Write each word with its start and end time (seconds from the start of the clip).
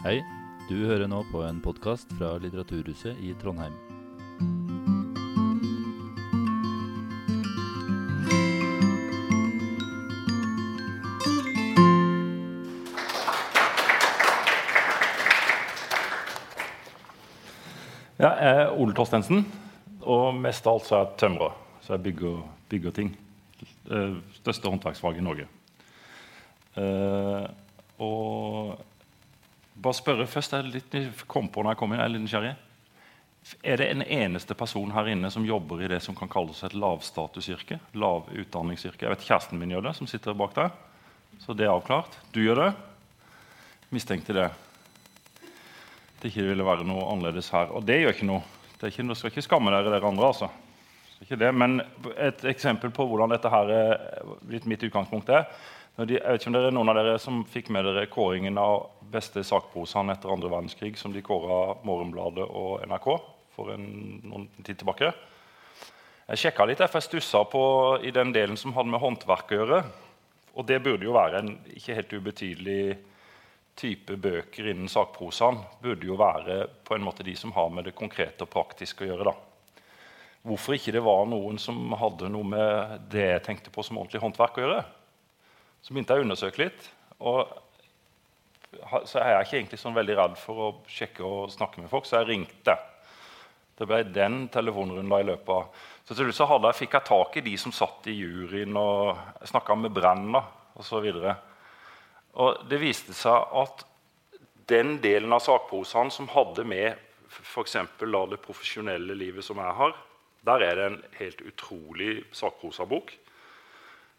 Hei, 0.00 0.22
du 0.64 0.78
hører 0.88 1.10
nå 1.12 1.18
på 1.28 1.42
en 1.44 1.58
podkast 1.60 2.08
fra 2.16 2.30
Litteraturhuset 2.40 3.18
i 3.20 3.34
Trondheim. 3.36 3.74
Ja, 18.16 18.32
jeg 18.40 18.56
er 18.56 18.72
Ole 18.72 18.96
Torstensen, 18.96 19.44
og 20.00 20.32
mest 20.40 20.64
av 20.64 20.78
alt 20.78 20.88
så 20.88 20.96
er 20.96 21.04
jeg 21.10 21.16
tømrer. 21.26 21.62
Så 21.84 21.98
jeg 21.98 22.06
bygger, 22.08 22.44
bygger 22.72 23.00
ting. 23.02 23.16
Største 24.40 24.72
håndverksfag 24.72 25.20
i 25.20 25.28
Norge. 25.28 25.50
Uh, 26.80 27.44
og 28.00 28.80
bare 29.80 29.96
spørre 29.96 30.26
først, 30.28 30.52
jeg 30.52 30.72
litt 30.74 31.24
kom 31.30 31.48
på 31.48 31.62
når 31.62 31.74
jeg 31.74 31.80
kom 31.80 31.94
jeg 31.96 32.04
er 32.04 32.12
litt 32.12 32.24
nysgjerrig. 32.24 32.52
Er 33.64 33.80
det 33.80 33.86
en 33.88 34.04
eneste 34.04 34.54
person 34.54 34.92
her 34.92 35.08
inne 35.08 35.30
som 35.32 35.46
jobber 35.48 35.80
i 35.80 35.88
det 35.88 36.02
som 36.04 36.16
kan 36.16 36.28
kalles 36.28 36.60
et 36.66 36.76
lavstatusyrke? 36.76 37.80
Lav 37.96 38.28
utdanningsyrke? 38.28 39.06
Jeg 39.06 39.14
vet 39.14 39.24
Kjæresten 39.24 39.60
min 39.60 39.72
gjør 39.72 39.88
det, 39.88 39.94
som 39.96 40.08
sitter 40.10 40.36
bak 40.36 40.52
der. 40.58 40.74
Så 41.40 41.56
det 41.56 41.64
er 41.64 41.72
avklart. 41.72 42.18
Du 42.34 42.42
gjør 42.44 42.66
det? 42.66 42.70
Mistenkte 43.94 44.36
det. 44.36 44.48
Det 46.20 46.28
ikke 46.28 46.50
ville 46.50 46.66
være 46.66 46.84
noe 46.84 47.06
annerledes 47.14 47.48
her. 47.54 47.72
Og 47.72 47.86
det 47.88 48.02
gjør 48.02 48.12
ikke 48.12 48.28
noe. 48.28 48.44
Det 48.76 48.92
ikke, 48.92 49.16
skal 49.16 49.32
ikke 49.32 49.48
skamme 49.48 49.72
dere, 49.72 49.92
dere 49.92 50.12
andre. 50.12 50.28
altså. 50.28 50.50
Det 51.20 51.50
men 51.52 51.80
et 52.16 52.44
eksempel 52.48 52.92
på 52.92 53.04
hvordan 53.08 53.32
dette 53.32 53.48
her 53.52 53.72
er, 53.72 53.90
litt 54.48 54.68
mitt 54.68 54.84
utgangspunkt 54.84 55.32
er 55.32 55.48
de, 55.96 56.16
Jeg 56.16 56.24
vet 56.24 56.40
ikke 56.40 56.50
om 56.50 56.56
det 56.56 56.62
er 56.68 56.74
noen 56.74 56.92
av 56.92 57.00
dere 57.00 57.18
som 57.20 57.42
fikk 57.48 57.70
med 57.74 57.84
dere 57.84 58.06
kåringen 58.10 58.58
av 58.60 58.90
beste 59.10 59.42
sakprosaen 59.44 60.12
etter 60.12 60.32
andre 60.32 60.50
verdenskrig, 60.52 60.96
som 60.98 61.12
de 61.12 61.22
kåra 61.24 61.76
Morgenbladet 61.86 62.46
og 62.46 62.84
NRK 62.86 63.08
for 63.56 63.74
en, 63.74 63.88
noen 64.24 64.48
tid 64.62 64.78
tilbake. 64.80 65.10
Jeg 66.30 66.44
sjekka 66.44 66.64
litt, 66.68 66.78
for 66.86 67.00
jeg 67.00 67.08
stussa 67.08 67.42
på 67.50 67.62
i 68.06 68.12
den 68.14 68.30
delen 68.32 68.56
som 68.56 68.74
hadde 68.76 68.92
med 68.92 69.02
håndverk 69.02 69.50
å 69.50 69.60
gjøre. 69.60 69.80
Og 70.54 70.66
det 70.66 70.78
burde 70.82 71.06
jo 71.06 71.14
være 71.16 71.42
en 71.42 71.54
ikke 71.74 71.96
helt 71.98 72.12
ubetydelig 72.14 72.82
type 73.80 74.14
bøker 74.14 74.70
innen 74.70 74.90
sakprosaen. 74.90 75.58
Burde 75.82 76.06
jo 76.06 76.18
være 76.20 76.62
på 76.86 76.94
en 76.94 77.06
måte 77.06 77.26
de 77.26 77.34
som 77.38 77.54
har 77.56 77.70
med 77.74 77.88
det 77.88 77.96
konkrete 77.98 78.46
og 78.46 78.52
praktiske 78.52 79.04
å 79.04 79.10
gjøre. 79.10 79.32
da. 79.32 79.34
Hvorfor 80.46 80.76
ikke 80.76 80.94
det 80.94 81.02
var 81.04 81.26
noen 81.28 81.58
som 81.60 81.92
hadde 81.98 82.30
noe 82.32 82.46
med 82.46 83.10
det 83.12 83.26
jeg 83.26 83.44
tenkte 83.44 83.74
på 83.74 83.84
som 83.84 83.98
ordentlig 83.98 84.22
håndverk 84.22 84.58
å 84.58 84.64
gjøre? 84.64 84.80
Så 85.80 85.94
begynte 85.94 86.14
jeg 86.14 86.22
å 86.22 86.28
undersøke 86.28 86.64
litt. 86.64 86.88
og 87.18 87.48
så 88.70 89.18
er 89.18 89.32
jeg 89.34 89.46
ikke 89.46 89.56
egentlig 89.58 89.80
sånn 89.82 89.96
veldig 89.96 90.16
redd 90.18 90.38
for 90.38 90.62
å 90.62 90.68
sjekke 90.90 91.26
og 91.26 91.50
snakke 91.50 91.82
med 91.82 91.90
folk, 91.90 92.06
så 92.06 92.20
jeg 92.20 92.30
ringte. 92.30 92.76
Det 93.78 93.88
ble 93.88 94.02
den 94.12 94.44
telefonrunden 94.52 95.14
i 95.16 95.26
løpet 95.26 95.50
av 95.54 95.86
Så 96.04 96.14
til 96.14 96.26
slutt 96.26 96.36
så 96.36 96.46
jeg, 96.50 96.76
fikk 96.76 96.96
jeg 96.96 97.06
tak 97.06 97.36
i 97.38 97.44
de 97.46 97.54
som 97.58 97.72
satt 97.72 98.08
i 98.10 98.16
juryen, 98.18 98.76
og 98.76 99.46
snakka 99.46 99.76
med 99.78 99.94
Brenna 99.94 100.42
osv. 100.74 101.06
Og 102.34 102.64
det 102.70 102.80
viste 102.82 103.14
seg 103.14 103.54
at 103.62 103.84
den 104.70 104.98
delen 105.02 105.32
av 105.32 105.42
sakprosaen 105.42 106.10
som 106.14 106.28
hadde 106.30 106.64
med 106.66 106.98
f.eks. 107.30 107.76
det 108.00 108.42
profesjonelle 108.42 109.14
livet 109.14 109.46
som 109.46 109.58
jeg 109.62 109.76
har, 109.78 109.94
der 110.46 110.66
er 110.66 110.76
det 110.76 110.86
en 110.88 111.00
helt 111.18 111.40
utrolig 111.46 112.24
sakprosabok. 112.34 113.12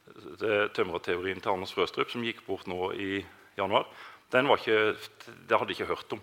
Det 0.05 0.49
er 0.49 0.71
Tømrerteorien 0.75 1.39
til 1.41 1.53
Anders 1.53 1.73
Frøstrup, 1.75 2.09
som 2.11 2.23
gikk 2.25 2.41
bort 2.47 2.67
nå 2.69 2.91
i 2.97 3.21
januar. 3.57 3.87
Den 4.31 4.49
ikke, 4.51 4.95
det 5.27 5.57
hadde 5.57 5.73
jeg 5.73 5.81
ikke 5.81 5.91
hørt 5.93 6.15
om. 6.15 6.21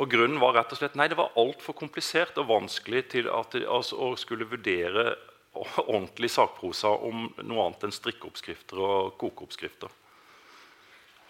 Og 0.00 0.08
Grunnen 0.08 0.40
var 0.40 0.54
rett 0.56 0.70
og 0.72 0.78
slett 0.78 0.96
nei, 0.96 1.10
det 1.10 1.18
var 1.18 1.34
altfor 1.38 1.76
komplisert 1.76 2.38
og 2.40 2.48
vanskelig 2.48 3.02
til 3.12 3.28
at 3.28 3.56
altså, 3.60 3.98
å 3.98 4.14
skulle 4.16 4.48
vurdere 4.48 5.12
ordentlig 5.52 6.30
sakprosa 6.30 6.92
om 7.04 7.26
noe 7.42 7.64
annet 7.66 7.88
enn 7.88 7.94
strikkeoppskrifter 7.94 8.80
og 8.80 9.16
kokeoppskrifter. 9.20 9.90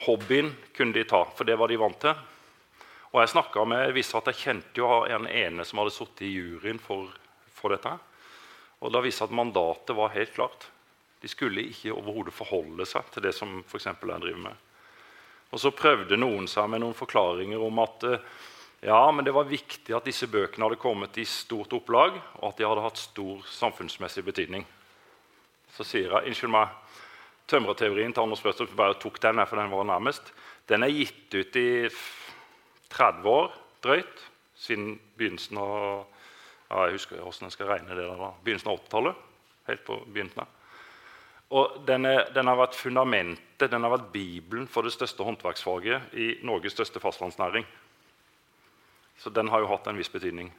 Hobbyen 0.04 0.53
kunne 0.76 0.97
de 0.97 1.04
ta, 1.09 1.25
for 1.37 1.49
det 1.49 1.56
var 1.60 1.72
de 1.72 1.81
vant 1.81 1.99
til. 2.00 2.15
Og 3.10 3.19
jeg 3.20 3.32
snakket 3.32 3.69
med, 3.69 3.88
jeg 3.91 4.06
at 4.20 4.28
jeg 4.31 4.41
kjente 4.44 4.81
jo 4.81 4.91
en 5.03 5.26
ene 5.26 5.66
som 5.66 5.81
hadde 5.81 5.93
sittet 5.97 6.28
i 6.28 6.34
juryen 6.37 6.78
for, 6.81 7.10
for 7.56 7.75
dette. 7.75 7.97
Og 8.81 8.93
da 8.94 9.03
viste 9.03 9.26
at 9.26 9.34
mandatet 9.34 9.97
var 9.99 10.15
helt 10.15 10.32
klart. 10.37 10.69
De 11.20 11.28
skulle 11.28 11.66
ikke 11.69 11.92
overhodet 11.92 12.34
forholde 12.34 12.86
seg 12.88 13.08
til 13.12 13.25
det 13.26 13.34
som 13.36 13.60
eksempel 13.62 14.14
jeg 14.14 14.25
driver 14.25 14.44
med. 14.48 14.66
Og 15.50 15.60
så 15.60 15.72
prøvde 15.75 16.19
noen 16.20 16.47
seg 16.48 16.69
med 16.70 16.82
noen 16.84 16.97
forklaringer 16.97 17.60
om 17.62 17.81
at 17.82 18.06
eh, 18.06 18.26
ja, 18.86 19.00
men 19.12 19.26
det 19.26 19.34
var 19.36 19.50
viktig 19.50 19.92
at 19.92 20.06
disse 20.08 20.28
bøkene 20.31 20.64
hadde 20.64 20.81
kommet 20.81 21.19
i 21.20 21.26
stort 21.28 21.75
opplag, 21.76 22.14
og 22.41 22.47
at 22.48 22.60
de 22.60 22.69
hadde 22.69 22.84
hatt 22.84 23.00
stor 23.00 23.42
samfunnsmessig 23.53 24.25
betydning. 24.25 24.64
Så 25.75 25.84
sier 25.84 26.08
jeg 26.08 26.31
unnskyld 26.31 26.54
meg, 26.54 26.72
tømrerteorien 27.50 28.14
til 28.14 28.25
Anders 28.25 28.41
Børstrup 28.44 28.72
bare 28.78 28.97
tok 29.02 29.20
den, 29.20 29.42
for 29.44 29.60
den 29.60 29.75
var 29.75 29.84
nærmest. 29.91 30.32
Den 30.70 30.87
er 30.87 30.94
gitt 30.94 31.34
ut 31.34 31.58
i 31.60 31.91
30 32.94 33.28
år 33.28 33.52
drøyt, 33.84 34.25
siden 34.60 34.94
begynnelsen 35.19 35.60
av 35.60 35.75
ja, 36.70 36.87
jeg 36.87 36.94
husker 36.94 37.19
hvordan 37.19 37.48
jeg 37.48 37.56
skal 37.56 37.70
regne 37.72 37.97
det 37.97 38.04
der, 38.06 38.16
da. 38.16 38.31
begynnelsen 38.44 38.70
av 38.70 38.78
80-tallet. 38.78 39.28
helt 39.66 39.84
på 39.87 39.97
begynnelsen 40.06 40.44
av. 40.44 40.59
Og 41.50 41.81
den, 41.87 42.06
er, 42.06 42.28
den, 42.34 42.47
har 42.47 42.59
vært 42.61 42.78
fundamentet, 42.78 43.71
den 43.72 43.83
har 43.83 43.91
vært 43.91 44.12
Bibelen 44.12 44.69
for 44.71 44.87
det 44.87 44.94
største 44.94 45.27
håndverksfaget 45.27 46.15
i 46.15 46.28
Norges 46.47 46.77
største 46.77 47.03
fastlandsnæring. 47.03 47.66
Så 49.19 49.33
den 49.34 49.50
har 49.50 49.61
jo 49.61 49.71
hatt 49.72 49.88
en 49.91 49.99
viss 49.99 50.12
betydning. 50.12 50.53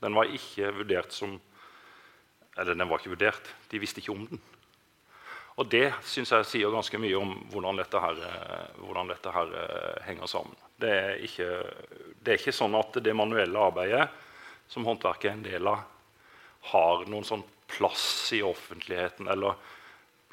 Den 0.00 0.14
var 0.14 0.30
ikke 0.30 0.70
vurdert 0.82 1.12
som 1.12 1.40
Eller 2.54 2.76
den 2.78 2.86
var 2.86 3.00
ikke 3.00 3.10
vurdert. 3.10 3.48
De 3.66 3.78
visste 3.82 3.98
ikke 3.98 4.12
om 4.12 4.28
den. 4.30 4.38
Og 5.58 5.66
det 5.70 5.88
syns 6.06 6.30
jeg 6.30 6.46
sier 6.46 6.70
ganske 6.70 6.98
mye 7.02 7.16
om 7.18 7.32
hvordan 7.50 7.80
dette 7.80 7.98
her, 7.98 8.20
hvordan 8.78 9.10
dette 9.10 9.32
her 9.34 9.50
henger 10.06 10.30
sammen. 10.30 10.54
Det 10.78 10.90
er, 10.90 11.10
ikke, 11.26 11.48
det 12.22 12.32
er 12.32 12.38
ikke 12.38 12.54
sånn 12.54 12.74
at 12.78 12.94
det 13.02 13.14
manuelle 13.14 13.58
arbeidet 13.58 14.06
som 14.70 14.86
håndverket 14.86 15.32
er 15.32 15.34
en 15.34 15.44
del 15.46 15.70
av, 15.70 15.82
har 16.70 17.04
noen 17.10 17.26
sånn 17.26 17.42
plass 17.74 18.30
i 18.34 18.42
offentligheten 18.46 19.26
eller 19.34 19.58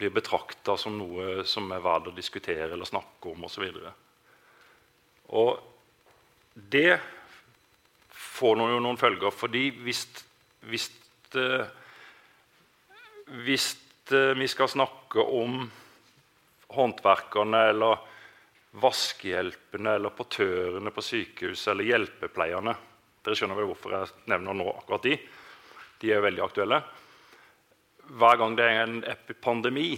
blir 0.02 0.14
betrakta 0.14 0.76
som 0.80 0.98
noe 0.98 1.44
som 1.46 1.70
er 1.72 1.84
verdt 1.84 2.10
å 2.10 2.16
diskutere 2.16 2.72
eller 2.74 2.90
snakke 2.90 3.30
om 3.30 3.46
osv. 3.46 3.68
Og, 3.70 5.36
og 5.38 5.52
det 6.54 6.98
får 8.10 8.58
noen, 8.58 8.80
noen 8.82 8.98
følger. 8.98 9.32
fordi 9.32 9.68
hvis, 9.86 10.06
hvis, 10.66 10.90
eh, 11.38 11.68
hvis 13.46 13.68
eh, 14.12 14.34
vi 14.38 14.48
skal 14.50 14.72
snakke 14.72 15.22
om 15.22 15.68
håndverkerne 16.72 17.66
eller 17.70 18.08
vaskehjelpene 18.82 19.98
eller 20.00 20.16
portørene 20.16 20.94
på 20.96 21.04
sykehus 21.04 21.68
eller 21.68 21.90
hjelpepleierne 21.90 22.74
Dere 23.22 23.38
skjønner 23.38 23.60
vel 23.60 23.68
hvorfor 23.70 23.94
jeg 23.94 24.30
nevner 24.32 24.56
nå 24.58 24.66
akkurat 24.72 25.04
de. 25.06 25.12
De 26.02 26.10
er 26.10 26.18
jo 26.18 26.24
veldig 26.26 26.42
aktuelle. 26.42 26.80
Hver 28.12 28.40
gang 28.42 28.58
det 28.60 28.66
er 28.68 28.82
en 28.84 28.98
epipandemi, 29.08 29.94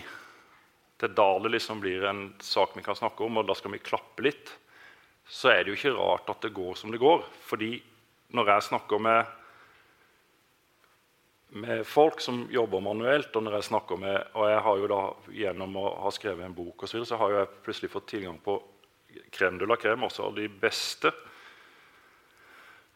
det 1.01 1.07
er 1.07 1.15
da 1.17 1.29
det 1.41 1.49
liksom 1.55 1.79
blir 1.81 2.03
en 2.05 2.27
sak 2.43 2.75
vi 2.77 2.83
kan 2.85 2.97
snakke 2.97 3.25
om, 3.25 3.39
og 3.41 3.47
da 3.49 3.55
skal 3.57 3.73
vi 3.73 3.81
klappe 3.81 4.25
litt, 4.27 4.51
så 5.25 5.49
er 5.49 5.63
det 5.63 5.73
jo 5.73 5.77
ikke 5.79 5.95
rart 5.97 6.29
at 6.29 6.45
det 6.45 6.53
går 6.53 6.77
som 6.77 6.93
det 6.93 7.01
går. 7.01 7.23
Fordi 7.47 7.71
når 8.37 8.51
jeg 8.53 8.67
snakker 8.67 9.01
med, 9.01 9.33
med 11.57 11.81
folk 11.89 12.21
som 12.21 12.45
jobber 12.53 12.85
manuelt, 12.85 13.33
og 13.33 13.47
når 13.47 13.57
jeg 13.57 13.69
snakker 13.71 13.99
med, 14.05 14.29
og 14.37 14.49
jeg 14.51 14.61
har 14.67 14.83
jo 14.83 14.93
da 14.93 15.01
gjennom 15.41 15.81
å 15.81 15.89
ha 16.05 16.13
skrevet 16.13 16.45
en 16.45 16.57
bok 16.57 16.85
og 16.85 16.89
så, 16.89 16.99
videre, 16.99 17.09
så 17.15 17.21
har 17.23 17.37
jeg 17.39 17.51
plutselig 17.65 17.93
fått 17.95 18.11
tilgang 18.13 18.37
på 18.45 18.59
krem 19.33 19.57
de 19.57 19.69
la 19.69 19.79
crème, 19.81 20.05
også 20.05 20.29
av 20.29 20.37
de 20.37 20.45
beste 20.49 21.09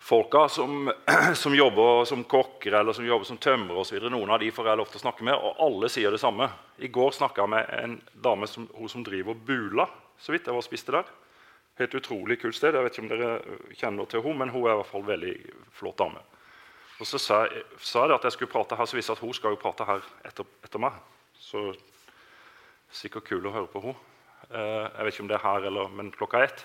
folka 0.08 0.50
som, 0.50 0.94
som, 1.36 1.56
jobber 1.56 2.06
som 2.06 2.24
kokker 2.24 2.72
eller 2.80 2.94
som 2.94 3.06
jobber 3.06 3.28
som 3.28 3.38
tømrere 3.38 3.84
osv. 3.84 4.00
Noen 4.08 4.32
av 4.32 4.40
de 4.40 4.52
får 4.56 4.70
jeg 4.70 4.80
lov 4.80 4.92
til 4.92 5.02
å 5.02 5.04
snakke 5.04 5.28
med, 5.28 5.36
og 5.36 5.60
alle 5.66 5.90
sier 5.92 6.14
det 6.16 6.22
samme. 6.22 6.48
I 6.80 6.88
går 6.94 7.12
snakka 7.18 7.44
jeg 7.44 7.52
med 7.52 7.74
en 7.76 7.98
dame 8.24 8.48
som, 8.48 8.70
hun 8.78 8.92
som 8.92 9.04
driver 9.04 9.36
Bula, 9.36 9.88
så 10.20 10.32
vidt 10.32 10.48
jeg 10.48 10.56
var 10.56 10.66
spiste 10.66 10.96
der. 10.96 11.12
Helt 11.78 12.00
utrolig 12.00 12.40
kult 12.42 12.56
sted. 12.56 12.74
Jeg 12.74 12.88
vet 12.88 12.96
ikke 12.96 13.04
om 13.04 13.12
dere 13.12 13.60
kjenner 13.78 14.08
til 14.10 14.24
henne, 14.24 14.46
men 14.46 14.56
hun 14.56 14.64
er 14.64 14.78
i 14.78 14.80
hvert 14.80 14.94
fall 14.94 15.06
veldig 15.12 15.36
flott 15.78 16.00
dame. 16.00 16.24
Og 16.98 17.06
Så 17.06 17.20
sa 17.22 17.44
jeg, 17.46 17.68
sa 17.84 18.08
jeg 18.08 18.16
at 18.16 18.24
jeg 18.26 18.38
skulle 18.38 18.56
prate 18.56 18.80
her, 18.80 18.88
så 18.90 18.98
visste 18.98 19.12
jeg 19.12 19.20
at 19.20 19.28
hun 19.28 19.36
skal 19.36 19.54
jo 19.54 19.62
prate 19.62 19.86
her 19.86 20.08
etter, 20.26 20.48
etter 20.66 20.82
meg. 20.82 20.96
Så 21.38 21.68
sikkert 22.96 23.28
kul 23.28 23.46
å 23.46 23.54
høre 23.54 23.70
på 23.70 23.84
henne. 23.84 24.00
Eh, 24.48 24.88
jeg 24.88 25.04
vet 25.04 25.14
ikke 25.14 25.28
om 25.28 25.30
det 25.30 25.38
er 25.38 25.46
her, 25.46 25.70
eller, 25.70 25.94
men 26.00 26.16
klokka 26.16 26.48
ett. 26.48 26.64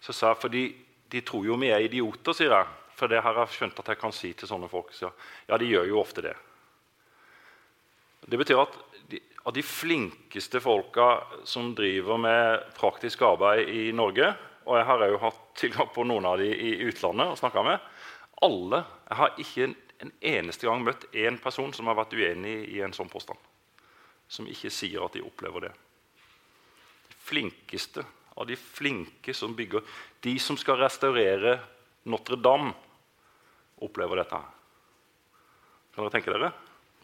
Så 0.00 0.16
sa 0.16 0.32
jeg 0.32 0.42
fordi 0.42 0.64
de 1.08 1.22
tror 1.24 1.46
jo 1.46 1.56
vi 1.60 1.70
er 1.72 1.86
idioter, 1.86 2.36
sier 2.36 2.52
jeg. 2.52 2.74
For 2.98 3.10
det 3.10 3.22
har 3.22 3.36
jeg 3.38 3.54
skjønt 3.54 3.78
at 3.78 3.92
jeg 3.92 4.00
kan 4.00 4.14
si 4.14 4.32
til 4.34 4.50
sånne 4.50 4.68
folk. 4.70 4.90
Så, 4.96 5.10
ja, 5.48 5.58
de 5.60 5.70
gjør 5.70 5.86
jo 5.86 6.00
ofte 6.00 6.24
det. 6.24 6.34
Det 8.28 8.40
betyr 8.40 8.60
at 8.60 8.74
de, 9.08 9.20
av 9.46 9.54
de 9.54 9.62
flinkeste 9.64 10.60
folka 10.60 11.06
som 11.48 11.70
driver 11.78 12.18
med 12.20 12.66
praktisk 12.76 13.22
arbeid 13.24 13.70
i 13.70 13.84
Norge, 13.96 14.32
og 14.68 14.76
jeg 14.76 14.88
har 14.90 15.04
òg 15.06 15.20
hatt 15.22 15.44
tilgang 15.56 15.88
på 15.94 16.04
noen 16.04 16.26
av 16.28 16.42
de 16.42 16.50
i 16.52 16.74
utlandet 16.90 17.30
og 17.32 17.38
snakka 17.40 17.64
med. 17.64 17.86
Alle, 18.44 18.84
Jeg 19.08 19.16
har 19.16 19.38
ikke 19.40 19.64
en, 19.64 19.76
en 20.04 20.12
eneste 20.34 20.68
gang 20.68 20.82
møtt 20.84 21.06
én 21.16 21.38
person 21.40 21.72
som 21.72 21.88
har 21.88 21.96
vært 21.96 22.12
uenig 22.18 22.58
i 22.74 22.82
en 22.84 22.92
sånn 22.92 23.08
påstand. 23.08 23.38
Som 24.28 24.50
ikke 24.50 24.70
sier 24.70 25.06
at 25.06 25.16
de 25.16 25.24
opplever 25.24 25.68
det. 25.68 25.72
De 27.08 27.16
flinkeste 27.30 28.04
av 28.38 28.46
de 28.46 28.56
flinke 28.56 29.34
som 29.34 29.54
bygger 29.58 29.82
De 30.20 30.38
som 30.38 30.56
skal 30.56 30.78
restaurere 30.78 31.58
Notre-Dame, 32.08 32.72
opplever 33.82 34.22
dette. 34.22 34.38
Kan 35.94 36.06
dere 36.06 36.14
tenke 36.14 36.32
dere? 36.32 36.50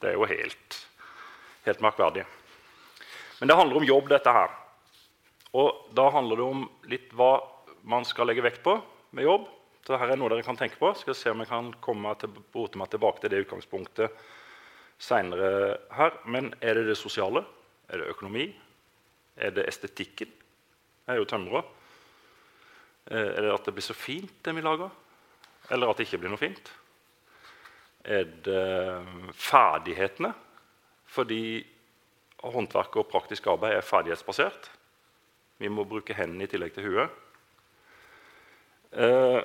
Det 0.01 0.11
er 0.11 0.17
jo 0.17 0.27
helt, 0.31 0.79
helt 1.67 1.83
merkverdig. 1.85 2.25
Men 3.41 3.51
det 3.51 3.57
handler 3.59 3.81
om 3.81 3.87
jobb, 3.87 4.09
dette 4.11 4.33
her. 4.35 4.55
Og 5.55 5.91
da 5.95 6.09
handler 6.15 6.41
det 6.41 6.47
om 6.47 6.65
litt 6.91 7.13
hva 7.15 7.37
man 7.87 8.07
skal 8.09 8.31
legge 8.31 8.43
vekt 8.47 8.63
på 8.65 8.79
med 9.15 9.27
jobb. 9.27 9.47
Så 9.85 9.99
her 10.01 10.15
er 10.15 10.19
noe 10.19 10.33
dere 10.33 10.47
kan 10.47 10.59
tenke 10.59 10.79
på. 10.81 10.95
Skal 10.97 11.19
se 11.19 11.35
om 11.35 11.43
jeg 11.43 11.51
kan 11.51 11.73
komme 11.85 12.15
til, 12.19 12.33
rote 12.55 12.81
meg 12.81 12.91
tilbake 12.95 13.23
til 13.23 13.35
det 13.35 13.43
utgangspunktet 13.45 14.25
senere 15.03 15.51
her. 15.95 16.17
Men 16.25 16.55
er 16.65 16.81
det 16.81 16.89
det 16.89 16.99
sosiale? 16.99 17.45
Er 17.91 18.01
det 18.01 18.15
økonomi? 18.15 18.49
Er 19.37 19.53
det 19.55 19.69
estetikken? 19.69 20.33
Jeg 21.05 21.13
er 21.13 21.21
jo 21.21 21.29
tømrer. 21.29 21.67
Eh, 23.11 23.31
er 23.37 23.43
det 23.45 23.53
at 23.53 23.67
det 23.67 23.75
blir 23.77 23.85
så 23.85 23.97
fint, 23.97 24.33
det 24.45 24.55
vi 24.57 24.65
lager? 24.65 24.89
Eller 25.71 25.91
at 25.91 25.99
det 26.01 26.07
ikke 26.07 26.23
blir 26.23 26.33
noe 26.33 26.41
fint? 26.41 26.71
Er 28.05 28.25
det 28.45 29.35
ferdighetene? 29.37 30.33
Fordi 31.05 31.61
håndverk 32.45 32.97
og 33.01 33.09
praktisk 33.13 33.51
arbeid 33.53 33.77
er 33.77 33.85
ferdighetsbasert. 33.85 34.71
Vi 35.61 35.69
må 35.69 35.85
bruke 35.89 36.17
hendene 36.17 36.49
i 36.49 36.51
tillegg 36.51 36.73
til 36.75 36.89
huet. 36.89 37.21
Eh, 38.95 39.41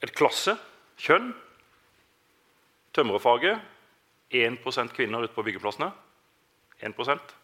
et 0.00 0.16
klasse, 0.16 0.56
kjønn, 1.00 1.30
tømrerfaget 2.96 3.60
1% 4.32 4.96
kvinner 4.96 5.24
ute 5.24 5.36
på 5.36 5.44
byggeplassene. 5.44 5.92
1% 6.80 7.36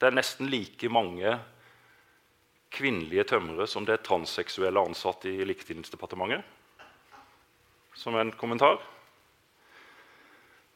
Det 0.00 0.08
er 0.08 0.16
nesten 0.16 0.48
like 0.50 0.88
mange 0.88 1.38
kvinnelige 2.74 3.26
tømrere 3.30 3.66
som 3.70 3.86
det 3.86 3.96
er 3.96 4.06
transseksuelle 4.06 4.82
ansatte 4.82 5.30
i 5.30 5.46
Likestillingsdepartementet. 5.46 6.42
Som 7.94 8.18
en 8.18 8.32
kommentar. 8.34 8.80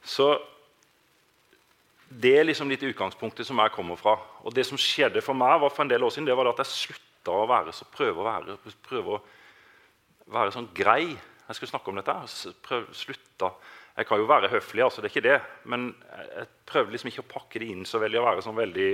Så 0.07 0.31
det 2.09 2.33
er 2.39 2.47
liksom 2.47 2.71
litt 2.71 2.85
utgangspunktet 2.89 3.47
som 3.47 3.59
jeg 3.61 3.75
kommer 3.75 3.99
fra. 4.01 4.15
Og 4.47 4.55
det 4.57 4.65
som 4.69 4.81
skjedde 4.81 5.21
for 5.25 5.37
meg 5.37 5.59
var 5.61 5.73
for 5.75 5.85
en 5.85 5.91
del 5.91 6.05
år 6.07 6.15
siden, 6.15 6.29
det 6.31 6.37
var 6.39 6.49
at 6.49 6.63
jeg 6.63 6.73
slutta 6.73 7.35
å 7.35 7.49
være 7.51 7.75
så 7.77 7.89
prøve 7.93 8.23
å 8.23 8.29
være, 8.29 8.57
prøve 8.87 9.19
å 9.19 9.23
være 10.33 10.55
sånn 10.55 10.71
grei. 10.77 11.11
Jeg 11.11 11.59
skulle 11.59 11.73
snakke 11.75 11.93
om 11.93 12.01
dette. 12.01 12.17
Prøv, 12.65 12.89
slutta. 12.97 13.53
Jeg 13.99 14.07
kan 14.09 14.21
jo 14.21 14.29
være 14.31 14.51
høflig, 14.53 14.85
altså, 14.85 15.03
det 15.03 15.09
er 15.09 15.17
ikke 15.17 15.27
det. 15.27 15.39
men 15.65 15.89
jeg 16.15 16.49
prøvde 16.71 16.95
liksom 16.95 17.11
ikke 17.11 17.25
å 17.25 17.33
pakke 17.33 17.61
det 17.61 17.71
inn 17.73 17.87
så 17.89 17.99
veldig. 18.01 18.21
Å 18.21 18.29
være 18.29 18.45
sånn 18.47 18.61
veldig 18.61 18.91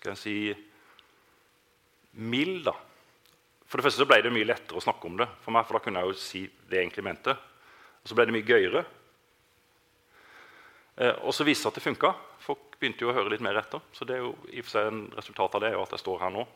Skal 0.00 0.14
jeg 0.14 0.20
si 0.20 0.36
mild, 2.16 2.64
da. 2.64 2.72
For 3.68 3.78
det 3.78 3.84
første 3.86 4.00
så 4.00 4.08
ble 4.08 4.16
det 4.24 4.32
mye 4.32 4.48
lettere 4.48 4.80
å 4.80 4.82
snakke 4.82 5.06
om 5.06 5.18
det 5.20 5.28
for 5.44 5.54
meg, 5.54 5.66
for 5.68 5.76
da 5.76 5.84
kunne 5.84 6.00
jeg 6.00 6.10
jo 6.10 6.18
si 6.18 6.40
det 6.48 6.78
jeg 6.78 6.86
egentlig 6.88 7.04
mente. 7.06 7.34
Og 8.00 8.08
så 8.08 8.16
ble 8.16 8.24
det 8.26 8.34
mye 8.34 8.48
gøyere. 8.48 8.82
Eh, 10.96 11.20
og 11.20 11.36
så 11.36 11.44
viste 11.44 11.68
det 11.68 11.68
seg 11.68 11.70
at 11.70 11.78
det 11.78 11.84
funka. 11.84 12.12
Folk 12.42 12.78
begynte 12.80 13.04
jo 13.04 13.12
å 13.12 13.16
høre 13.18 13.34
litt 13.34 13.44
mer 13.44 13.60
etter. 13.60 13.84
Så 13.92 14.08
det 14.08 14.16
er 14.16 14.24
jo 14.24 14.32
i 14.48 14.62
og 14.62 14.66
for 14.66 14.72
seg 14.72 14.88
en 14.88 15.02
resultat 15.18 15.58
av 15.58 15.62
det 15.62 15.68
er 15.70 15.76
jo 15.76 15.84
at 15.84 15.92
jeg 15.94 16.02
står 16.02 16.24
her 16.24 16.32
nå. 16.34 16.46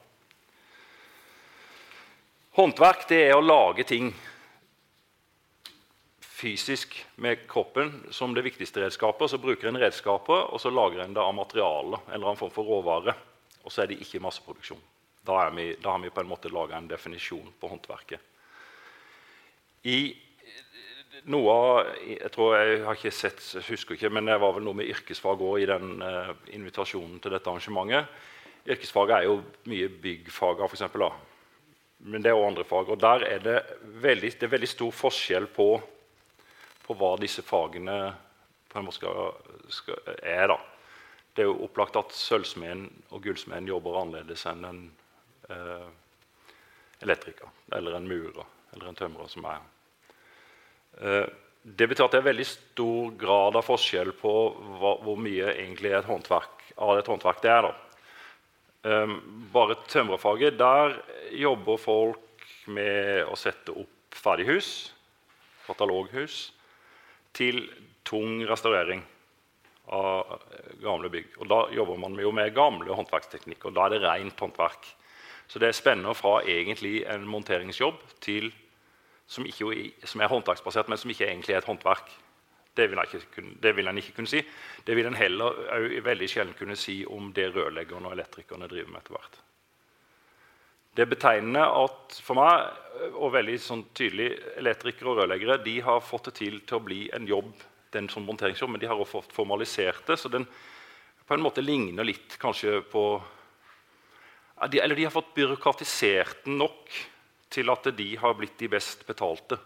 Håndverk 2.56 3.04
det 3.10 3.20
er 3.28 3.36
å 3.36 3.44
lage 3.44 3.84
ting 3.86 4.08
fysisk 6.34 6.96
med 7.20 7.44
kroppen 7.50 7.92
som 8.10 8.34
det 8.34 8.46
viktigste 8.48 8.82
redskapet. 8.82 9.30
Så 9.30 9.42
bruker 9.42 9.68
en 9.68 9.80
redskapet, 9.84 10.48
og 10.48 10.60
så 10.64 10.72
lager 10.72 11.04
en 11.04 11.14
det 11.14 11.22
av 11.22 11.36
materiale 11.36 12.02
eller 12.08 12.32
en 12.32 12.40
form 12.40 12.56
for 12.56 12.72
råvare. 12.72 13.14
Og 13.64 13.72
så 13.72 13.82
er 13.82 13.90
det 13.90 14.00
ikke 14.04 14.22
masseproduksjon. 14.22 14.82
Da, 15.24 15.48
vi, 15.56 15.70
da 15.80 15.94
har 15.94 16.02
vi 16.02 16.12
på 16.12 16.20
en 16.20 16.28
måte 16.28 16.52
laga 16.52 16.76
en 16.76 16.88
definisjon 16.88 17.48
på 17.60 17.70
håndverket. 17.72 18.20
I 19.88 19.98
noe 21.30 21.52
av 21.52 21.90
Jeg 22.04 22.30
tror 22.34 22.56
jeg 22.58 22.80
har 22.84 22.98
ikke 22.98 23.12
sett, 23.14 23.42
husker 23.68 23.96
ikke, 23.96 24.10
men 24.12 24.28
det 24.28 24.36
var 24.42 24.56
vel 24.56 24.64
noe 24.66 24.76
med 24.76 24.90
yrkesfag 24.92 25.40
òg 25.44 25.62
i 25.62 25.68
den 25.68 26.02
eh, 26.04 26.32
invitasjonen 26.56 27.20
til 27.22 27.32
dette 27.32 27.48
arrangementet. 27.48 28.10
Yrkesfaget 28.64 29.16
er 29.16 29.28
jo 29.28 29.38
mye 29.70 29.88
byggfager, 30.02 30.68
f.eks. 30.68 30.84
Men 32.04 32.24
det 32.24 32.30
er 32.30 32.36
også 32.36 32.50
andre 32.50 32.64
fag. 32.68 32.92
Og 32.92 33.00
der 33.00 33.24
er 33.28 33.42
det 33.44 33.56
veldig, 34.04 34.30
det 34.40 34.46
er 34.46 34.54
veldig 34.56 34.68
stor 34.68 34.92
forskjell 34.92 35.48
på, 35.52 35.68
på, 36.84 36.96
hva 36.96 37.14
disse 37.20 37.44
fagene 37.44 37.98
på 38.68 38.80
en 38.80 38.88
måte 38.88 38.98
skal, 38.98 39.36
skal, 39.72 40.00
er. 40.20 40.48
da. 40.52 40.58
Det 41.34 41.42
er 41.42 41.50
jo 41.50 41.64
opplagt 41.66 41.96
at 41.98 42.14
sølvsmeden 42.14 42.86
og 43.10 43.22
gullsmeden 43.24 43.68
jobber 43.68 44.00
annerledes 44.00 44.46
enn 44.46 44.66
en 44.68 44.82
eh, 45.50 45.88
elektriker 47.02 47.50
eller 47.74 47.98
en 47.98 48.08
murer 48.08 48.44
eller 48.74 48.90
en 48.90 48.98
tømrer 48.98 49.30
som 49.30 49.46
er 49.50 49.62
Eh, 51.00 51.26
det 51.62 51.88
betyr 51.88 52.06
at 52.06 52.14
det 52.14 52.20
er 52.20 52.28
veldig 52.28 52.46
stor 52.46 53.14
grad 53.18 53.56
av 53.56 53.64
forskjell 53.66 54.12
på 54.18 54.32
hva, 54.80 54.96
hvor 55.02 55.16
mye 55.20 55.54
egentlig 55.54 55.94
et 55.96 56.08
håndverk, 56.08 56.66
av 56.76 56.98
et 56.98 57.08
håndverk 57.08 57.40
det 57.42 57.52
er. 57.54 57.70
Um, 58.84 59.14
bare 59.52 59.78
tømrerfaget, 59.88 60.58
der 60.60 60.98
jobber 61.32 61.80
folk 61.80 62.44
med 62.68 63.24
å 63.24 63.38
sette 63.40 63.72
opp 63.72 64.12
ferdighus, 64.12 64.92
kataloghus, 65.64 66.50
til 67.32 67.64
tung 68.04 68.42
restaurering 68.44 69.00
av 69.92 70.42
gamle 70.82 71.10
bygg. 71.12 71.38
Og 71.38 71.48
Da 71.48 71.60
jobber 71.74 71.96
man 72.00 72.18
jo 72.20 72.32
med 72.32 72.54
gamle 72.54 72.94
håndverksteknikker. 72.96 73.74
Da 73.74 73.86
er 73.86 73.94
det 73.94 74.02
rent 74.04 74.40
håndverk. 74.40 74.86
Så 75.46 75.58
det 75.58 75.68
er 75.68 75.76
spennende 75.76 76.14
fra 76.16 76.40
egentlig 76.42 77.04
en 77.04 77.26
monteringsjobb 77.28 78.00
til 78.24 78.52
som, 79.26 79.44
ikke, 79.46 79.92
som 80.04 80.20
er 80.20 80.32
håndverksbasert, 80.32 80.88
men 80.88 81.00
som 81.00 81.10
ikke 81.10 81.28
egentlig 81.28 81.54
er 81.54 81.62
et 81.62 81.68
håndverk. 81.68 82.10
Det 82.74 82.88
vil, 82.90 82.98
kunne, 83.34 83.54
det 83.62 83.76
vil 83.76 83.88
en 83.88 83.98
ikke 83.98 84.16
kunne 84.16 84.30
si. 84.30 84.40
Det 84.86 84.96
vil 84.96 85.06
en 85.06 85.16
heller 85.16 86.00
veldig 86.02 86.28
sjelden 86.28 86.56
kunne 86.58 86.76
si 86.76 87.04
om 87.06 87.30
det 87.32 87.52
rørleggerne 87.54 88.08
og 88.08 88.16
elektrikerne 88.16 88.68
driver 88.68 88.90
med 88.90 89.02
etter 89.02 89.16
hvert. 89.16 89.38
Det 90.94 91.06
betegnende 91.10 91.62
at 91.62 92.16
for 92.22 92.38
meg, 92.38 92.66
og 93.18 93.32
veldig 93.34 93.56
sånn 93.62 93.84
tydelig, 93.94 94.28
elektrikere 94.58 95.10
og 95.10 95.22
rørleggere 95.22 95.58
de 95.62 95.80
har 95.82 96.02
fått 96.02 96.30
det 96.30 96.34
til 96.38 96.60
til 96.62 96.78
å 96.78 96.84
bli 96.84 97.00
en 97.14 97.26
jobb, 97.26 97.50
den 97.94 98.10
sånn 98.12 98.26
monteringsjobb, 98.26 98.74
men 98.74 98.82
de 98.82 98.90
har 98.90 99.04
fått 99.08 99.32
formalisert 99.32 100.04
det. 100.06 100.18
Så 100.20 100.30
den 100.32 100.46
på 101.24 101.34
en 101.34 101.44
måte 101.44 101.64
ligner 101.64 102.04
litt 102.04 102.36
kanskje 102.40 102.82
på 102.92 103.22
Eller 104.70 104.94
de 104.94 105.04
har 105.04 105.10
fått 105.10 105.34
byråkratisert 105.34 106.44
den 106.44 106.58
nok 106.58 106.90
til 107.50 107.70
at 107.70 107.88
de 107.96 108.14
har 108.16 108.34
blitt 108.38 108.58
de 108.58 108.68
best 108.70 109.06
betalte. 109.06 109.58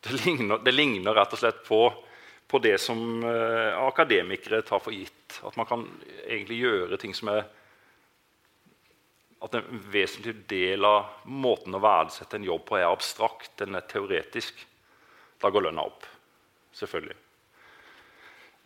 Det 0.00 0.14
ligner, 0.24 0.60
det 0.62 0.72
ligner 0.72 1.14
rett 1.14 1.32
og 1.34 1.40
slett 1.40 1.64
på, 1.66 1.80
på 2.46 2.60
det 2.62 2.76
som 2.80 3.24
eh, 3.26 3.74
akademikere 3.82 4.62
tar 4.62 4.82
for 4.82 4.94
gitt. 4.94 5.40
At 5.42 5.58
man 5.58 5.66
kan 5.66 5.84
egentlig 6.24 6.60
gjøre 6.62 7.00
ting 7.00 7.14
som 7.14 7.32
er 7.34 7.46
At 9.40 9.54
en 9.54 9.82
vesentlig 9.92 10.34
del 10.50 10.84
av 10.84 11.26
måten 11.30 11.74
å 11.74 11.78
verdsette 11.78 12.36
en 12.36 12.46
jobb 12.46 12.64
på 12.66 12.78
er 12.78 12.88
abstrakt, 12.88 13.52
den 13.60 13.78
er 13.78 13.84
teoretisk. 13.86 14.64
Da 15.38 15.50
går 15.50 15.68
lønna 15.68 15.84
opp, 15.86 16.06
selvfølgelig, 16.74 17.14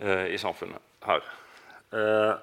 i 0.03 0.39
samfunnet 0.41 1.05
her. 1.07 1.23
Eh, 1.93 2.35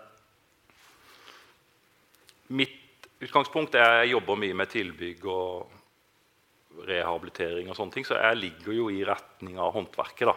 mitt 2.56 3.10
utgangspunkt 3.20 3.76
er 3.76 3.86
at 3.86 4.00
jeg 4.04 4.14
jobber 4.14 4.40
mye 4.40 4.56
med 4.58 4.72
tilbygg 4.72 5.26
og 5.30 6.86
rehabilitering 6.88 7.70
og 7.70 7.78
sånne 7.78 7.96
ting, 7.96 8.06
så 8.08 8.20
jeg 8.20 8.40
ligger 8.40 8.76
jo 8.78 8.90
i 8.94 9.04
retning 9.08 9.58
av 9.60 9.74
håndverket. 9.76 10.30
da. 10.30 10.36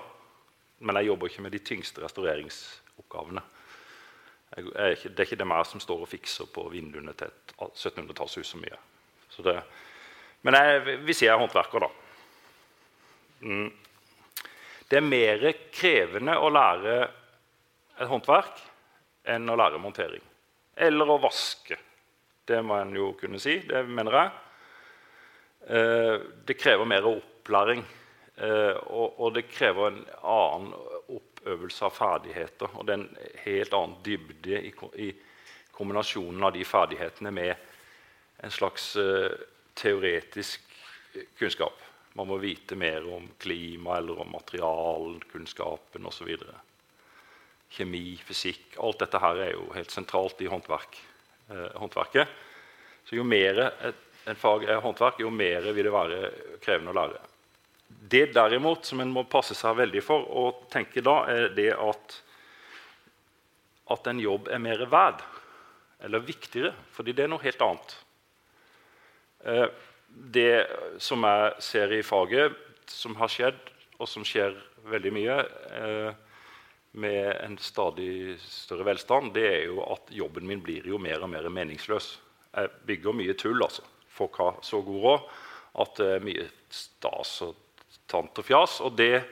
Men 0.82 0.98
jeg 0.98 1.12
jobber 1.12 1.30
ikke 1.30 1.44
med 1.44 1.54
de 1.54 1.62
tyngste 1.62 2.02
restaureringsoppgavene. 2.02 3.42
Jeg, 4.56 4.64
jeg, 4.74 4.96
det 5.04 5.20
er 5.20 5.28
ikke 5.28 5.40
det 5.40 5.48
meg 5.48 5.66
som 5.68 5.80
står 5.80 6.02
og 6.04 6.10
fikser 6.10 6.50
på 6.52 6.66
vinduene 6.72 7.14
til 7.16 7.30
et 7.30 7.54
1700-tallshus 7.60 8.52
så 8.52 8.60
mye. 8.60 8.80
Så 9.32 9.44
det, 9.46 9.54
men 10.42 10.58
jeg 10.58 10.98
vil 11.06 11.16
si 11.16 11.28
er 11.30 11.38
håndverker, 11.40 11.86
da. 11.86 11.88
Mm. 13.42 13.70
Det 14.92 14.98
er 15.00 15.06
mer 15.08 15.46
krevende 15.72 16.34
å 16.36 16.50
lære 16.52 16.94
et 17.96 18.08
håndverk 18.10 18.58
enn 19.32 19.48
å 19.48 19.54
lære 19.56 19.78
montering. 19.80 20.20
Eller 20.76 21.08
å 21.08 21.14
vaske. 21.22 21.78
Det 22.44 22.58
må 22.60 22.76
en 22.76 22.90
jo 22.92 23.06
kunne 23.16 23.38
si. 23.40 23.54
Det 23.64 23.80
mener 23.88 24.16
jeg. 24.18 24.32
Eh, 25.72 26.16
det 26.44 26.58
krever 26.60 26.90
mer 26.92 27.08
opplæring. 27.08 27.80
Eh, 28.36 28.82
og, 28.92 29.30
det 29.32 29.46
krever 29.48 29.94
en 29.94 30.02
annen 30.20 30.74
oppøvelse 31.16 31.88
av 31.88 31.96
ferdigheter. 31.96 32.76
Og 32.76 32.84
det 32.84 32.92
er 32.92 33.00
en 33.00 33.32
helt 33.46 33.78
annen 33.78 33.96
dybde 34.04 34.60
i, 34.60 35.08
kombinasjonen 35.72 36.44
av 36.44 36.52
de 36.52 36.66
ferdighetene 36.68 37.32
med 37.32 37.54
en 38.44 38.52
slags 38.52 38.90
uh, 39.00 39.32
teoretisk 39.78 40.68
kunnskap. 41.38 41.80
Man 42.18 42.28
må 42.28 42.36
vite 42.42 42.76
mer 42.76 43.06
om 43.08 43.28
klima 43.40 43.96
eller 43.96 44.20
om 44.20 44.32
materialkunnskapen 44.34 46.06
osv. 46.06 46.34
Kjemi, 47.72 48.04
fysikk 48.20 48.76
Alt 48.84 49.00
dette 49.00 49.20
her 49.22 49.40
er 49.46 49.52
jo 49.54 49.68
helt 49.72 49.92
sentralt 49.94 50.40
i 50.44 50.50
håndverk, 50.52 50.98
eh, 51.48 51.70
håndverket. 51.80 52.28
Så 53.04 53.16
jo 53.16 53.24
mer 53.24 53.62
en 54.24 54.38
fag 54.38 54.64
er 54.68 54.82
håndverk, 54.82 55.20
jo 55.20 55.30
mer 55.30 55.64
vil 55.72 55.88
det 55.88 55.94
være 55.94 56.18
krevende 56.62 56.92
å 56.92 56.98
lære. 57.00 57.22
Det 57.88 58.26
derimot 58.34 58.86
som 58.86 59.00
en 59.02 59.12
må 59.12 59.24
passe 59.30 59.56
seg 59.56 59.76
veldig 59.78 60.02
for 60.04 60.26
å 60.26 60.44
tenke 60.72 61.02
da, 61.04 61.16
er 61.30 61.48
det 61.56 61.70
at, 61.74 62.16
at 63.94 64.10
en 64.10 64.20
jobb 64.22 64.48
er 64.52 64.62
mer 64.62 64.84
verd, 64.90 65.24
eller 66.02 66.24
viktigere, 66.26 66.72
fordi 66.92 67.14
det 67.14 67.24
er 67.24 67.32
noe 67.32 67.44
helt 67.44 67.62
annet. 67.62 67.96
Eh, 69.46 69.66
det 70.12 70.66
som 71.02 71.24
jeg 71.26 71.54
ser 71.64 71.92
i 71.96 72.02
faget, 72.04 72.56
som 72.90 73.16
har 73.16 73.30
skjedd, 73.32 73.58
og 73.98 74.08
som 74.10 74.24
skjer 74.26 74.56
veldig 74.90 75.12
mye 75.14 75.38
eh, 75.78 76.12
med 77.02 77.28
en 77.40 77.56
stadig 77.62 78.36
større 78.42 78.86
velstand, 78.90 79.32
det 79.36 79.46
er 79.48 79.62
jo 79.70 79.80
at 79.86 80.10
jobben 80.12 80.46
min 80.48 80.62
blir 80.64 80.86
jo 80.88 81.00
mer 81.00 81.22
og 81.22 81.30
mer 81.32 81.48
meningsløs. 81.48 82.16
Jeg 82.52 82.72
bygger 82.88 83.16
mye 83.16 83.36
tull. 83.38 83.62
altså. 83.62 83.84
Folk 84.12 84.36
har 84.42 84.58
så 84.62 84.82
god 84.84 85.02
råd 85.06 85.28
at 85.82 85.94
det 85.96 86.08
er 86.16 86.26
mye 86.26 86.48
stas 86.68 87.38
og 87.46 87.56
tant 88.10 88.38
og 88.38 88.44
fjas. 88.44 88.80
Og 88.84 88.96
det 88.98 89.24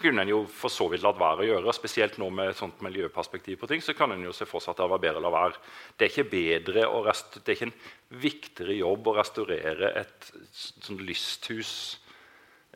kunne 0.00 0.22
en 0.22 0.30
jo 0.30 0.40
for 0.50 0.72
så 0.72 0.86
vidt 0.90 1.04
latt 1.04 1.18
være 1.20 1.44
å 1.44 1.46
gjøre. 1.48 1.74
Spesielt 1.76 2.18
nå 2.20 2.28
med 2.34 2.50
et 2.50 2.58
sånt 2.58 2.80
miljøperspektiv 2.84 3.60
på 3.60 3.68
ting, 3.70 3.82
så 3.84 3.94
kan 3.96 4.12
en 4.12 4.24
jo 4.26 4.34
se 4.36 4.46
for 4.48 4.62
seg 4.62 4.74
at 4.74 4.82
det 4.82 4.88
var 4.92 5.02
bedre 5.02 5.22
å 5.22 5.24
la 5.26 5.32
være. 5.34 5.62
Det 5.96 6.06
er 6.06 6.12
ikke 6.12 6.32
bedre 6.32 6.86
å 6.90 7.02
det 7.06 7.44
er 7.44 7.54
ikke 7.54 7.68
en 7.68 7.78
viktigere 8.22 8.76
jobb 8.80 9.08
å 9.08 9.16
restaurere 9.16 9.92
et 10.02 10.30
sånt 10.52 11.02
lysthus, 11.06 11.72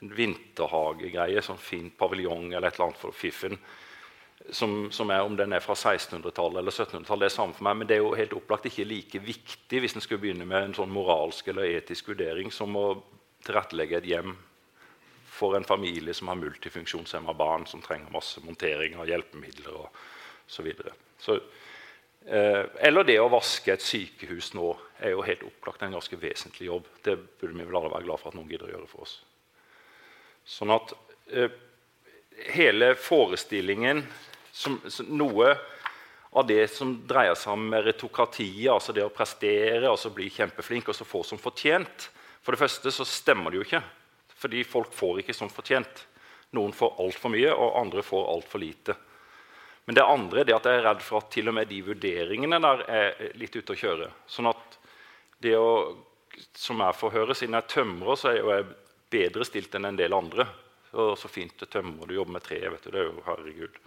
en 0.01 0.13
vinterhagegreie, 0.17 1.45
sånn 1.45 1.61
fin 1.61 1.91
paviljong 1.93 2.55
eller 2.55 2.71
et 2.71 2.79
eller 2.79 2.91
annet 2.91 3.03
for 3.03 3.17
fiffen. 3.17 3.59
Som, 4.57 4.89
som 4.95 5.11
er, 5.13 5.21
om 5.21 5.35
den 5.37 5.53
er 5.53 5.61
fra 5.61 5.77
1600-tallet 5.77 6.63
eller 6.63 6.73
1700-tallet, 6.73 7.27
det 7.27 7.29
er 7.29 7.35
samme 7.35 7.57
for 7.57 7.67
meg. 7.69 7.81
Men 7.81 7.91
det 7.91 7.99
er 7.99 8.05
jo 8.05 8.15
helt 8.17 8.37
opplagt 8.39 8.71
ikke 8.71 8.89
like 8.89 9.21
viktig 9.23 9.83
hvis 9.85 9.99
en 9.99 10.05
skulle 10.05 10.23
begynne 10.23 10.49
med 10.49 10.71
en 10.71 10.79
sånn 10.79 10.95
moralsk 10.95 11.53
eller 11.53 11.69
etisk 11.77 12.15
vurdering 12.15 12.49
som 12.55 12.73
å 12.81 12.87
tilrettelegge 13.45 14.01
et 14.01 14.09
hjem 14.09 14.39
for 15.41 15.57
en 15.57 15.65
familie 15.65 16.15
som 16.15 16.29
har 16.29 16.39
multifunksjonshemma 16.41 17.35
barn 17.35 17.67
som 17.67 17.83
trenger 17.83 18.13
masse 18.13 18.43
montering 18.45 18.99
av 19.01 19.09
hjelpemidler 19.09 19.89
så 20.51 21.35
eh, 22.27 22.65
eller 22.87 23.07
det 23.07 23.19
å 23.23 23.31
vaske 23.33 23.73
et 23.73 23.85
sykehus 23.85 24.53
nå 24.59 24.73
er 25.01 25.15
jo 25.15 25.25
helt 25.25 25.45
opplagt 25.47 25.83
en 25.87 25.95
ganske 25.97 26.19
vesentlig 26.21 26.67
jobb. 26.69 26.89
Det 27.05 27.17
burde 27.41 27.55
vi 27.55 27.67
vel 27.67 27.77
alle 27.79 27.93
være 27.93 28.07
glad 28.09 28.21
for 28.21 28.33
at 28.33 28.39
noen 28.39 28.51
gidder 28.51 28.69
å 28.69 28.73
gjøre 28.75 28.91
for 28.91 29.07
oss. 29.07 29.17
Sånn 30.49 30.73
at 30.75 30.95
eh, 31.31 31.53
hele 32.57 32.95
forestillingen 32.99 34.03
som, 34.53 34.81
som, 34.89 35.07
Noe 35.15 35.55
av 36.31 36.47
det 36.47 36.65
som 36.71 36.93
dreier 37.07 37.39
seg 37.39 37.55
om 37.55 37.69
meritokratiet, 37.73 38.71
altså 38.73 38.95
det 38.95 39.05
å 39.07 39.15
prestere, 39.15 39.89
altså 39.89 40.13
bli 40.15 40.29
kjempeflink 40.31 40.91
og 40.91 40.97
så 40.97 41.07
få 41.07 41.25
som 41.27 41.39
fortjent 41.43 42.11
For 42.41 42.55
det 42.55 42.63
første 42.63 42.91
så 42.95 43.05
stemmer 43.05 43.53
det 43.53 43.61
jo 43.61 43.65
ikke. 43.67 43.83
Fordi 44.41 44.65
folk 44.65 44.95
får 44.97 45.23
ikke 45.23 45.37
som 45.37 45.53
fortjent. 45.53 46.07
Noen 46.57 46.73
får 46.75 46.97
altfor 47.03 47.33
mye, 47.35 47.53
og 47.53 47.79
andre 47.79 48.03
får 48.03 48.29
altfor 48.33 48.63
lite. 48.63 48.97
Men 49.85 49.97
det 49.99 50.07
andre 50.07 50.43
er 50.43 50.53
at 50.55 50.69
jeg 50.69 50.79
er 50.79 50.87
redd 50.87 51.03
for 51.05 51.21
at 51.21 51.31
til 51.35 51.51
og 51.51 51.57
med 51.57 51.69
de 51.71 51.81
vurderingene 51.83 52.61
der 52.63 52.83
er 52.91 53.21
litt 53.41 53.57
ute 53.57 53.75
å 53.75 53.81
kjøre. 53.81 54.11
Sånn 54.31 54.51
at 54.51 54.79
det 55.43 55.57
å, 55.59 55.71
som 56.57 56.83
jeg 56.85 56.99
får 56.99 57.15
høre, 57.17 57.37
Siden 57.37 57.57
jeg 57.57 57.65
er 57.65 57.73
tømrer, 57.75 58.19
så 58.19 58.31
er 58.31 58.41
jeg 58.41 58.69
bedre 59.11 59.47
stilt 59.49 59.75
enn 59.75 59.89
en 59.91 59.99
del 59.99 60.15
andre. 60.15 60.47
Så, 60.91 61.13
så 61.19 61.31
fint 61.31 61.57
det 61.59 61.71
tømrer, 61.73 62.07
du 62.07 62.17
jobber 62.17 62.37
med 62.37 62.45
tre. 62.45 62.61
vet 62.69 62.85
du, 62.85 62.91
det 62.91 63.01
er 63.03 63.09
jo 63.09 63.25
herregud. 63.27 63.81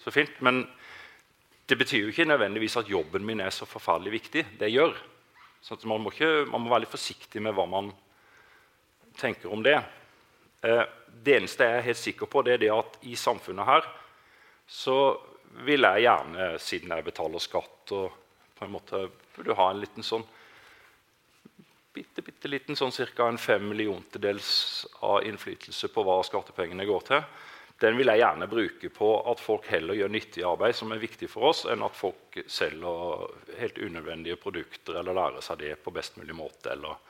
Så 0.00 0.12
fint, 0.14 0.40
Men 0.40 0.64
det 1.70 1.78
betyr 1.78 2.04
jo 2.04 2.10
ikke 2.10 2.26
nødvendigvis 2.26 2.76
at 2.80 2.88
jobben 2.90 3.26
min 3.26 3.40
er 3.40 3.52
så 3.54 3.66
forferdelig 3.68 4.12
viktig. 4.16 4.44
Det 4.58 4.70
gjør. 4.72 4.96
Så 5.62 5.76
man 5.84 6.02
må, 6.02 6.10
ikke, 6.10 6.46
man 6.50 6.64
må 6.64 6.72
være 6.72 6.84
litt 6.86 6.94
forsiktig 6.94 7.42
med 7.44 7.54
hva 7.54 7.66
man 7.70 7.92
tenker 9.18 9.52
om 9.52 9.62
det. 9.62 9.78
Eh, 10.62 10.84
det 11.22 11.36
eneste 11.36 11.66
jeg 11.66 11.78
er 11.78 11.88
helt 11.88 12.00
sikker 12.00 12.30
på, 12.30 12.42
det 12.46 12.54
er 12.54 12.62
det 12.64 12.72
at 12.74 12.98
i 13.08 13.16
samfunnet 13.18 13.66
her 13.66 13.88
så 14.70 14.98
vil 15.66 15.82
jeg 15.82 16.04
gjerne, 16.06 16.50
siden 16.62 16.92
jeg 16.94 17.06
betaler 17.06 17.42
skatt 17.42 17.94
og 17.96 18.12
på 18.54 18.66
en 18.66 18.74
måte 18.76 19.00
vil 19.40 19.56
ha 19.56 19.70
en 19.72 19.80
liten 19.82 20.04
sånn 20.06 20.22
bitte, 21.94 22.22
bitte 22.22 22.48
liten 22.48 22.78
sånn 22.78 22.92
ca. 22.92 23.28
en 23.28 23.38
fem 23.38 23.66
milliontedels 23.68 24.86
av 25.00 25.24
innflytelse 25.26 25.90
på 25.90 26.04
hva 26.06 26.20
skattepengene 26.26 26.86
går 26.86 27.06
til. 27.08 27.24
Den 27.80 27.96
vil 27.96 28.12
jeg 28.12 28.20
gjerne 28.20 28.48
bruke 28.50 28.90
på 28.92 29.10
at 29.30 29.40
folk 29.40 29.66
heller 29.72 29.96
gjør 29.96 30.12
nyttig 30.12 30.44
arbeid 30.44 30.76
som 30.76 30.92
er 30.92 31.00
viktig 31.00 31.30
for 31.32 31.48
oss, 31.50 31.64
enn 31.64 31.82
at 31.82 31.96
folk 31.96 32.36
selger 32.46 33.24
helt 33.58 33.78
unødvendige 33.80 34.36
produkter 34.40 35.00
eller 35.00 35.16
lærer 35.16 35.44
seg 35.44 35.62
det 35.64 35.78
på 35.80 35.94
best 35.94 36.20
mulig 36.20 36.36
måte. 36.36 36.74
eller 36.74 37.00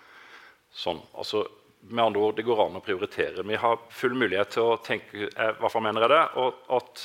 sånn. 0.71 1.01
Altså, 1.19 1.43
med 1.81 2.05
andre 2.05 2.21
ord, 2.21 2.37
Det 2.37 2.43
går 2.43 2.67
an 2.67 2.77
å 2.77 2.85
prioritere. 2.85 3.43
Vi 3.47 3.57
har 3.57 3.81
full 3.91 4.15
mulighet 4.15 4.53
til 4.57 4.69
å 4.69 4.77
tenke 4.85 5.29
eh, 5.29 5.55
hva 5.61 5.71
for 5.71 5.85
mener 5.85 6.05
jeg 6.05 6.13
det, 6.13 6.23
og 6.43 6.77
at 6.77 7.05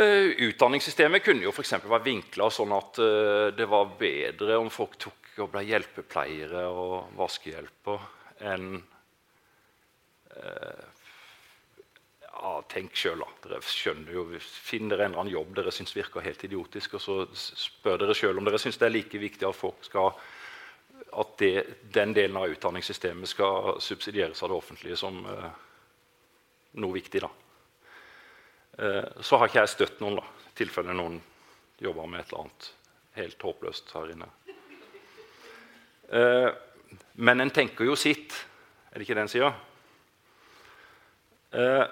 eh, 0.00 0.32
Utdanningssystemet 0.48 1.24
kunne 1.24 1.46
jo 1.46 1.52
for 1.54 1.68
være 1.68 2.08
vinkla 2.08 2.48
sånn 2.50 2.72
at 2.76 2.98
eh, 3.02 3.46
det 3.56 3.68
var 3.70 3.94
bedre 4.00 4.58
om 4.58 4.72
folk 4.72 4.96
tok 4.98 5.20
og 5.42 5.50
ble 5.50 5.64
hjelpepleiere 5.66 6.66
og 6.70 7.14
vaskehjelper 7.18 8.04
enn 8.46 8.76
uh, 10.36 10.84
ja, 12.44 12.52
Tenk 12.70 12.94
sjøl, 12.98 13.22
da. 13.22 13.26
Dere 13.42 14.14
jo, 14.14 14.24
Finn 14.38 14.90
dere 14.92 15.08
en 15.08 15.12
eller 15.12 15.24
annen 15.24 15.34
jobb 15.34 15.54
dere 15.58 15.74
syns 15.74 15.94
virker 15.96 16.22
helt 16.22 16.44
idiotisk, 16.46 16.94
og 16.98 17.02
så 17.02 17.16
spør 17.34 17.98
dere 18.04 18.14
sjøl 18.14 18.38
om 18.38 18.46
dere 18.46 18.60
syns 18.62 18.78
det 18.78 18.86
er 18.86 18.94
like 18.94 19.22
viktig 19.22 19.48
at 19.48 19.58
folk 19.58 19.82
skal 19.86 20.12
at 21.14 21.38
det, 21.38 21.66
den 21.94 22.14
delen 22.14 22.36
av 22.36 22.50
utdanningssystemet 22.50 23.30
skal 23.30 23.76
subsidieres 23.82 24.42
av 24.42 24.50
det 24.50 24.58
offentlige 24.58 24.98
som 24.98 25.20
eh, 25.26 25.50
noe 26.82 26.96
viktig. 26.96 27.22
Da. 27.22 27.30
Eh, 28.78 29.04
så 29.20 29.38
har 29.38 29.50
ikke 29.50 29.62
jeg 29.62 29.74
støtt 29.74 30.00
noen, 30.02 30.18
da, 30.18 30.48
i 30.50 30.56
tilfelle 30.58 30.96
noen 30.96 31.20
jobber 31.82 32.10
med 32.10 32.22
et 32.22 32.32
eller 32.32 32.46
annet 32.46 32.70
helt 33.18 33.46
håpløst 33.46 33.94
her 33.94 34.10
inne. 34.14 34.30
Eh, 36.10 36.50
men 37.22 37.40
en 37.42 37.54
tenker 37.54 37.86
jo 37.86 37.94
sitt, 37.98 38.34
er 38.90 38.98
det 38.98 39.06
ikke 39.06 39.18
det 39.18 39.24
en 39.26 39.32
sier? 39.32 39.62
Uh, 41.54 41.86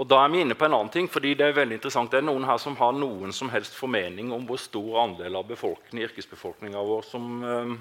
Og 0.00 0.06
da 0.08 0.22
er 0.24 0.30
vi 0.32 0.40
inne 0.40 0.56
på 0.56 0.64
en 0.64 0.72
annen 0.72 0.88
ting, 0.88 1.08
fordi 1.12 1.34
Det 1.34 1.44
er 1.46 1.52
veldig 1.52 1.76
interessant. 1.76 2.10
Det 2.10 2.18
er 2.22 2.24
noen 2.24 2.46
her 2.48 2.56
som 2.58 2.76
har 2.76 2.92
noen 2.96 3.32
som 3.36 3.50
helst 3.52 3.74
formening 3.76 4.32
om 4.32 4.46
hvor 4.48 4.56
stor 4.56 5.02
andel 5.02 5.36
av 5.36 5.50
yrkesbefolkninga 5.52 6.80
vår 6.80 7.02
som, 7.02 7.44
eh, 7.44 7.74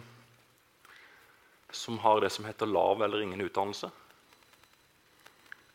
som, 1.71 1.97
har 1.99 2.19
det 2.19 2.31
som 2.31 2.45
heter 2.45 2.65
lav 2.67 3.01
eller 3.01 3.21
ingen 3.21 3.41
utdannelse. 3.41 3.89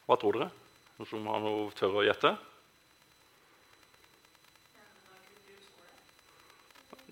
Hva 0.07 0.21
tror 0.21 0.33
dere? 0.33 0.51
Noen 0.99 1.09
som 1.09 1.27
har 1.27 1.41
noe 1.41 1.71
tør 1.73 2.03
å 2.03 2.05
gjette? 2.05 2.37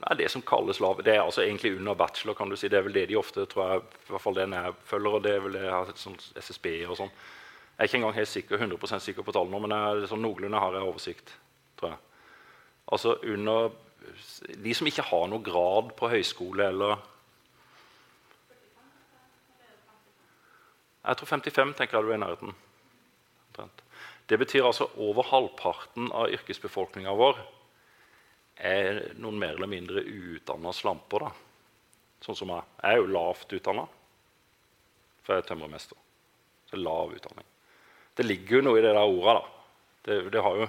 Nei, 0.02 0.16
Det 0.16 0.30
som 0.30 0.42
kalles 0.42 0.80
lav, 0.80 1.02
det 1.02 1.16
er 1.16 1.22
altså 1.22 1.40
egentlig 1.40 1.78
under 1.78 1.94
bachelor. 1.94 2.34
kan 2.34 2.50
du 2.50 2.56
si. 2.56 2.68
Det 2.68 2.78
er 2.78 2.82
vel 2.82 2.92
det 2.92 3.06
de 3.08 3.16
ofte 3.16 3.46
tror 3.46 3.68
jeg, 3.68 3.80
i 3.80 4.10
hvert 4.12 4.20
fall 4.20 4.34
den 4.34 4.52
jeg 4.52 4.74
følger, 4.84 5.14
og 5.14 5.22
det 5.22 5.32
er 5.32 5.40
vel 5.40 5.52
det 5.52 5.62
jeg 5.62 5.72
har 5.72 5.86
sett 5.86 5.98
sånn 5.98 6.18
SSB 6.36 6.86
og 6.86 6.96
sånn. 6.96 7.10
Jeg 7.72 7.84
er 7.84 7.88
ikke 7.88 7.98
engang 7.98 8.14
helt 8.14 8.28
sikker, 8.28 8.58
100% 8.58 9.02
sikker 9.02 9.24
på 9.26 9.32
tallene, 9.34 9.60
men 9.64 9.74
jeg, 9.74 10.08
sånn 10.10 10.22
noenlunde 10.22 10.60
har 10.60 10.76
jeg 10.76 10.88
oversikt. 10.88 11.32
tror 11.80 11.94
jeg. 11.94 11.98
Altså 12.92 13.16
under 13.22 13.70
De 14.64 14.74
som 14.74 14.86
ikke 14.86 15.06
har 15.06 15.28
noe 15.30 15.42
grad 15.42 15.92
på 15.96 16.10
høyskole 16.10 16.66
eller 16.68 16.98
Jeg 21.02 21.18
tror 21.18 21.26
55 21.26 21.72
tenker 21.78 21.98
jeg 21.98 22.06
du 22.06 22.10
er 22.12 22.14
i 22.14 22.22
nærheten. 22.22 22.52
Det 24.30 24.38
betyr 24.38 24.68
altså 24.68 24.86
over 25.02 25.26
halvparten 25.26 26.12
av 26.14 26.30
yrkesbefolkninga 26.30 27.14
vår 27.18 27.40
er 28.62 29.00
noen 29.18 29.40
mer 29.40 29.56
eller 29.56 29.70
mindre 29.70 30.04
uutdanna 30.06 30.72
slamper. 30.72 31.26
da. 31.26 31.32
Sånn 32.22 32.38
som 32.38 32.52
jeg. 32.54 32.68
Jeg 32.82 32.94
er 32.94 33.00
jo 33.00 33.10
lavt 33.10 33.54
utdanna, 33.58 33.86
for 35.22 35.34
jeg 35.34 35.42
er 35.42 35.48
tømrermester. 35.48 35.98
Så 36.70 36.78
lav 36.78 37.16
utdanning. 37.16 37.51
Det 38.16 38.26
ligger 38.26 38.58
jo 38.58 38.64
noe 38.66 38.80
i 38.80 38.84
det 38.84 38.92
der 38.92 39.08
ordet. 39.08 39.38
da. 39.38 39.48
Det, 40.02 40.18
det 40.34 40.42
har 40.42 40.58
jo 40.58 40.68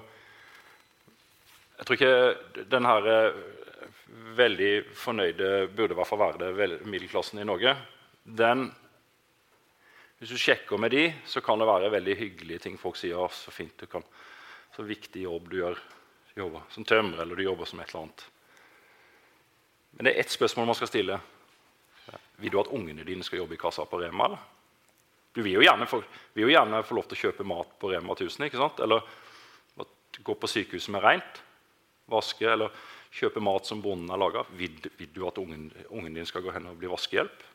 Jeg 1.77 1.85
tror 1.85 1.97
ikke 1.97 2.63
den 2.69 2.85
her 2.85 3.07
eh, 3.09 3.39
veldig 4.37 4.71
fornøyde 4.95 5.49
burde 5.73 5.95
i 5.95 5.97
hvert 5.97 6.07
fall 6.07 6.21
være 6.21 6.53
det 6.53 6.77
middelklassen 6.85 7.41
i 7.41 7.47
Norge. 7.47 7.73
Den, 8.23 8.69
hvis 10.19 10.31
du 10.31 10.37
sjekker 10.39 10.79
med 10.79 10.93
de, 10.93 11.07
så 11.25 11.41
kan 11.41 11.59
det 11.59 11.67
være 11.67 11.91
veldig 11.91 12.15
hyggelige 12.19 12.63
ting 12.67 12.77
folk 12.79 12.95
sier. 12.99 13.27
Så 13.33 13.51
fint 13.51 13.75
du 13.81 13.89
kan, 13.89 14.05
så 14.75 14.85
viktig 14.87 15.25
jobb 15.25 15.49
du 15.51 15.59
gjør. 15.59 15.81
Jobber 16.37 16.63
som 16.73 16.85
tømrer 16.85 17.21
eller 17.21 17.37
du 17.37 17.43
jobber 17.43 17.67
som 17.69 17.81
et 17.81 17.91
eller 17.91 18.05
annet. 18.05 18.23
Men 19.93 20.07
det 20.07 20.13
er 20.13 20.23
ett 20.23 20.33
spørsmål 20.33 20.71
man 20.71 20.77
skal 20.77 20.89
stille. 20.89 21.19
Vil 22.41 22.53
du 22.53 22.57
at 22.61 22.71
ungene 22.73 23.05
dine 23.05 23.25
skal 23.25 23.43
jobbe 23.43 23.57
i 23.57 23.61
kassa 23.61 23.85
på 23.85 23.99
Rema? 24.01 24.31
eller? 24.31 24.41
Du 25.33 25.41
vil 25.41 25.57
jo 25.57 25.63
gjerne 25.65 25.87
få, 25.89 25.99
vil 26.35 26.47
jo 26.47 26.53
gjerne 26.53 26.83
få 26.85 26.97
lov 26.97 27.07
til 27.09 27.17
å 27.17 27.21
kjøpe 27.27 27.45
mat 27.47 27.71
på 27.81 27.89
Rema 27.89 28.13
1000. 28.13 28.47
ikke 28.47 28.61
sant? 28.61 28.81
Eller 28.85 29.01
gå 30.21 30.35
på 30.35 30.47
sykehuset 30.47 30.93
med 30.93 31.01
rent, 31.03 31.39
vaske 32.11 32.45
eller 32.45 32.73
kjøpe 33.13 33.41
mat 33.41 33.65
som 33.65 33.81
bonden 33.81 34.11
har 34.13 34.21
laga. 34.21 34.43
Vil, 34.57 34.77
vil, 34.97 35.09
du 35.13 35.23
at 35.27 35.39
ungen, 35.41 35.71
ungen, 35.89 36.13
din 36.13 36.29
skal 36.29 36.45
gå 36.45 36.53
hen 36.53 36.69
og 36.69 36.77
bli 36.81 36.91
vaskehjelp? 36.91 37.49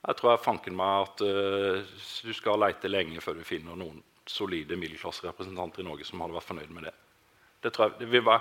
Jeg 0.00 0.16
tror 0.16 0.32
jeg 0.32 0.44
fanken 0.46 0.76
meg 0.76 1.04
at 1.04 1.22
uh, 1.26 1.96
du 2.24 2.32
skal 2.36 2.60
leite 2.62 2.88
lenge 2.88 3.20
før 3.20 3.36
du 3.36 3.44
finner 3.44 3.76
noen 3.76 4.00
solide 4.30 4.78
middelklasserepresentanter 4.80 5.82
i 5.82 5.88
Norge 5.88 6.06
som 6.08 6.22
hadde 6.22 6.36
vært 6.38 6.48
fornøyd 6.48 6.72
med 6.72 6.86
det. 6.88 6.94
det, 7.66 7.72
jeg, 7.76 7.96
det 8.00 8.22
være, 8.24 8.40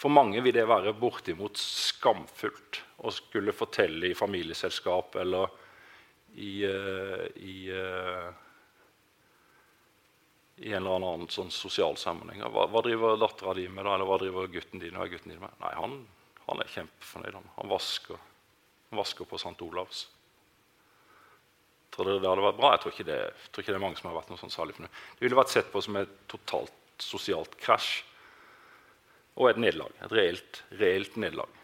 for 0.00 0.12
mange 0.12 0.40
vil 0.44 0.54
det 0.56 0.64
være 0.68 0.94
bortimot 0.96 1.60
skamfullt 1.60 2.80
å 3.04 3.12
skulle 3.12 3.52
fortelle 3.52 4.08
i 4.08 4.16
familieselskap 4.16 5.18
eller 5.20 5.52
i, 6.34 6.52
uh, 6.66 7.26
i 7.38 7.58
uh, 7.70 8.32
i 10.56 10.72
en 10.72 10.84
eller 10.86 10.96
annen 10.96 11.30
sånn 11.32 11.50
sosial 11.50 11.96
sammenheng. 11.98 12.44
Hva, 12.54 12.68
hva 12.70 12.82
driver 12.84 13.16
dattera 13.18 13.56
di 13.58 13.66
med, 13.68 13.84
da? 13.86 13.96
eller 13.96 14.06
hva 14.06 14.18
driver 14.22 14.50
gutten 14.50 14.82
din, 14.82 14.94
hva 14.98 15.08
gutten 15.10 15.32
din 15.32 15.42
med? 15.42 15.54
Nei, 15.62 15.72
han, 15.74 15.96
han 16.46 16.62
er 16.62 16.70
kjempefornøyd. 16.76 17.38
Han, 17.40 17.48
han, 17.56 17.70
vasker, 17.72 18.20
han 18.90 19.00
vasker 19.00 19.28
på 19.30 19.40
St. 19.40 19.56
Olavs. 19.66 20.04
Tror 21.94 22.10
dere 22.10 22.22
det 22.22 22.30
hadde 22.30 22.46
vært 22.46 22.60
bra? 22.60 22.70
Jeg 22.74 22.84
tror 22.84 22.94
ikke 22.94 23.08
det, 23.10 23.18
tror 23.50 23.64
ikke 23.64 23.74
det 23.74 23.80
er 23.80 23.86
mange 23.86 23.98
som 23.98 24.10
har 24.10 24.18
vært 24.20 24.30
noe 24.30 24.42
sånn 24.44 24.54
særlig 24.54 24.78
fornøyd. 24.78 25.02
Det 25.18 25.26
ville 25.26 25.40
vært 25.42 25.54
sett 25.56 25.74
på 25.74 25.82
som 25.84 25.98
et 25.98 26.16
totalt 26.30 26.80
sosialt 27.02 27.58
krasj 27.58 27.92
og 29.34 29.50
et 29.50 29.58
nederlag. 29.58 29.94
Et 30.06 30.14
reelt, 30.14 30.62
reelt 30.78 31.18
nederlag. 31.18 31.62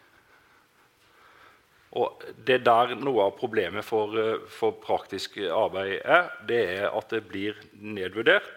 Og 1.99 2.23
det 2.47 2.61
der 2.67 2.95
noe 2.95 3.27
av 3.27 3.37
problemet 3.39 3.83
for, 3.83 4.15
for, 4.47 4.77
praktisk 4.79 5.41
arbeid 5.43 5.97
er, 6.05 6.29
det 6.47 6.61
er 6.77 6.85
at 6.91 7.11
det 7.11 7.25
blir 7.27 7.59
nedvurdert. 7.75 8.51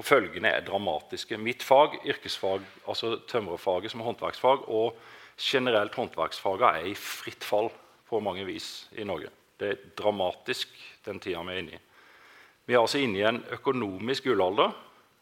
Og 0.00 0.06
følgene 0.08 0.54
er 0.56 0.64
dramatiske. 0.64 1.36
Mitt 1.36 1.64
fag, 1.64 1.98
yrkesfag, 2.08 2.64
altså 2.88 3.18
tømrerfaget 3.28 3.92
som 3.92 4.04
håndverksfag, 4.06 4.64
og 4.72 4.96
generelt 5.36 5.94
håndverksfaget 5.94 6.68
er 6.70 6.88
i 6.88 6.96
fritt 6.96 7.44
fall 7.44 7.68
på 8.08 8.20
mange 8.24 8.46
vis 8.48 8.88
i 8.96 9.04
Norge. 9.04 9.28
Det 9.60 9.68
er 9.68 9.82
dramatisk, 9.98 10.72
den 11.04 11.20
tida 11.20 11.44
vi 11.44 11.52
er 11.52 11.60
inne 11.60 11.76
i. 11.76 11.82
Vi 12.64 12.74
er 12.74 12.80
altså 12.80 13.02
inne 13.02 13.20
i 13.20 13.28
en 13.28 13.42
økonomisk 13.52 14.30
gullalder 14.30 14.72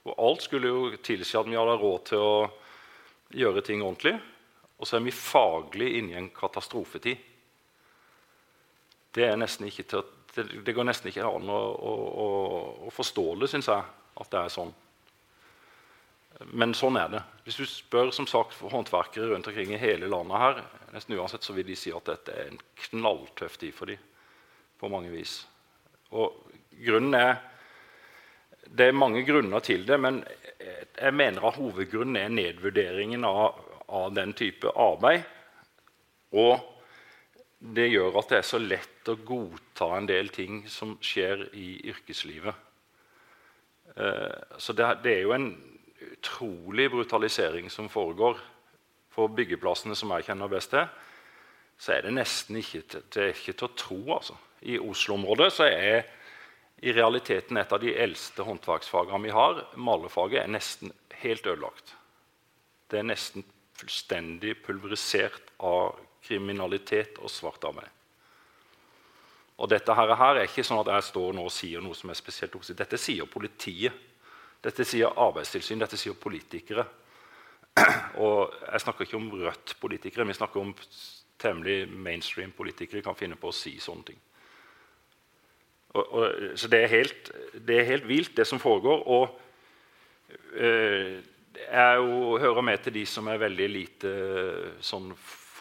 hvor 0.05 0.17
alt 0.31 0.45
skulle 0.45 0.71
jo 0.71 0.97
tilsi 1.05 1.37
at 1.37 1.49
vi 1.49 1.59
hadde 1.59 1.77
råd 1.81 2.05
til 2.09 2.23
å 2.25 2.35
gjøre 3.37 3.63
ting 3.65 3.83
ordentlig. 3.85 4.15
Og 4.81 4.89
så 4.89 4.97
er 4.97 5.05
vi 5.05 5.13
faglig 5.15 5.91
inne 5.99 6.15
i 6.15 6.19
en 6.21 6.31
katastrofetid. 6.33 7.27
Det, 9.13 9.27
å, 9.29 10.03
det, 10.65 10.73
går 10.73 10.87
nesten 10.87 11.11
ikke 11.11 11.27
an 11.27 11.51
å, 11.53 11.59
å, 11.61 12.29
å 12.87 12.93
forstå 12.95 13.27
det, 13.43 13.51
syns 13.53 13.69
jeg 13.69 13.83
at 14.21 14.31
det 14.33 14.41
er 14.41 14.55
sånn. 14.55 14.73
Men 16.57 16.73
sånn 16.79 16.97
er 16.97 17.11
det. 17.13 17.21
Hvis 17.45 17.59
du 17.61 17.67
spør 17.69 18.13
som 18.15 18.29
sagt, 18.31 18.57
håndverkere 18.63 19.29
rundt 19.33 19.51
omkring 19.51 19.75
i 19.75 19.81
hele 19.81 20.09
landet, 20.09 20.41
her, 20.41 20.63
nesten 20.95 21.19
uansett, 21.19 21.45
så 21.45 21.57
vil 21.57 21.67
de 21.69 21.77
si 21.77 21.93
at 21.93 22.07
dette 22.09 22.33
er 22.33 22.53
en 22.53 22.63
knalltøff 22.87 23.59
tid 23.61 23.77
for 23.77 23.91
dem 23.91 24.01
på 24.81 24.89
mange 24.89 25.13
vis. 25.13 25.43
Og 26.17 26.39
grunnen 26.81 27.15
er 27.19 27.39
Det 28.71 28.87
er 28.87 28.93
mange 28.95 29.25
grunner 29.27 29.59
til 29.65 29.83
det, 29.89 29.97
men 29.99 30.21
jeg 30.61 31.15
mener 31.17 31.43
at 31.49 31.57
hovedgrunnen 31.59 32.17
er 32.21 32.29
nedvurderingen 32.31 33.25
av, 33.25 33.57
av 33.91 34.13
den 34.15 34.33
type 34.39 34.71
arbeid. 34.79 35.27
Og 36.31 36.61
det 37.61 37.91
gjør 37.91 38.21
at 38.21 38.31
det 38.33 38.39
er 38.41 38.47
så 38.49 38.61
lett 38.63 39.11
å 39.11 39.19
godta 39.27 39.91
en 39.97 40.09
del 40.09 40.31
ting 40.33 40.63
som 40.71 40.97
skjer 41.05 41.49
i 41.59 41.75
yrkeslivet. 41.91 42.55
Eh, 43.97 44.57
så 44.57 44.77
det, 44.77 44.87
er 45.11 45.23
jo 45.25 45.35
en 45.37 45.51
utrolig 46.11 46.89
brutalisering 46.93 47.69
som 47.73 47.91
foregår. 47.93 48.39
På 49.11 49.27
byggeplassene 49.29 49.97
som 49.99 50.13
jeg 50.15 50.31
kjenner 50.31 50.49
best 50.49 50.71
til, 50.73 50.87
så 51.81 51.97
er 51.97 52.07
det 52.07 52.15
nesten 52.15 52.61
ikke, 52.61 52.85
det 52.87 53.23
er 53.25 53.35
ikke 53.35 53.57
til 53.59 53.69
å 53.69 53.77
tro. 53.77 54.01
altså. 54.17 54.37
I 54.63 54.79
Oslo-området 54.79 55.51
så 55.53 55.67
er 55.67 56.05
i 56.81 56.93
realiteten 56.97 57.59
et 57.61 57.73
av 57.73 57.81
de 57.83 57.93
eldste 57.93 58.45
håndverksfagene 58.47 59.27
vi 59.27 59.33
har, 59.37 59.65
malerfaget, 59.77 60.45
er 60.45 60.53
nesten 60.53 60.93
helt 61.21 61.47
ødelagt. 61.47 61.97
Det 62.89 63.01
er 63.01 63.09
nesten 63.09 63.45
fullstendig 63.81 64.59
pulverisert 64.65 65.55
av 65.65 65.99
kriminalitet 66.25 67.19
og 67.21 67.33
svart 67.33 67.65
arbeid. 67.69 67.89
Og 69.61 69.69
dette 69.69 69.93
her, 69.93 70.15
er 70.15 70.47
ikke 70.47 70.65
sånn 70.65 70.81
at 70.81 70.89
jeg 70.95 71.09
står 71.11 71.35
nå 71.37 71.45
og 71.45 71.53
sier 71.53 71.83
noe 71.85 71.97
som 71.97 72.13
er 72.13 72.17
spesielt 72.17 72.53
positivt. 72.55 72.81
Dette 72.81 73.01
sier 73.01 73.29
politiet. 73.29 74.07
Dette 74.61 74.85
sier 74.89 75.13
Arbeidstilsyn, 75.21 75.81
dette 75.81 75.99
sier 76.01 76.17
politikere. 76.17 76.87
Og 78.25 78.53
jeg 78.53 78.83
snakker 78.85 79.07
ikke 79.07 79.19
om 79.21 79.29
Rødt-politikere, 79.33 80.27
vi 80.29 80.37
snakker 80.37 80.61
om 80.61 80.75
temmelig 81.41 81.89
mainstream 81.89 82.53
politikere 82.53 83.05
kan 83.05 83.17
finne 83.17 83.39
på 83.41 83.49
å 83.49 83.57
si 83.57 83.79
sånne 83.81 84.11
ting. 84.11 84.19
Og, 85.97 86.03
og, 86.05 86.43
så 86.61 86.69
det 86.71 86.83
er, 86.85 86.91
helt, 86.93 87.31
det 87.57 87.79
er, 87.81 87.89
helt, 87.89 88.09
vilt, 88.09 88.35
det 88.37 88.47
som 88.47 88.61
foregår. 88.63 89.01
Og 89.09 89.41
øh, 90.53 91.17
jeg 91.57 91.97
jo, 91.99 92.39
hører 92.39 92.63
med 92.63 92.83
til 92.85 92.95
de 93.01 93.05
som 93.09 93.29
er 93.31 93.43
veldig 93.43 93.69
lite 93.71 94.13
sånn 94.85 95.11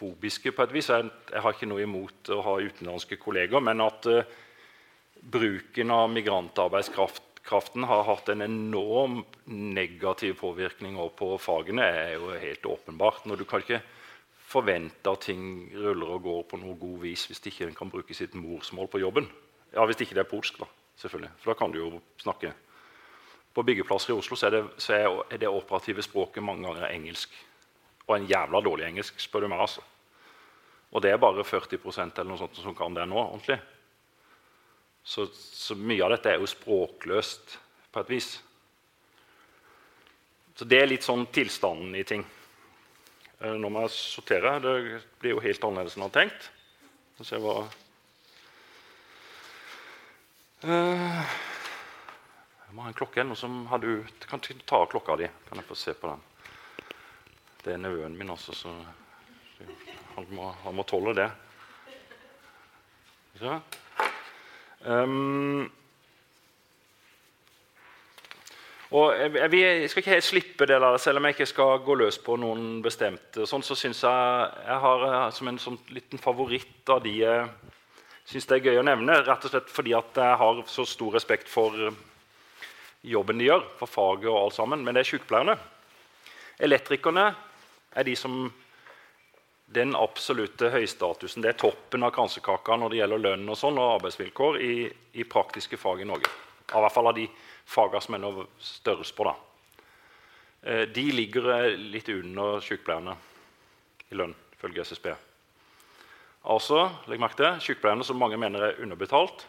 fobiske 0.00 0.52
på 0.54 0.64
et 0.64 0.74
vis. 0.74 0.90
Jeg, 0.92 1.10
jeg, 1.32 1.42
har 1.44 1.56
ikke 1.56 1.68
noe 1.70 1.84
imot 1.84 2.30
å 2.32 2.40
ha 2.46 2.56
utenlandske 2.62 3.18
kolleger, 3.20 3.62
men 3.64 3.82
at 3.84 4.08
uh, 4.08 4.22
bruken 5.20 5.92
av 5.92 6.08
migrantarbeidskraften 6.14 7.86
har 7.90 8.06
hatt 8.08 8.30
en 8.32 8.46
enorm 8.46 9.20
negativ 9.50 10.38
påvirkning 10.40 10.96
på 11.18 11.32
fagene, 11.42 11.84
er 11.84 12.14
jo 12.16 12.30
helt 12.32 12.70
åpenbart. 12.70 13.26
Når 13.28 13.42
du 13.42 13.48
kan 13.48 13.64
ikke 13.64 13.82
forvente 14.50 15.12
at 15.12 15.28
ting 15.28 15.70
ruller 15.76 16.16
og 16.16 16.24
går 16.24 16.42
på 16.50 16.58
noe 16.58 16.78
god 16.78 16.98
vis 17.04 17.28
hvis 17.30 17.42
ikke 17.46 17.68
en 17.68 17.76
kan 17.76 17.92
bruke 17.92 18.16
sitt 18.16 18.34
morsmål 18.38 18.90
på 18.90 19.02
jobben. 19.02 19.28
Ja, 19.70 19.84
Hvis 19.86 20.00
ikke 20.02 20.16
det 20.18 20.24
er 20.24 20.32
polsk, 20.32 20.58
da. 20.58 20.66
selvfølgelig. 20.98 21.30
For 21.38 21.52
da 21.52 21.58
kan 21.58 21.70
du 21.70 21.78
jo 21.78 21.90
snakke. 22.18 22.50
På 23.54 23.64
byggeplasser 23.66 24.12
i 24.12 24.16
Oslo 24.16 24.36
er, 24.46 24.54
det, 24.54 24.98
er 25.30 25.40
det 25.42 25.48
operative 25.50 26.02
språket 26.06 26.44
mange 26.44 26.68
ganger 26.68 26.92
engelsk. 26.92 27.32
Og 28.06 28.16
en 28.16 28.28
jævla 28.30 28.60
dårlig 28.62 28.86
engelsk, 28.86 29.18
spør 29.20 29.46
du 29.46 29.50
meg. 29.50 29.60
altså. 29.60 29.82
Og 30.90 31.02
det 31.02 31.10
er 31.10 31.22
bare 31.22 31.46
40% 31.46 32.18
eller 32.18 32.30
noe 32.30 32.38
sånt 32.38 32.58
som 32.58 32.74
kan 32.78 32.94
det 32.94 33.06
nå. 33.10 33.18
ordentlig. 33.18 33.58
Så, 35.02 35.26
så, 35.32 35.74
mye 35.74 36.04
av 36.04 36.12
dette 36.14 36.32
er 36.32 36.40
jo 36.42 36.50
språkløst 36.50 37.56
på 37.90 38.02
et 38.02 38.10
vis. 38.10 38.30
Så 40.54 40.66
det 40.68 40.80
er 40.82 40.90
litt 40.90 41.06
sånn 41.06 41.24
tilstanden 41.32 41.94
i 41.96 42.04
ting. 42.06 42.24
Eh, 43.40 43.54
nå 43.56 43.70
må 43.72 43.86
jeg 43.86 43.94
sortere. 43.96 44.58
Det 44.60 44.74
blir 45.22 45.36
jo 45.36 45.44
helt 45.44 45.64
annerledes 45.64 45.96
enn 45.96 46.04
jeg 46.04 46.10
har 46.10 46.18
tenkt. 46.18 46.50
Så 47.20 47.36
jeg 47.36 47.44
var... 47.44 47.70
uh, 50.64 51.38
Jeg 52.70 52.76
må 52.78 52.84
ha 52.84 52.90
en 52.92 52.94
klokke. 52.94 53.22
Noen 53.26 53.34
som 53.34 53.54
har 53.66 53.80
du 53.82 54.04
Kan 54.30 54.38
ta 54.38 54.78
klokka 54.86 55.16
di? 55.18 55.26
Kan 55.48 55.58
jeg 55.58 55.66
få 55.66 55.74
se 55.74 55.90
på 55.98 56.06
den? 56.06 56.20
Det 57.64 57.72
er 57.74 57.80
nevøen 57.82 58.14
min 58.14 58.28
også, 58.30 58.54
så 58.54 58.70
han 60.14 60.28
må, 60.30 60.52
han 60.62 60.76
må 60.78 60.84
tåle 60.86 61.16
det. 61.18 61.26
Så. 63.40 63.56
Um, 64.86 65.66
og 68.94 69.18
jeg, 69.18 69.50
jeg, 69.58 69.90
skal 69.90 70.02
ikke 70.04 70.14
helt 70.14 70.28
slippe 70.28 70.68
det 70.70 70.78
der, 70.80 70.96
selv 71.02 71.18
om 71.18 71.26
jeg 71.26 71.34
ikke 71.34 71.48
skal 71.50 71.82
gå 71.84 71.96
løs 71.98 72.20
på 72.22 72.36
noen 72.38 72.78
bestemte. 72.86 73.48
Sånn, 73.50 73.66
så 73.66 73.74
synes 73.74 74.04
jeg 74.06 74.46
jeg 74.68 74.78
har 74.86 75.04
eh, 75.08 75.26
som 75.34 75.50
en 75.50 75.58
sånn 75.58 75.80
liten 75.90 76.22
favoritt 76.22 76.94
av 76.94 77.02
de 77.02 77.16
jeg 77.18 77.50
syns 78.30 78.46
det 78.46 78.60
er 78.60 78.70
gøy 78.70 78.80
å 78.84 78.86
nevne. 78.86 79.18
Rett 79.26 79.48
og 79.50 79.52
slett 79.56 79.74
fordi 79.74 79.96
jeg 79.96 80.38
har 80.44 80.62
så 80.70 80.86
stor 80.86 81.18
respekt 81.18 81.50
for 81.50 81.90
jobben 83.02 83.38
de 83.38 83.48
gjør, 83.48 83.62
for 83.78 83.90
faget 83.90 84.30
og 84.30 84.40
alt 84.44 84.56
sammen. 84.56 84.84
Men 84.84 84.96
det 84.96 85.04
er 85.04 85.10
sykepleierne. 85.12 85.56
Elektrikerne 86.60 87.30
er 87.96 88.06
de 88.06 88.16
som 88.16 88.42
den 89.70 89.94
absolutte 89.94 90.70
høystatusen. 90.72 91.42
Det 91.42 91.52
er 91.52 91.60
toppen 91.60 92.02
av 92.02 92.12
kransekaka 92.14 92.76
når 92.76 92.90
det 92.90 93.00
gjelder 93.00 93.22
lønn 93.22 93.46
og, 93.48 93.58
sånn, 93.58 93.78
og 93.78 93.96
arbeidsvilkår 94.00 94.58
i, 94.66 94.74
i, 95.14 95.26
praktiske 95.30 95.78
fag 95.78 96.02
i 96.02 96.08
Norge. 96.10 96.30
I 96.70 96.82
hvert 96.82 96.94
fall 96.94 97.10
av 97.10 97.16
de 97.16 97.28
fagene 97.70 98.02
som 98.02 98.16
er 98.16 98.22
noe 98.24 98.46
størrelse 98.62 99.14
på. 99.14 99.28
da. 99.30 99.34
Eh, 100.62 100.84
de 100.90 101.06
ligger 101.14 101.50
eh, 101.54 101.78
litt 101.94 102.10
under 102.12 102.58
sykepleierne 102.66 103.14
i 104.10 104.18
lønn, 104.18 104.34
ifølge 104.58 104.84
SSB. 104.90 105.12
Altså, 106.50 106.86
legg 107.06 107.20
merke 107.22 107.38
til, 107.38 107.62
Sykepleierne 107.62 108.04
som 108.06 108.18
mange 108.18 108.38
mener 108.40 108.70
er 108.70 108.82
underbetalt, 108.82 109.44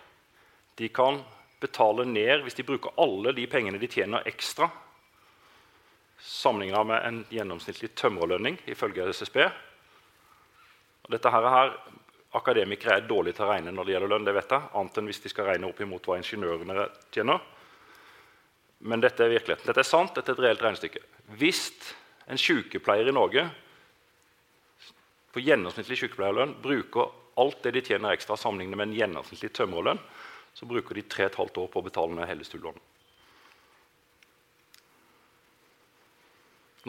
de 0.78 0.90
kan 0.94 1.22
betale 1.62 2.06
ned 2.10 2.41
hvis 2.45 2.58
de 2.58 2.65
bruker 2.67 2.95
alle 3.02 3.34
de 3.38 3.45
pengene 3.50 3.80
de 3.82 3.89
tjener 3.89 4.28
ekstra 4.30 4.69
sammenligna 6.21 6.84
med 6.84 7.06
en 7.06 7.24
gjennomsnittlig 7.30 7.93
tømrerlønning 7.97 8.60
ifølge 8.69 9.08
SSB. 9.13 9.38
Og 11.02 11.15
dette 11.15 11.32
her, 11.34 11.47
her 11.50 11.74
Akademikere 12.38 12.95
er 12.95 13.08
dårlige 13.08 13.36
til 13.36 13.43
å 13.43 13.50
regne 13.50 13.74
når 13.76 13.88
det 13.88 13.95
gjelder 13.95 14.12
lønn, 14.13 14.24
det 14.28 14.34
vet 14.38 14.54
jeg, 14.56 14.67
annet 14.80 15.00
enn 15.02 15.10
hvis 15.10 15.19
de 15.19 15.32
skal 15.34 15.50
regne 15.50 15.67
opp 15.67 15.82
imot 15.84 16.06
hva 16.08 16.15
ingeniørene 16.21 16.86
tjener. 17.12 17.41
Men 18.88 19.04
dette 19.04 19.26
er 19.26 19.34
virkeligheten. 19.34 19.67
Dette 19.67 19.84
er 19.84 19.89
sant, 19.89 20.13
dette 20.15 20.32
er 20.32 20.38
et 20.38 20.45
reelt 20.45 20.63
regnestykke. 20.63 21.02
Hvis 21.41 21.65
en 22.32 22.39
sykepleier 22.39 23.10
i 23.10 23.15
Norge 23.15 23.43
på 25.36 25.43
gjennomsnittlig 25.43 26.00
sykepleierlønn 26.00 26.56
bruker 26.63 27.12
alt 27.41 27.60
det 27.65 27.76
de 27.76 27.84
tjener 27.89 28.15
ekstra 28.15 28.38
sammenlignet 28.39 28.80
med 28.80 28.89
en 28.89 28.97
gjennomsnittlig 29.02 29.52
tømrerlønn, 29.58 30.00
så 30.54 30.66
bruker 30.66 30.96
de 30.96 31.02
3,5 31.02 31.58
år 31.58 31.70
på 31.72 31.82
å 31.82 31.86
betale 31.86 32.16
ned 32.16 32.30
hele 32.30 32.46
studielånet. 32.48 32.88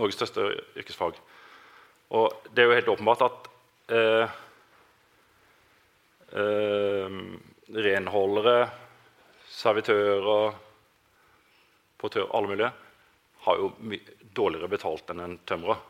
Norges 0.01 0.17
største 0.17 0.47
yrkesfag. 0.81 1.19
Og 2.17 2.49
det 2.53 2.63
er 2.63 2.69
jo 2.69 2.77
helt 2.77 2.91
åpenbart 2.95 3.25
at 3.27 3.49
eh, 3.93 4.37
eh, 6.41 7.19
renholdere, 7.87 8.57
servitører, 9.53 10.57
portører, 12.01 12.33
alle 12.37 12.53
mulige, 12.53 12.73
har 13.43 13.59
jo 13.61 13.73
dårligere 14.37 14.71
betalt 14.73 15.13
enn 15.13 15.25
en 15.25 15.39
tømrer. 15.49 15.81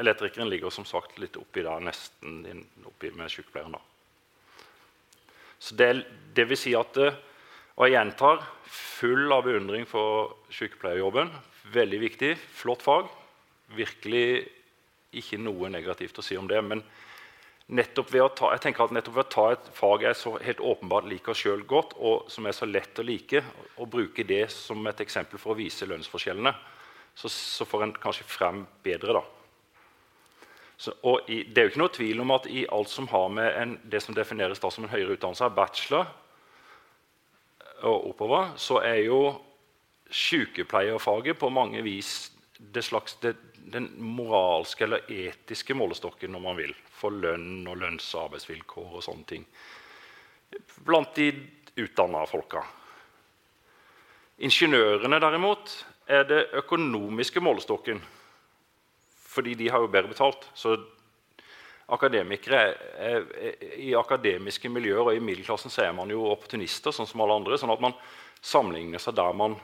Elektrikeren 0.00 0.50
ligger 0.50 0.72
som 0.74 0.86
sagt 0.86 1.18
litt 1.22 1.38
oppi 1.38 1.64
der, 1.66 1.82
nesten 1.82 2.64
oppi 2.86 3.10
med 3.14 3.30
sykepleieren. 3.30 3.78
da. 3.78 3.89
Så 5.60 5.76
det, 5.76 5.90
det, 6.34 6.46
vil 6.48 6.58
si 6.58 6.72
at 6.78 6.96
eh, 7.00 7.18
Og 7.76 7.86
jeg 7.86 7.96
gjentar 7.96 8.42
full 8.70 9.32
av 9.32 9.44
beundring 9.46 9.86
for 9.88 10.34
sykepleierjobben. 10.52 11.30
Veldig 11.72 12.00
viktig. 12.00 12.34
Flott 12.36 12.82
fag. 12.84 13.08
Virkelig 13.76 14.48
ikke 15.16 15.38
noe 15.40 15.70
negativt 15.72 16.20
å 16.20 16.24
si 16.24 16.36
om 16.36 16.48
det. 16.50 16.60
Men 16.64 16.82
nettopp 17.70 18.12
ved 18.12 18.24
å 18.24 18.30
ta, 18.34 18.50
jeg 18.54 18.64
tenker 18.66 18.84
at 18.84 18.94
nettopp 18.94 19.16
ved 19.16 19.26
å 19.26 19.32
ta 19.32 19.46
et 19.54 19.70
fag 19.76 20.04
jeg 20.04 20.18
så 20.18 20.34
helt 20.42 20.62
åpenbart 20.72 21.08
liker 21.10 21.36
sjøl 21.38 21.64
godt, 21.70 21.94
og 21.98 22.30
som 22.32 22.46
er 22.46 22.56
så 22.56 22.68
lett 22.68 22.98
å 22.98 23.06
like, 23.06 23.42
og 23.78 23.90
bruke 23.92 24.26
det 24.26 24.44
som 24.52 24.86
et 24.90 25.02
eksempel 25.04 25.40
for 25.40 25.54
å 25.54 25.60
vise 25.60 25.88
lønnsforskjellene, 25.88 26.52
så, 27.14 27.30
så 27.30 27.66
får 27.68 27.86
en 27.86 27.96
kanskje 28.02 28.26
frem 28.28 28.64
bedre. 28.84 29.20
da. 29.20 29.39
Så, 30.80 30.94
i, 31.28 31.42
det 31.44 31.60
er 31.60 31.66
jo 31.66 31.70
ikke 31.74 31.82
noe 31.82 31.92
tvil 31.92 32.22
om 32.24 32.32
at 32.32 32.46
i 32.48 32.64
alt 32.72 32.88
som 32.88 33.08
har 33.12 33.28
med 33.36 33.48
en, 33.52 33.76
det 33.92 34.00
som 34.00 34.16
defineres 34.16 34.62
som 34.62 34.86
en 34.86 34.92
høyere 34.92 35.18
utdannelse, 35.18 35.50
bachelor 35.52 36.08
og 37.84 38.10
oppover, 38.12 38.54
så 38.56 38.80
er 38.84 39.02
jo 39.04 39.20
sykepleierfaget 40.10 41.38
på 41.38 41.50
mange 41.52 41.82
vis 41.84 42.30
det 42.58 42.82
slags, 42.84 43.18
det, 43.20 43.36
den 43.72 43.90
moralske 44.00 44.84
eller 44.84 45.04
etiske 45.08 45.76
målestokken 45.76 46.34
om 46.36 46.48
man 46.48 46.58
vil, 46.58 46.72
for 46.96 47.12
lønn 47.12 47.68
og 47.68 47.76
lønns- 47.80 48.10
og 48.16 48.30
arbeidsvilkår 48.30 48.96
og 48.96 49.04
sånne 49.04 49.28
ting 49.28 49.46
blant 50.84 51.14
de 51.14 51.30
utdanna 51.78 52.24
folka. 52.26 52.62
Ingeniørene 54.42 55.20
derimot 55.22 55.72
er 56.10 56.24
det 56.26 56.40
økonomiske 56.58 57.42
målestokken 57.44 58.00
fordi 59.30 59.54
de 59.54 59.68
har 59.70 59.82
jo 59.82 59.90
bedre 59.90 60.10
betalt. 60.10 60.48
Så 60.58 60.74
akademikere 61.90 62.60
er, 62.98 63.26
er, 63.38 63.66
I 63.78 63.92
akademiske 63.98 64.70
miljøer 64.72 65.04
og 65.04 65.16
i 65.16 65.22
middelklassen 65.22 65.72
så 65.72 65.84
er 65.86 65.92
man 65.96 66.10
jo 66.10 66.26
opportunister, 66.30 66.94
sånn 66.94 67.08
som 67.08 67.22
alle 67.22 67.38
andre. 67.40 67.58
sånn 67.58 67.74
at 67.74 67.82
man 67.82 67.94
sammenligner 68.40 69.02
seg 69.02 69.18
der 69.18 69.36
man, 69.36 69.56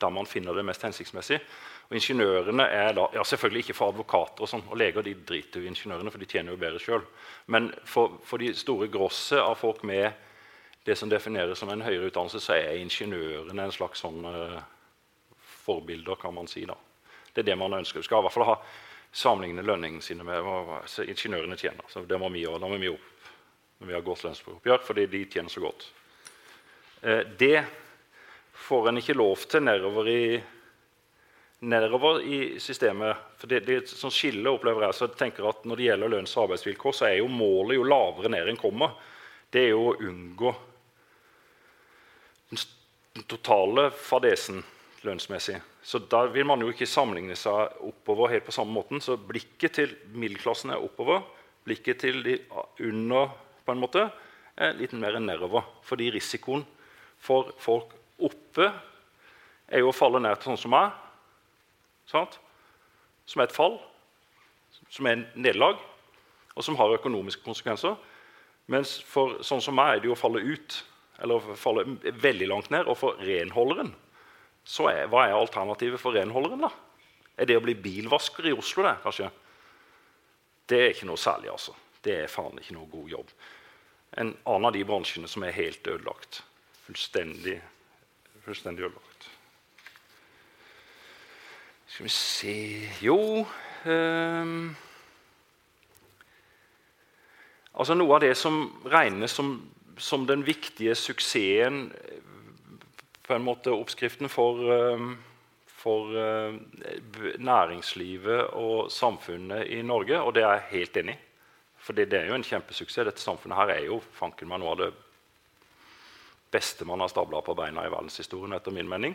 der 0.00 0.14
man 0.14 0.28
finner 0.28 0.56
det 0.56 0.64
mest 0.68 0.84
hensiktsmessig. 0.86 1.40
Og 1.88 1.96
ingeniørene 1.96 2.66
er 2.68 2.92
da, 2.96 3.06
ja 3.16 3.24
Selvfølgelig 3.24 3.66
ikke 3.66 3.76
for 3.78 3.92
advokater 3.94 4.44
og 4.44 4.50
sånn, 4.50 4.64
og 4.68 4.80
leger 4.80 5.04
de 5.04 5.14
driter 5.28 5.60
jo 5.60 5.68
i 5.68 5.72
ingeniørene, 5.72 6.12
for 6.12 6.20
de 6.20 6.28
tjener 6.28 6.52
jo 6.52 6.60
bedre 6.60 6.82
sjøl. 6.82 7.04
Men 7.52 7.70
for, 7.88 8.18
for, 8.24 8.40
de 8.40 8.52
store 8.56 8.90
grosset 8.92 9.40
av 9.40 9.56
folk 9.60 9.84
med 9.88 10.12
det 10.84 10.96
som 10.96 11.08
defineres 11.12 11.60
som 11.60 11.72
en 11.72 11.84
høyere 11.84 12.08
utdannelse, 12.08 12.40
så 12.44 12.56
er 12.56 12.80
ingeniørene 12.80 13.68
en 13.68 13.74
slags 13.74 14.04
sånn 14.04 14.24
uh, 14.24 14.60
forbilder, 15.64 16.16
kan 16.20 16.36
man 16.36 16.48
si. 16.48 16.64
da. 16.68 16.76
Det 17.38 17.44
er 17.44 17.52
det 17.52 17.58
man 17.60 17.76
ønsker. 17.78 18.00
Vi 18.02 18.06
skal 18.08 18.18
i 18.18 18.26
hvert 18.26 18.34
fall 18.34 18.48
ha 18.48 18.56
sammenligne 19.14 19.62
lønningene 19.62 20.02
sine 20.02 20.24
med 20.26 20.42
hva 20.42 20.80
ingeniørene 21.04 21.54
tjener. 21.54 21.86
Så 21.86 22.02
det 22.02 22.18
må 22.18 22.26
vi 22.34 22.40
gjøre. 22.42 22.58
Da 22.58 22.66
må 22.66 22.80
vi 22.82 22.90
opp 22.90 23.28
når 23.78 23.86
vi 23.86 23.94
har 23.94 24.02
godt 24.02 24.24
lønnsoppgjør, 24.26 24.80
fordi 24.82 25.04
de 25.06 25.20
tjener 25.30 25.52
så 25.52 25.60
godt. 25.62 25.84
Eh, 27.06 27.20
det 27.38 27.60
får 28.58 28.88
en 28.90 28.98
ikke 28.98 29.14
lov 29.14 29.44
til 29.46 29.62
nedover 29.62 30.10
i, 30.10 30.22
nedover 31.70 32.18
i 32.26 32.40
systemet. 32.58 33.20
For 33.38 33.52
det, 33.52 33.60
det 33.68 33.76
er 33.76 33.84
et 33.84 34.16
skille 34.16 34.50
opplever 34.50 34.88
jeg. 34.88 34.96
Så 34.98 35.06
jeg 35.06 35.20
tenker 35.20 35.46
at 35.46 35.62
Når 35.62 35.78
det 35.78 35.86
gjelder 35.86 36.10
lønns- 36.16 36.34
og 36.34 36.48
arbeidsvilkår, 36.48 36.96
så 36.98 37.06
er 37.06 37.20
jo 37.20 37.28
målet 37.30 37.78
jo 37.78 37.86
lavere 37.86 38.32
ned 38.34 38.50
en 38.50 38.58
kommer. 38.58 38.98
Det 39.46 39.62
er 39.62 39.70
jo 39.76 39.92
å 39.92 39.94
unngå 40.10 40.56
den 42.50 43.30
totale 43.30 43.92
fadesen 43.94 44.64
lønnsmessig. 45.06 45.58
Så 45.82 46.00
da 46.10 46.24
vil 46.32 46.46
man 46.48 46.62
jo 46.62 46.70
ikke 46.72 46.88
sammenligne 46.88 47.36
seg 47.38 47.78
oppover 47.86 48.32
helt 48.32 48.46
på 48.46 48.54
samme 48.54 48.74
måten. 48.74 49.02
Så 49.04 49.18
blikket 49.20 49.76
til 49.78 49.94
middelklassen 50.14 50.72
er 50.74 50.82
oppover. 50.82 51.22
Blikket 51.66 52.02
til 52.02 52.22
de 52.24 52.38
under 52.88 53.30
på 53.64 53.74
en 53.74 53.82
måte 53.82 54.06
er 54.58 54.76
litt 54.78 54.94
mer 54.98 55.18
nedover. 55.22 55.66
Fordi 55.86 56.10
risikoen 56.14 56.64
for 57.22 57.52
folk 57.62 57.94
oppe 58.24 58.70
er 59.68 59.82
jo 59.82 59.92
å 59.92 59.96
falle 59.96 60.20
ned 60.22 60.38
til 60.38 60.52
sånn 60.52 60.62
som 60.64 60.74
meg. 60.74 60.92
Sant? 62.08 62.38
Som 63.28 63.42
er 63.42 63.50
et 63.50 63.54
fall, 63.56 63.76
som 64.88 65.06
er 65.06 65.18
en 65.18 65.26
nederlag, 65.36 65.80
og 66.56 66.64
som 66.64 66.78
har 66.80 66.96
økonomiske 66.96 67.44
konsekvenser. 67.44 67.98
Mens 68.72 68.96
for 69.04 69.38
sånn 69.44 69.62
som 69.64 69.76
meg 69.76 69.94
er 69.94 70.02
det 70.02 70.10
jo 70.10 70.16
å 70.16 70.20
falle 70.20 70.42
ut, 70.42 70.78
eller 71.22 71.54
falle 71.60 71.84
veldig 72.22 72.48
langt 72.48 72.72
ned. 72.72 72.88
Og 72.88 72.96
for 72.98 73.20
renholderen 73.20 73.92
så 74.68 74.90
er, 74.90 75.06
hva 75.08 75.24
er 75.24 75.36
alternativet 75.36 76.00
for 76.00 76.16
renholderen? 76.16 76.66
da? 76.66 76.70
Er 77.38 77.48
det 77.48 77.56
å 77.56 77.64
bli 77.64 77.76
bilvasker 77.78 78.50
i 78.50 78.56
Oslo? 78.56 78.84
Det 78.84 78.98
kanskje? 79.04 79.30
Det 80.68 80.80
er 80.82 80.92
ikke 80.92 81.08
noe 81.08 81.20
særlig. 81.20 81.48
altså. 81.54 81.72
Det 82.04 82.14
er 82.24 82.30
faen 82.30 82.60
ikke 82.60 82.76
noe 82.76 82.90
god 82.92 83.14
jobb. 83.14 83.32
En 84.20 84.34
annen 84.44 84.68
av 84.68 84.74
de 84.76 84.84
bransjene 84.88 85.30
som 85.30 85.44
er 85.46 85.56
helt 85.56 85.88
ødelagt. 85.88 86.42
Fullstendig, 86.84 87.56
fullstendig 88.44 88.88
ødelagt. 88.88 89.30
Skal 91.88 92.04
vi 92.04 92.12
se 92.12 92.56
Jo 93.00 93.46
um, 93.88 94.76
Altså 97.78 97.94
Noe 97.96 98.14
av 98.14 98.20
det 98.22 98.34
som 98.36 98.60
regnes 98.90 99.32
som, 99.32 99.54
som 99.96 100.26
den 100.28 100.44
viktige 100.44 100.94
suksessen 100.98 101.86
på 103.28 103.36
en 103.36 103.44
måte 103.44 103.74
oppskriften 103.74 104.30
for, 104.32 104.60
eh, 104.72 105.08
for 105.66 106.16
eh, 106.16 106.54
næringslivet 107.38 108.54
og 108.56 108.90
samfunnet 108.92 109.68
i 109.68 109.82
Norge, 109.82 110.20
og 110.20 110.34
det 110.34 110.42
er 110.42 110.54
jeg 110.56 110.70
helt 110.70 110.96
enig 110.96 111.14
i. 111.14 111.24
For 111.78 111.92
det, 111.94 112.12
er 112.12 112.26
jo 112.26 112.34
en 112.34 112.44
kjempesuksess. 112.44 113.06
Dette 113.06 113.22
samfunnet 113.22 113.56
her 113.56 113.70
er 113.76 113.84
jo 113.86 114.00
fanken 114.12 114.48
meg 114.50 114.60
noe 114.60 114.72
av 114.74 114.80
det 114.80 114.88
beste 116.52 116.84
man 116.88 117.00
har 117.00 117.12
stabla 117.12 117.40
på 117.44 117.54
beina 117.56 117.84
i 117.86 117.92
verdenshistorien, 117.92 118.56
etter 118.56 118.74
min 118.74 118.88
mening. 118.88 119.14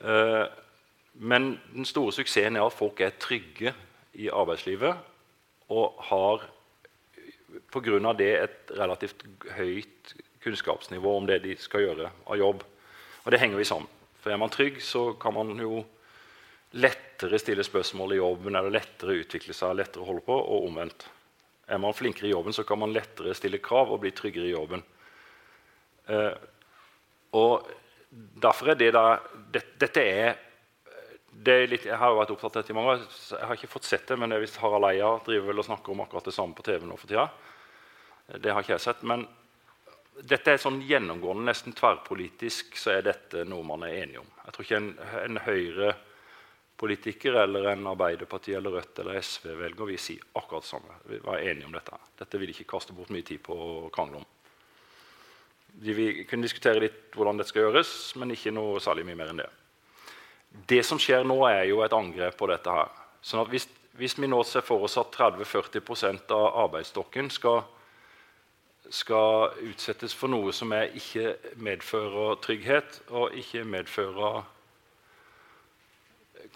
Eh, 0.00 0.46
men 1.26 1.50
den 1.72 1.88
store 1.88 2.14
suksessen 2.14 2.56
er 2.56 2.66
at 2.66 2.76
folk 2.76 3.00
er 3.00 3.18
trygge 3.20 3.74
i 4.16 4.30
arbeidslivet 4.32 4.96
og 5.72 5.98
har 6.08 6.46
pga. 7.72 8.12
det 8.12 8.32
et 8.36 8.72
relativt 8.78 9.24
høyt 9.56 10.14
kunnskapsnivå 10.46 11.12
om 11.18 11.26
det 11.28 11.42
de 11.44 11.58
skal 11.60 11.84
gjøre 11.84 12.10
av 12.24 12.40
jobb. 12.40 12.64
Og 13.24 13.34
det 13.34 13.42
henger 13.42 13.58
vi 13.58 13.68
sammen. 13.68 13.90
For 14.22 14.34
er 14.34 14.40
man 14.40 14.50
trygg, 14.50 14.80
så 14.82 15.12
kan 15.20 15.34
man 15.36 15.52
jo 15.60 15.82
lettere 16.76 17.38
stille 17.38 17.64
spørsmål 17.66 18.14
i 18.14 18.18
jobben 18.20 18.56
eller 18.58 18.74
lettere 18.74 19.20
utvikle 19.22 19.54
seg, 19.54 19.76
lettere 19.78 20.06
holde 20.06 20.24
på, 20.26 20.34
og 20.34 20.66
omvendt. 20.66 21.06
Er 21.66 21.78
man 21.82 21.94
flinkere 21.94 22.28
i 22.28 22.32
jobben, 22.32 22.54
så 22.54 22.64
kan 22.66 22.78
man 22.78 22.94
lettere 22.94 23.34
stille 23.34 23.62
krav 23.62 23.90
og 23.90 24.02
bli 24.02 24.12
tryggere 24.14 24.48
i 24.48 24.54
jobben. 24.54 24.82
Eh, 26.06 26.34
og 27.38 27.70
derfor 28.42 28.72
er 28.72 28.78
det 28.78 28.92
da 28.94 29.06
det, 29.52 29.64
Dette 29.80 30.02
er, 30.02 30.36
det 31.30 31.54
er 31.54 31.66
litt, 31.70 31.86
Jeg 31.86 31.98
har 31.98 32.12
jo 32.12 32.20
vært 32.20 32.30
opptatt 32.32 32.56
av 32.56 32.62
dette 32.62 32.72
i 32.72 32.76
mange 32.76 32.94
år. 32.94 33.02
Jeg 33.30 33.46
har 33.48 33.58
ikke 33.58 33.72
fått 33.72 33.88
sett 33.88 34.06
det, 34.08 34.16
men 34.18 34.30
det 34.30 34.38
er 34.38 34.44
hvis 34.46 34.58
Harald 34.62 34.88
Eia 34.88 35.10
driver 35.26 35.50
vel 35.50 35.62
og 35.62 35.66
snakker 35.66 35.92
om 35.92 36.04
akkurat 36.04 36.30
det 36.30 36.34
samme 36.34 36.56
på 36.56 36.64
TV 36.66 36.86
nå 36.86 36.96
for 36.96 37.10
tida. 37.10 37.26
Det 38.42 38.52
har 38.52 38.62
ikke 38.62 38.76
jeg 38.76 38.86
sett. 38.86 39.02
Men 39.06 39.26
dette 40.24 40.54
er 40.54 40.60
sånn 40.60 40.78
gjennomgående, 40.86 41.50
nesten 41.50 41.74
tverrpolitisk, 41.76 42.76
så 42.80 42.94
er 42.94 43.02
dette 43.04 43.44
noe 43.48 43.64
man 43.66 43.84
er 43.84 43.98
enige 44.00 44.22
om. 44.22 44.30
Jeg 44.46 44.54
tror 44.54 44.66
ikke 44.66 44.78
en, 44.80 44.88
en 45.20 45.40
Høyre-politiker 45.44 47.36
eller 47.42 47.68
en 47.72 47.90
Arbeiderparti 47.90 48.54
eller 48.56 48.78
Rødt 48.78 49.02
eller 49.02 49.20
SV-velger 49.20 49.90
vi 49.90 49.98
si 50.00 50.16
akkurat 50.16 50.64
det 50.64 50.70
samme. 50.70 50.96
Vi 51.10 51.20
var 51.24 51.42
enige 51.42 51.68
om 51.68 51.76
dette. 51.76 52.00
Dette 52.16 52.40
vil 52.40 52.48
de 52.48 52.56
ikke 52.56 52.72
kaste 52.76 52.96
bort 52.96 53.12
mye 53.12 53.26
tid 53.28 53.42
på 53.44 53.56
å 53.56 53.68
krangle 53.92 54.22
om. 54.22 54.26
De 55.76 55.92
vil 55.92 56.24
kunne 56.24 56.48
diskutere 56.48 56.80
litt 56.80 57.12
hvordan 57.12 57.36
dette 57.36 57.52
skal 57.52 57.66
gjøres, 57.66 57.92
men 58.16 58.32
ikke 58.32 58.54
noe 58.56 58.80
særlig 58.80 59.04
mye 59.10 59.20
mer 59.20 59.34
enn 59.34 59.44
det. 59.44 59.50
Det 60.70 60.80
som 60.86 61.00
skjer 61.02 61.26
nå, 61.28 61.42
er 61.50 61.66
jo 61.68 61.82
et 61.84 61.92
angrep 61.92 62.38
på 62.40 62.48
dette 62.48 62.72
her. 62.72 62.92
Sånn 63.20 63.42
at 63.42 63.52
hvis, 63.52 63.68
hvis 64.00 64.16
vi 64.16 64.30
nå 64.30 64.40
ser 64.48 64.64
for 64.64 64.86
oss 64.86 64.96
at 64.96 65.12
30-40% 65.12 66.32
av 66.32 66.62
arbeidsstokken 66.64 67.28
skal, 67.34 67.66
skal 68.90 69.56
utsettes 69.66 70.14
for 70.14 70.30
noe 70.30 70.52
som 70.54 70.72
er 70.76 70.94
ikke 70.96 71.34
medfører 71.62 72.38
trygghet, 72.44 73.00
og 73.10 73.34
ikke 73.34 73.64
medfører 73.66 74.44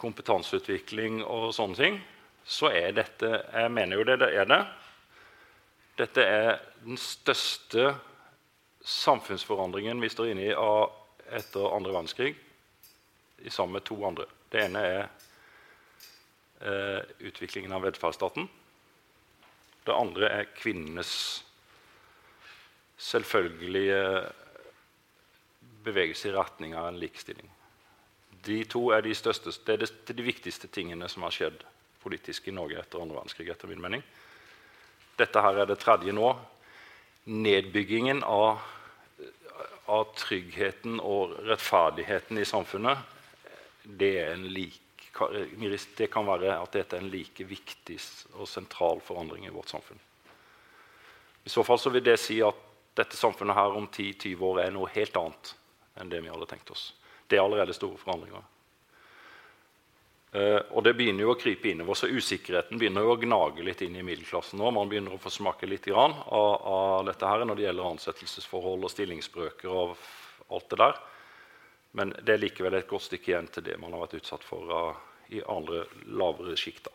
kompetanseutvikling 0.01 1.25
og 1.25 1.51
sånne 1.55 1.79
ting, 1.79 1.99
så 2.45 2.71
er 2.73 2.95
dette 2.97 3.29
Jeg 3.53 3.71
mener 3.71 3.99
jo 3.99 4.05
det, 4.05 4.19
det 4.23 4.31
er 4.35 4.47
det. 4.49 4.61
Dette 5.99 6.23
er 6.25 6.61
den 6.85 6.97
største 6.97 7.95
samfunnsforandringen 8.81 10.01
vi 10.01 10.09
står 10.09 10.33
inne 10.33 10.47
i 10.49 10.55
etter 11.37 11.75
andre 11.75 11.93
verdenskrig, 11.93 12.33
sammen 13.49 13.77
med 13.77 13.85
to 13.85 13.99
andre. 14.07 14.25
Det 14.51 14.65
ene 14.65 14.81
er 14.81 15.03
eh, 16.65 17.05
utviklingen 17.29 17.73
av 17.73 17.85
velferdsstaten. 17.85 18.49
Det 19.85 19.95
andre 19.95 20.33
er 20.41 20.51
kvinnenes 20.57 21.13
selvfølgelige 23.01 24.01
bevegelse 25.85 26.29
i 26.29 26.33
retning 26.33 26.75
av 26.77 26.91
en 26.91 26.99
likestilling. 27.01 27.49
De 28.45 28.63
to 28.69 28.91
er 28.93 29.05
de, 29.05 29.15
største, 29.17 29.53
det 29.67 29.77
er 29.77 30.15
de, 30.17 30.25
viktigste 30.25 30.69
tingene 30.73 31.09
som 31.09 31.25
har 31.25 31.35
skjedd 31.35 31.65
politisk 32.01 32.49
i 32.49 32.55
Norge 32.57 32.81
etter 32.81 33.01
andre 33.01 33.19
verdenskrig. 33.19 33.49
etter 33.49 33.69
min 33.69 33.81
mening. 33.81 34.05
Dette 35.17 35.41
her 35.45 35.61
er 35.61 35.69
det 35.69 35.81
tredje 35.81 36.13
nå. 36.17 36.33
Nedbyggingen 37.29 38.23
av, 38.25 38.61
av 39.87 40.15
tryggheten 40.17 41.01
og 41.01 41.37
rettferdigheten 41.45 42.41
i 42.41 42.49
samfunnet 42.49 43.19
det, 43.85 44.37
like, 44.37 44.81
det, 45.97 46.09
kan 46.13 46.27
være 46.29 46.57
at 46.57 46.73
dette 46.73 46.97
er 46.97 47.05
en 47.05 47.13
like 47.13 47.45
viktig 47.45 47.99
og 48.39 48.49
sentral 48.49 49.01
forandring 49.05 49.47
i 49.47 49.53
vårt 49.53 49.73
samfunn. 49.73 50.01
I 51.45 51.53
så 51.53 51.65
fall 51.65 51.81
så 51.81 51.93
vil 51.93 52.05
det 52.05 52.19
si 52.21 52.41
at 52.45 52.70
dette 52.99 53.17
samfunnet 53.17 53.57
her 53.57 53.77
om 53.77 53.89
10-20 53.89 54.47
år 54.47 54.63
er 54.65 54.73
noe 54.75 54.91
helt 54.95 55.17
annet 55.17 55.55
enn 56.01 56.11
det 56.11 56.23
vi 56.25 56.31
hadde 56.33 56.49
tenkt 56.51 56.71
oss. 56.71 56.95
Det 57.27 57.39
er 57.39 57.45
allerede 57.45 57.75
store 57.77 57.99
forandringer. 58.01 58.43
Uh, 60.31 60.61
og 60.79 60.85
det 60.87 60.93
begynner 60.95 61.25
jo 61.25 61.33
å 61.33 61.39
krype 61.39 61.73
innover, 61.73 61.99
så 61.99 62.07
Usikkerheten 62.07 62.79
begynner 62.79 63.03
jo 63.03 63.17
å 63.17 63.19
gnage 63.19 63.65
litt 63.67 63.81
inn 63.83 63.97
i 63.99 64.05
middelklassen 64.07 64.61
nå. 64.63 64.71
Man 64.71 64.91
begynner 64.91 65.17
å 65.17 65.23
få 65.23 65.33
smake 65.35 65.67
litt 65.67 65.89
av, 65.91 66.15
av, 66.31 67.03
dette 67.09 67.27
her 67.27 67.43
når 67.43 67.59
det 67.59 67.67
gjelder 67.67 67.89
ansettelsesforhold 67.91 68.87
og 68.87 68.93
stillingsbrøker. 68.95 69.71
og 69.71 69.97
alt 70.51 70.71
det 70.71 70.77
der. 70.77 70.97
Men 71.91 72.15
det 72.23 72.35
er 72.35 72.43
likevel 72.43 72.75
et 72.79 72.89
godt 72.91 73.09
stykke 73.09 73.33
igjen 73.33 73.51
til 73.51 73.67
det 73.67 73.79
man 73.83 73.95
har 73.95 74.05
vært 74.05 74.21
utsatt 74.21 74.47
for 74.47 74.71
uh, 74.71 74.99
i 75.35 75.43
andre 75.51 75.85
lavere 76.07 76.57
sjikter. 76.59 76.93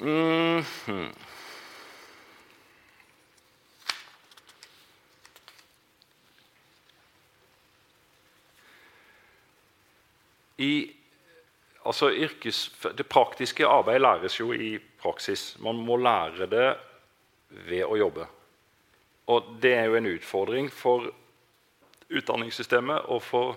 Mm 0.00 0.60
-hmm. 0.62 1.08
I, 10.58 10.92
altså 11.84 12.10
yrkes, 12.12 12.70
det 12.94 13.06
praktiske 13.10 13.66
arbeidet 13.66 14.02
læres 14.02 14.38
jo 14.40 14.52
i 14.52 14.76
praksis. 15.02 15.56
Man 15.58 15.80
må 15.82 15.96
lære 15.96 16.46
det 16.50 16.68
ved 17.68 17.84
å 17.86 17.98
jobbe. 17.98 18.26
Og 19.32 19.54
det 19.62 19.74
er 19.74 19.88
jo 19.88 19.98
en 19.98 20.10
utfordring 20.12 20.70
for 20.72 21.08
utdanningssystemet 22.14 23.08
og 23.10 23.22
for 23.24 23.54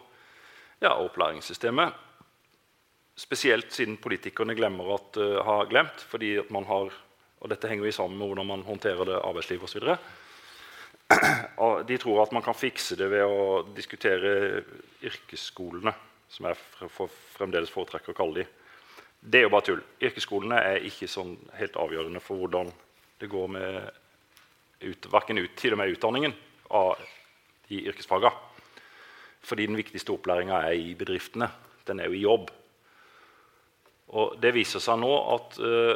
ja, 0.81 0.95
opplæringssystemet. 0.95 1.93
Spesielt 3.17 3.73
siden 3.73 3.97
politikerne 3.97 4.55
glemmer 4.55 4.93
at 4.95 5.17
uh, 5.17 5.41
har 5.45 5.69
glemt. 5.69 6.01
fordi 6.01 6.37
at 6.37 6.51
man 6.51 6.65
har, 6.65 6.93
og 7.39 7.49
Dette 7.49 7.67
henger 7.67 7.85
jo 7.85 7.91
sammen 7.91 8.17
med 8.17 8.27
hvordan 8.27 8.47
man 8.47 8.65
håndterer 8.65 9.05
det 9.05 9.21
arbeidslivet 9.21 9.63
osv. 9.63 9.97
De 11.87 11.97
tror 11.97 12.21
at 12.23 12.31
man 12.31 12.43
kan 12.43 12.55
fikse 12.55 12.95
det 12.95 13.09
ved 13.11 13.25
å 13.25 13.63
diskutere 13.75 14.63
yrkesskolene 15.01 15.93
som 16.29 16.49
jeg 16.49 16.57
fremdeles 17.37 17.71
foretrekker 17.73 18.13
å 18.13 18.17
kalle 18.17 18.41
de. 18.41 18.47
Det 19.19 19.39
er 19.39 19.47
jo 19.47 19.53
bare 19.53 19.67
tull. 19.67 19.85
Yrkesskolene 20.03 20.59
er 20.61 20.85
ikke 20.87 21.09
sånn 21.09 21.35
helt 21.57 21.77
avgjørende 21.79 22.21
for 22.23 22.41
hvordan 22.41 22.69
det 23.17 23.29
går 23.31 23.47
med 23.49 23.77
ut, 24.83 25.07
ut, 25.07 25.55
til 25.57 25.73
og 25.73 25.81
med 25.81 25.95
utdanningen 25.95 26.35
av 26.77 26.99
de 27.69 27.81
yrkesfagene. 27.89 28.45
Fordi 29.47 29.67
den 29.69 29.79
viktigste 29.79 30.13
opplæringa 30.13 30.59
er 30.67 30.75
i 30.75 30.93
bedriftene. 30.97 31.47
Den 31.87 32.01
er 32.01 32.11
jo 32.11 32.17
i 32.17 32.23
jobb. 32.25 32.51
Og 34.17 34.37
det 34.43 34.53
viser 34.55 34.83
seg 34.83 34.99
nå 34.99 35.11
at 35.33 35.57
uh, 35.63 35.95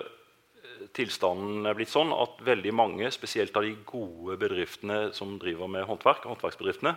tilstanden 0.95 1.67
er 1.67 1.75
blitt 1.77 1.91
sånn 1.91 2.13
at 2.15 2.41
veldig 2.47 2.73
mange, 2.75 3.11
spesielt 3.13 3.55
av 3.59 3.67
de 3.67 3.75
gode 3.87 4.37
bedriftene 4.39 5.11
som 5.15 5.37
driver 5.39 5.71
med 5.71 5.85
håndverk, 5.87 6.25
håndverksbedriftene, 6.31 6.95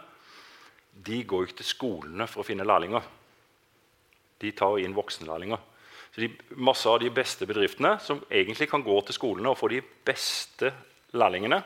de 1.04 1.20
går 1.26 1.46
ikke 1.46 1.60
til 1.60 1.68
skolene 1.68 2.26
for 2.30 2.42
å 2.42 2.46
finne 2.46 2.66
lærlinger 2.66 3.06
de 4.42 4.52
tar 4.56 4.78
inn 4.82 4.96
voksenlærlinger. 4.96 5.62
Så 6.14 6.22
de, 6.22 6.30
masse 6.62 6.86
av 6.88 7.00
de 7.02 7.10
beste 7.10 7.46
bedriftene 7.46 7.96
som 8.02 8.22
egentlig 8.30 8.68
kan 8.70 8.84
gå 8.86 9.00
til 9.06 9.16
skolene 9.16 9.50
og 9.50 9.58
få 9.58 9.70
de 9.72 9.80
beste 9.82 10.70
lærlingene 11.14 11.58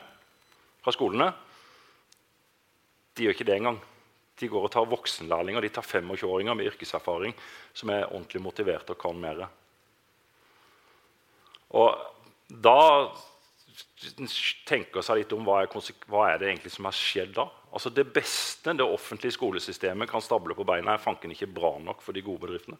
fra 0.81 0.93
skolene, 0.95 1.29
de 3.13 3.27
gjør 3.27 3.35
ikke 3.35 3.47
det 3.49 3.57
engang. 3.59 3.79
De 4.39 4.47
går 4.47 4.65
og 4.65 4.71
tar 4.71 4.87
voksenlærlinger. 4.87 5.61
De 5.61 5.71
tar 5.75 5.83
25-åringer 5.85 6.55
med 6.55 6.69
yrkeserfaring 6.71 7.35
som 7.75 7.91
er 7.91 8.07
ordentlig 8.07 8.41
motiverte 8.41 8.95
og 8.95 9.01
kan 9.01 9.19
mer. 9.19 9.43
Og 11.75 11.89
da 12.49 12.79
tenker 14.69 15.03
seg 15.05 15.21
litt 15.21 15.33
om 15.35 15.43
hva 15.45 15.61
er, 15.63 15.91
hva 16.09 16.29
er, 16.29 16.39
det 16.39 16.49
egentlig 16.49 16.71
som 16.73 16.87
har 16.87 16.95
skjedd 16.95 17.35
da. 17.35 17.45
Altså 17.71 17.89
Det 17.89 18.07
beste 18.13 18.73
det 18.73 18.85
offentlige 18.85 19.35
skolesystemet 19.35 20.09
kan 20.09 20.21
stable 20.21 20.55
på 20.57 20.65
beina, 20.65 20.93
er 20.93 21.03
fanken 21.03 21.31
ikke 21.31 21.51
bra 21.53 21.77
nok 21.79 22.01
for 22.01 22.13
de 22.13 22.23
gode 22.25 22.41
bedriftene. 22.45 22.77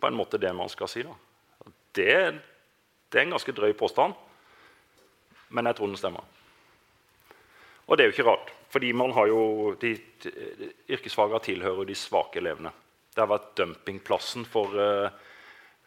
På 0.00 0.10
en 0.10 0.18
måte 0.18 0.40
det 0.42 0.52
man 0.54 0.68
skal 0.68 0.90
si. 0.90 1.02
da. 1.02 1.14
Det, 1.94 2.14
det 3.08 3.20
er 3.20 3.22
en 3.22 3.36
ganske 3.36 3.54
drøy 3.54 3.72
påstand, 3.78 4.14
men 5.54 5.66
jeg 5.66 5.76
tror 5.76 5.92
den 5.92 6.00
stemmer. 6.00 6.24
Og 7.86 7.96
det 7.96 8.04
er 8.04 8.08
jo 8.08 8.14
ikke 8.16 8.26
rart, 8.26 8.50
fordi 8.72 8.90
man 8.92 9.12
har 9.14 9.28
jo, 9.30 9.74
de, 9.80 9.92
de 10.24 10.72
yrkesfagene 10.90 11.40
tilhører 11.44 11.86
de 11.86 11.94
svake 11.94 12.40
elevene. 12.42 12.72
Det 13.14 13.22
har 13.22 13.30
vært 13.30 13.52
dumpingplassen 13.60 14.48
for 14.50 14.74
uh, 14.74 15.22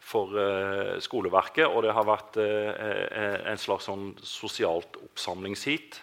for 0.08 0.32
uh, 0.32 0.96
skoleverket. 1.02 1.66
Og 1.66 1.82
det 1.84 1.94
har 1.94 2.06
vært 2.06 2.38
uh, 2.40 3.50
en 3.50 3.60
slags 3.60 3.88
sånn 3.90 4.12
sosialt 4.22 4.98
oppsamlingsheat. 5.02 6.00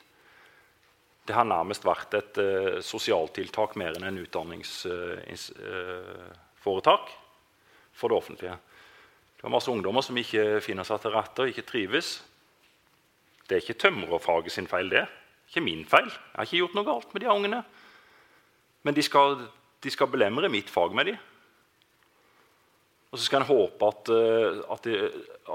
Det 1.26 1.34
har 1.34 1.46
nærmest 1.50 1.82
vært 1.86 2.14
et 2.20 2.38
uh, 2.38 2.82
sosialtiltak 2.86 3.76
mer 3.82 3.94
enn 3.98 4.08
en 4.12 4.22
utdanningsforetak 4.22 7.04
for 7.96 8.12
det 8.12 8.18
offentlige. 8.18 8.58
Det 9.36 9.44
er 9.48 9.54
masse 9.54 9.72
ungdommer 9.72 10.04
som 10.06 10.18
ikke 10.18 10.62
finner 10.64 10.84
seg 10.88 11.02
til 11.02 11.14
rette 11.16 11.42
og 11.42 11.50
ikke 11.52 11.70
trives. 11.70 12.08
Det 13.46 13.56
er 13.56 13.62
ikke 13.62 13.82
tømrerfaget 13.84 14.52
sin 14.56 14.70
feil, 14.70 14.90
det. 14.90 15.06
Ikke 15.50 15.66
min 15.66 15.86
feil. 15.86 16.10
Jeg 16.10 16.38
har 16.38 16.46
ikke 16.48 16.62
gjort 16.64 16.78
noe 16.78 16.88
galt 16.88 17.14
med 17.14 17.22
de 17.22 17.30
ungene. 17.30 17.62
Men 18.86 18.94
de 18.98 19.04
skal, 19.06 19.30
de 19.82 19.90
skal 19.94 20.12
belemre 20.14 20.50
mitt 20.50 20.70
fag 20.74 20.96
med 20.98 21.06
dem. 21.12 21.18
Og 23.12 23.20
så 23.20 23.24
skal 23.28 23.44
en 23.44 23.48
håpe 23.48 23.88
at, 23.88 24.10
eh, 24.12 24.58
at, 24.74 24.88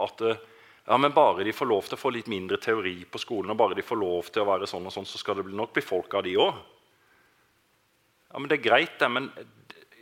at 0.07 0.23
eh, 0.25 0.39
ja, 0.87 0.97
men 0.99 1.15
bare 1.15 1.45
de 1.45 1.53
får 1.55 1.69
lov 1.69 1.87
til 1.87 1.99
å 1.99 2.01
få 2.01 2.13
litt 2.15 2.31
mindre 2.31 2.59
teori 2.63 2.97
på 3.05 3.21
skolen, 3.21 3.53
og 3.53 3.61
bare 3.61 3.77
de 3.79 3.85
får 3.87 4.01
lov 4.01 4.31
til 4.33 4.43
å 4.43 4.49
være 4.49 4.69
sånn 4.71 4.89
og 4.89 4.95
sånn, 4.95 5.09
så 5.09 5.21
skal 5.21 5.41
det 5.41 5.49
nok 5.53 5.75
bli 5.77 5.85
folk 5.85 6.15
av 6.19 6.25
de 6.27 6.37
òg. 6.41 6.61
Ja, 8.31 8.39
men 8.39 8.51
det 8.51 8.61
er 8.61 8.69
greit, 8.69 8.97
det, 9.01 9.11
men 9.11 9.29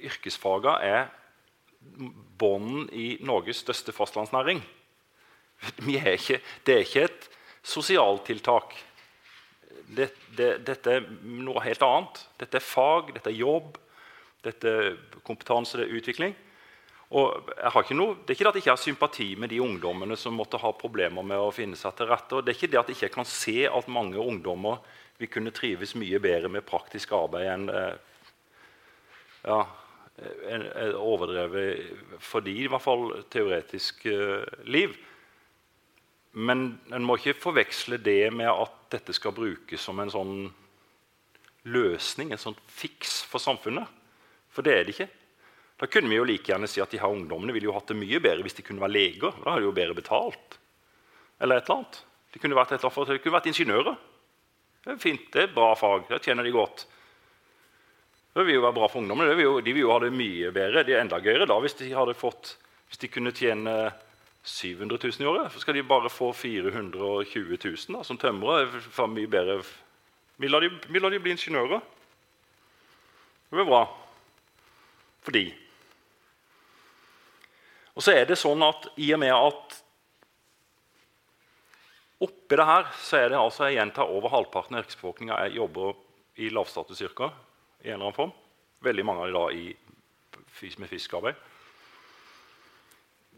yrkesfaga 0.04 0.78
er 0.84 1.08
bånden 2.38 2.88
i 2.94 3.16
Norges 3.26 3.62
største 3.64 3.94
fastlandsnæring. 3.96 4.62
Er 5.88 6.12
ikke, 6.14 6.38
det 6.66 6.74
er 6.74 6.84
ikke 6.84 7.06
et 7.08 7.28
sosialtiltak. 7.66 8.76
Det, 9.88 10.10
det, 10.36 10.50
dette 10.68 10.92
er 10.98 11.06
noe 11.24 11.62
helt 11.64 11.82
annet. 11.82 12.20
Dette 12.38 12.60
er 12.60 12.64
fag, 12.64 13.10
dette 13.16 13.32
er 13.32 13.40
jobb, 13.40 13.78
dette 14.44 14.70
er 14.70 14.92
kompetanse, 15.26 15.80
det 15.80 15.88
er 15.88 15.98
utvikling. 15.98 16.36
Og 17.08 17.48
noe, 17.96 18.18
det 18.20 18.34
er 18.34 18.36
ikke 18.36 18.44
det 18.44 18.50
at 18.50 18.56
jeg 18.58 18.62
ikke 18.62 18.74
har 18.74 18.82
sympati 18.82 19.28
med 19.40 19.48
de 19.48 19.62
ungdommene 19.64 20.16
som 20.20 20.34
måtte 20.36 20.60
ha 20.60 20.74
problemer 20.76 21.24
med 21.24 21.40
å 21.40 21.52
finne 21.56 21.76
seg 21.78 21.96
til 21.96 22.10
rette. 22.10 22.36
og 22.36 22.44
det 22.44 22.52
er 22.52 22.58
ikke 22.58 22.72
det 22.74 22.80
at 22.80 22.90
jeg 22.92 22.98
ikke 22.98 23.14
kan 23.14 23.28
se 23.28 23.64
at 23.64 23.88
mange 23.88 24.20
ungdommer 24.20 24.82
vil 25.18 25.30
kunne 25.32 25.54
trives 25.56 25.94
mye 25.96 26.20
bedre 26.20 26.50
med 26.52 26.66
praktisk 26.68 27.14
arbeid 27.16 27.48
enn 27.48 27.68
eh, 27.72 27.94
ja, 29.48 29.62
en, 30.50 30.62
en 30.68 30.94
overdrevet 31.00 32.20
for 32.20 32.44
de, 32.44 32.52
i 32.52 32.68
hvert 32.68 32.84
fall 32.84 33.10
teoretisk 33.32 34.04
uh, 34.10 34.42
liv. 34.66 34.96
Men 36.32 36.72
en 36.92 37.06
må 37.06 37.16
ikke 37.18 37.38
forveksle 37.38 38.00
det 38.02 38.32
med 38.34 38.50
at 38.50 38.74
dette 38.92 39.14
skal 39.16 39.36
brukes 39.36 39.80
som 39.80 40.00
en 40.02 40.12
sånn 40.12 40.34
løsning, 41.68 42.32
en 42.32 42.42
sånn 42.42 42.58
fiks 42.66 43.20
for 43.30 43.42
samfunnet. 43.42 43.86
For 44.52 44.66
det 44.66 44.74
er 44.74 44.84
det 44.84 44.96
ikke. 44.96 45.08
Da 45.78 45.86
kunne 45.86 46.10
vi 46.10 46.18
jo 46.18 46.26
like 46.26 46.50
gjerne 46.50 46.66
si 46.70 46.82
at 46.82 46.90
de 46.90 46.98
her 46.98 47.12
ungdommene 47.12 47.54
ville 47.54 47.68
jo 47.70 47.74
hatt 47.76 47.90
det 47.92 47.98
mye 47.98 48.18
bedre 48.22 48.42
hvis 48.42 48.58
de 48.58 48.64
kunne 48.66 48.82
være 48.82 48.96
leger. 48.96 49.34
Da 49.44 49.52
hadde 49.52 49.62
de 49.62 49.68
jo 49.68 49.74
bedre 49.76 49.94
betalt. 49.94 50.58
Eller 51.38 51.60
et 51.60 51.68
eller 51.68 51.80
annet. 51.80 52.00
De 52.34 52.40
kunne 52.42 52.58
vært, 52.58 52.74
annet, 52.74 53.12
de 53.12 53.22
kunne 53.22 53.36
vært 53.36 53.50
ingeniører. 53.52 53.98
Det 54.84 54.94
er 54.94 55.02
fint, 55.02 55.28
det 55.34 55.44
er 55.44 55.54
bra 55.54 55.70
fag. 55.78 56.08
Det 56.08 56.18
tjener 56.24 56.46
de 56.46 56.54
godt. 56.54 56.84
Det 58.34 58.46
vil 58.46 58.58
jo 58.58 58.64
være 58.64 58.76
bra 58.76 58.88
for 58.90 59.02
ungdommene. 59.02 59.36
Vil 59.38 59.46
jo, 59.46 59.54
de 59.62 59.74
vil 59.74 59.84
jo 59.84 59.92
ha 59.94 60.00
det 60.02 60.10
mye 60.14 60.50
bedre. 60.54 60.82
Det 60.86 60.96
er 60.96 61.04
enda 61.04 61.22
gøyere 61.22 61.46
da 61.48 61.60
hvis 61.62 61.78
de, 61.78 61.92
fått, 62.18 62.56
hvis 62.90 63.02
de 63.04 63.12
kunne 63.14 63.34
tjene 63.34 63.76
700 64.42 64.98
000 64.98 65.22
i 65.22 65.30
året. 65.30 65.54
Så 65.54 65.62
skal 65.62 65.78
de 65.78 65.86
bare 65.86 66.10
få 66.10 66.32
420 66.34 67.54
000 67.54 67.96
da, 67.96 68.02
som 68.06 68.18
tømrere. 68.18 68.82
Mye 69.14 69.30
bedre. 69.30 69.62
Vi 70.38 70.50
lar 70.50 70.66
de, 70.66 70.74
vi 70.90 71.02
lar 71.02 71.14
de 71.14 71.22
bli 71.22 71.34
ingeniører. 71.38 71.86
Det 73.48 73.56
blir 73.56 73.70
bra 73.70 73.86
for 75.24 75.36
de. 75.36 75.46
Og 77.98 78.04
så 78.06 78.14
er 78.14 78.28
det 78.28 78.38
sånn 78.38 78.62
at 78.62 78.84
i 79.02 79.10
og 79.10 79.18
med 79.18 79.34
at 79.34 79.76
oppi 82.22 82.58
det 82.58 82.66
her 82.66 82.86
så 83.02 83.18
er 83.18 83.32
det 83.32 83.38
altså 83.40 83.66
jeg 83.66 83.80
gjentar 83.80 84.10
over 84.14 84.30
halvparten 84.30 84.78
av 84.78 84.84
yrkesbefolkninga 84.84 85.38
jobber 85.50 85.96
i 86.38 86.50
lavstatusyrker 86.54 87.32
i 87.82 87.90
en 87.90 87.96
eller 87.96 88.04
annen 88.04 88.16
form. 88.16 88.34
Veldig 88.86 89.04
mange 89.06 89.26
av 89.26 89.34
dem 89.34 89.58
i, 89.58 90.70
med 90.78 90.90
fiskearbeid. 90.90 91.38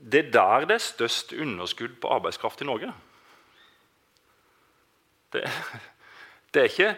Det 0.00 0.26
er 0.26 0.32
der 0.32 0.66
det 0.68 0.76
er 0.76 0.84
størst 0.84 1.32
underskudd 1.32 1.96
på 2.00 2.12
arbeidskraft 2.12 2.60
i 2.60 2.68
Norge. 2.68 2.92
Det, 5.32 5.44
det, 6.52 6.60
er, 6.60 6.68
ikke, 6.68 6.90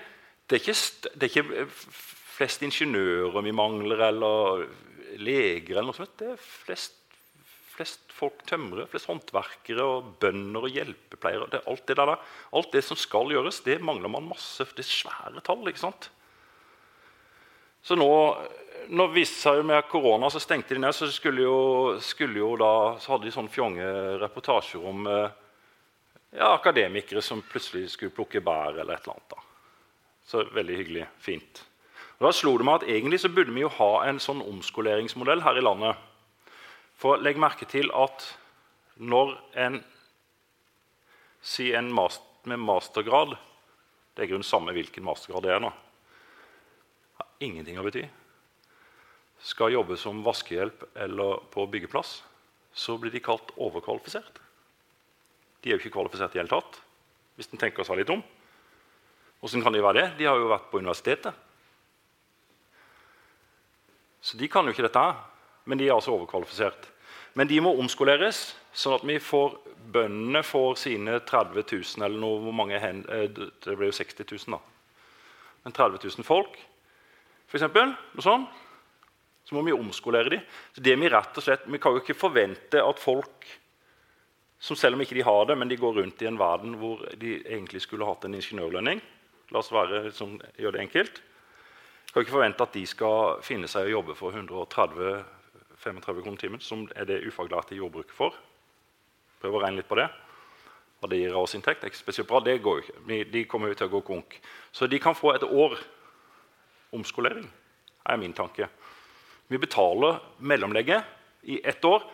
det, 0.50 0.58
er, 0.58 0.62
ikke, 0.62 0.76
det 1.14 1.28
er 1.28 1.30
ikke 1.30 1.66
flest 1.70 2.66
ingeniører 2.66 3.46
vi 3.46 3.54
mangler, 3.54 4.02
eller 4.08 4.66
leger 5.22 5.76
eller 5.76 5.90
noe 5.90 5.98
sånt. 5.98 6.14
Det 6.18 6.32
er 6.34 6.42
flest, 6.42 7.01
flest 7.82 8.14
folk 8.14 8.44
tømrere, 8.46 8.86
flest 8.90 9.10
håndverkere, 9.10 9.82
og 9.82 10.16
bønder 10.22 10.66
og 10.68 10.74
hjelpepleiere. 10.76 11.50
Det, 11.50 11.62
alt, 11.66 11.84
det 11.88 11.98
der, 11.98 12.14
alt 12.54 12.72
det 12.72 12.84
som 12.86 12.98
skal 12.98 13.32
gjøres, 13.34 13.62
det 13.66 13.80
mangler 13.82 14.12
man 14.12 14.28
masse. 14.30 14.64
Det 14.70 14.84
er 14.84 14.90
svære 14.90 15.42
tall. 15.42 15.66
ikke 15.68 15.82
sant? 15.82 16.10
Så 17.82 17.98
nå, 17.98 18.10
nå 18.94 19.06
viste 19.10 19.40
seg 19.42 19.64
med 19.66 19.88
korona, 19.90 20.30
så 20.30 20.42
stengte 20.42 20.76
de 20.76 20.82
ned. 20.84 20.94
Så, 20.94 21.10
skulle 21.10 21.42
jo, 21.42 21.58
skulle 22.02 22.38
jo 22.38 22.54
da, 22.60 22.72
så 23.02 23.16
hadde 23.16 23.26
de 23.26 23.34
sånne 23.34 23.52
fjonge 23.52 23.88
reportasjer 24.22 24.86
om 24.86 25.08
eh, 25.10 25.34
ja, 26.38 26.52
akademikere 26.52 27.24
som 27.24 27.42
plutselig 27.42 27.90
skulle 27.96 28.14
plukke 28.14 28.44
bær 28.44 28.78
eller 28.78 28.94
et 28.94 29.08
eller 29.08 29.18
annet. 29.18 29.34
da. 29.34 29.42
Så 30.30 30.46
veldig 30.54 30.78
hyggelig. 30.78 31.10
Fint. 31.18 31.64
Og 32.20 32.28
da 32.28 32.30
slo 32.36 32.54
det 32.54 32.68
meg 32.68 32.78
at 32.78 32.88
Egentlig 32.94 33.18
så 33.18 33.32
burde 33.34 33.50
vi 33.50 33.64
jo 33.64 33.74
ha 33.80 33.92
en 34.06 34.22
sånn 34.22 34.44
omskoleringsmodell 34.46 35.42
her 35.42 35.58
i 35.58 35.66
landet. 35.66 36.08
For 37.02 37.18
legg 37.18 37.40
merke 37.42 37.66
til 37.66 37.90
at 37.98 38.22
når 39.02 39.32
en 39.58 39.80
sier 41.42 41.80
en 41.80 41.90
master, 41.90 42.28
med 42.42 42.58
mastergrad 42.58 43.36
Det 43.36 44.22
er 44.22 44.26
i 44.26 44.30
grunnen 44.32 44.46
samme 44.46 44.72
hvilken 44.74 45.04
mastergrad 45.06 45.44
det 45.46 45.52
er 45.54 45.60
nå. 45.62 45.68
Har 47.20 47.28
ingenting 47.46 47.78
å 47.78 47.84
bety. 47.86 48.02
Skal 49.42 49.74
jobbe 49.76 49.94
som 49.98 50.24
vaskehjelp 50.26 50.82
eller 51.04 51.38
på 51.54 51.68
byggeplass, 51.70 52.16
så 52.74 52.96
blir 52.98 53.14
de 53.14 53.22
kalt 53.22 53.54
overkvalifisert. 53.54 54.40
De 55.62 55.70
er 55.70 55.76
jo 55.76 55.80
ikke 55.84 55.94
kvalifisert 55.94 56.34
i 56.34 56.40
det 56.40 56.42
hele 56.42 56.52
tatt, 56.52 56.80
hvis 57.38 57.50
en 57.54 57.62
tenker 57.62 57.86
seg 57.86 58.02
litt 58.02 58.10
om. 58.10 58.26
Hvordan 59.38 59.64
kan 59.64 59.78
de 59.78 59.86
være 59.86 60.00
det? 60.00 60.08
De 60.18 60.28
har 60.28 60.42
jo 60.42 60.50
vært 60.50 60.68
på 60.70 60.82
universitetet. 60.82 61.38
Så 64.18 64.38
de 64.38 64.50
kan 64.50 64.66
jo 64.66 64.74
ikke 64.74 64.86
dette, 64.90 65.06
men 65.64 65.78
de 65.78 65.88
er 65.88 65.94
altså 65.94 66.14
overkvalifisert. 66.16 66.88
Men 67.38 67.48
de 67.48 67.60
må 67.64 67.72
omskoleres, 67.80 68.52
sånn 68.76 68.96
at 68.98 69.06
vi 69.08 69.18
får, 69.22 69.56
bøndene 69.94 70.42
får 70.44 70.76
sine 70.80 71.20
30 71.28 71.64
000 71.64 72.04
eller 72.06 72.20
noe, 72.20 72.40
hvor 72.44 72.56
mange 72.56 72.80
hen, 72.80 73.04
eh, 73.08 73.28
Det 73.30 73.76
ble 73.78 73.88
jo 73.90 73.96
60 73.96 74.26
000, 74.28 74.56
da. 74.56 74.60
Men 75.64 75.72
30 75.72 76.02
000 76.02 76.26
folk, 76.26 76.58
eksempel, 77.52 77.94
noe 78.16 78.24
sånt, 78.24 78.48
så 79.44 79.54
må 79.54 79.62
vi 79.66 79.74
omskolere 79.74 80.30
dem. 80.30 80.44
Så 80.74 80.80
det 80.80 80.96
Vi 80.98 81.08
rett 81.08 81.36
og 81.36 81.42
slett, 81.42 81.66
vi 81.66 81.78
kan 81.78 81.92
jo 81.92 82.00
ikke 82.00 82.14
forvente 82.14 82.82
at 82.82 82.98
folk 82.98 83.46
som 84.58 84.76
selv 84.76 84.94
om 84.94 85.00
ikke 85.02 85.14
de 85.14 85.26
har 85.26 85.44
det, 85.46 85.58
men 85.58 85.68
de 85.68 85.76
går 85.76 85.94
rundt 85.98 86.22
i 86.22 86.26
en 86.26 86.38
verden 86.38 86.76
hvor 86.78 87.02
de 87.18 87.42
egentlig 87.42 87.82
skulle 87.82 88.06
hatt 88.06 88.24
en 88.24 88.34
ingeniørlønning 88.34 89.00
La 89.50 89.58
oss 89.58 89.72
være, 89.72 90.04
liksom, 90.06 90.38
gjøre 90.56 90.78
det 90.78 90.80
enkelt 90.86 91.18
kan 92.12 92.22
ikke 92.22 92.34
forvente 92.34 92.64
at 92.66 92.74
de 92.76 92.82
skal 92.88 93.38
finne 93.44 93.68
seg 93.70 93.88
å 93.88 93.94
jobbe 93.96 94.16
for 94.18 94.36
130-35 95.82 96.22
kroner 96.22 96.40
timen, 96.40 96.60
som 96.60 96.84
er 96.96 97.08
det 97.08 97.22
ufaglærte 97.26 97.76
jordbruket 97.76 98.14
får. 98.16 98.36
Prøv 99.42 99.56
å 99.58 99.62
regne 99.64 99.80
litt 99.80 99.90
på 99.90 99.98
det. 99.98 100.08
Og 101.02 101.10
det 101.10 101.18
gir 101.18 101.34
årsinntekt. 101.34 101.80
Det 101.80 101.88
er 101.88 101.92
ikke 101.92 102.02
spesielt 102.04 102.30
bra. 102.30 102.40
Det 102.40 102.60
går 102.62 102.82
ikke. 102.82 103.22
De 103.32 103.44
kommer 103.50 103.72
jo 103.72 103.78
til 103.80 103.88
å 103.90 103.94
gå 103.96 104.02
konk. 104.06 104.38
Så 104.70 104.86
de 104.86 105.00
kan 105.02 105.18
få 105.18 105.34
et 105.34 105.42
år 105.46 105.74
omskolering, 106.94 107.48
er 108.06 108.20
min 108.20 108.34
tanke. 108.36 108.68
Vi 109.50 109.58
betaler 109.58 110.20
mellomlegget 110.38 111.04
i 111.50 111.58
ett 111.64 111.84
år. 111.84 112.04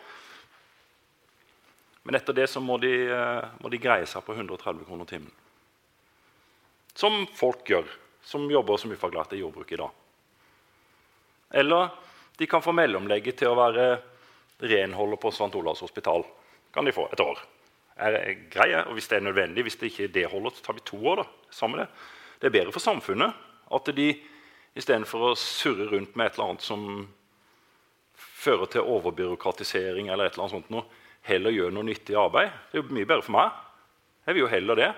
Men 2.03 2.17
etter 2.17 2.33
det 2.33 2.47
så 2.49 2.61
må 2.63 2.79
de, 2.81 2.93
eh, 3.05 3.49
må 3.61 3.69
de 3.69 3.77
greie 3.77 4.05
seg 4.05 4.23
på 4.25 4.33
130 4.33 4.85
kroner 4.85 5.05
timen. 5.05 5.31
Som 6.95 7.27
folk 7.27 7.67
gjør 7.69 7.85
som 8.23 8.49
jobber 8.51 8.77
som 8.77 8.91
ufaglærte 8.91 9.35
i 9.35 9.39
jordbruket 9.39 9.73
i 9.73 9.81
dag. 9.81 9.91
Eller 11.51 11.89
de 12.39 12.47
kan 12.47 12.63
få 12.63 12.71
mellomlegget 12.71 13.41
til 13.41 13.51
å 13.51 13.57
være 13.59 13.87
renholder 14.63 15.19
på 15.19 15.31
St. 15.31 15.51
Olavs 15.59 15.83
hospital. 15.83 16.23
kan 16.71 16.85
de 16.85 16.91
få 16.91 17.09
et 17.11 17.19
år. 17.19 17.39
Er 17.97 18.33
greie, 18.51 18.85
og 18.85 18.93
Hvis 18.93 19.07
det 19.07 19.17
er 19.17 19.27
nødvendig, 19.27 19.63
hvis 19.63 19.75
det 19.75 19.91
ikke 19.91 20.03
er 20.03 20.13
det 20.13 20.31
holder, 20.31 20.49
så 20.49 20.63
tar 20.63 20.73
vi 20.73 20.79
to 20.85 20.97
år. 21.07 21.15
da. 21.15 21.23
Samme 21.51 21.77
det. 21.77 21.87
det 22.39 22.47
er 22.47 22.59
bedre 22.59 22.71
for 22.71 22.79
samfunnet 22.79 23.33
at 23.71 23.85
de 23.95 24.21
istedenfor 24.75 25.31
å 25.31 25.35
surre 25.35 25.89
rundt 25.91 26.15
med 26.15 26.25
et 26.25 26.33
eller 26.33 26.49
annet 26.49 26.61
som 26.61 27.09
fører 28.15 28.65
til 28.65 28.81
overbyråkratisering, 28.81 30.07
eller 30.07 30.25
et 30.25 30.33
eller 30.33 30.43
annet 30.43 30.55
sånt 30.55 30.69
noe, 30.69 30.85
heller 31.21 31.51
gjør 31.51 31.71
noe 31.71 31.83
nyttig 31.83 32.15
arbeid. 32.15 32.51
Det 32.71 32.79
er 32.79 32.83
jo 32.83 32.95
mye 32.95 33.05
bedre 33.09 33.25
for 33.25 33.35
meg. 33.35 33.51
Jeg 34.25 34.33
vil 34.33 34.41
jo 34.45 34.53
heller 34.53 34.75
det. 34.75 34.93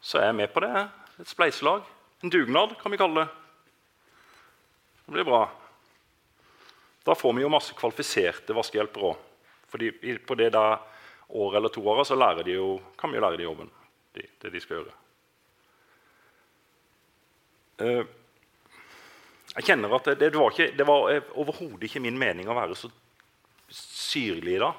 Så 0.00 0.18
er 0.18 0.30
jeg 0.30 0.34
med 0.40 0.52
på 0.54 0.60
det. 0.60 0.88
Et 1.20 1.28
spleiselag. 1.28 1.82
En 2.22 2.30
dugnad, 2.30 2.76
kan 2.80 2.90
vi 2.90 2.96
kalle 2.96 3.26
det. 3.26 3.28
Det 5.04 5.12
blir 5.12 5.24
bra. 5.28 5.65
Da 7.06 7.14
får 7.14 7.32
vi 7.36 7.44
jo 7.44 7.52
masse 7.52 7.74
kvalifiserte 7.78 8.54
vaskehjelpere 8.56 9.12
òg. 9.12 9.24
Fordi 9.70 9.92
på 10.26 10.34
det 10.38 10.50
der 10.54 10.78
året 11.28 11.58
eller 11.58 11.72
to 11.74 11.82
året 11.86 12.06
så 12.06 12.18
de 12.42 12.52
jo, 12.52 12.80
kan 12.98 13.10
vi 13.10 13.18
jo 13.18 13.22
lære 13.22 13.36
de 13.36 13.46
jobben. 13.46 13.70
Det, 14.12 14.26
det 14.42 14.50
de 14.50 14.60
skal 14.60 14.80
gjøre. 14.80 14.94
Uh, 17.76 18.04
jeg 19.56 19.64
kjenner 19.68 19.94
at 19.96 20.04
det, 20.04 20.30
det 20.32 20.38
var, 20.38 20.50
ikke, 20.50 20.84
var 20.84 21.30
overhodet 21.36 21.88
ikke 21.88 22.00
min 22.00 22.18
mening 22.18 22.48
å 22.48 22.56
være 22.56 22.76
så 22.76 22.90
syrlig 23.72 24.58
da. 24.62 24.72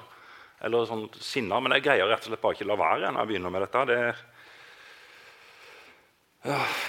Eller 0.64 0.88
sånn 0.88 1.06
sinna, 1.22 1.60
men 1.62 1.76
jeg 1.76 1.84
greier 1.86 2.08
rett 2.10 2.24
og 2.26 2.32
slett 2.32 2.42
bare 2.42 2.58
ikke 2.58 2.66
la 2.66 2.76
være 2.78 3.12
når 3.12 3.20
jeg 3.22 3.30
begynner 3.30 3.54
med 3.54 3.62
dette. 3.64 3.84
Det, 3.88 4.00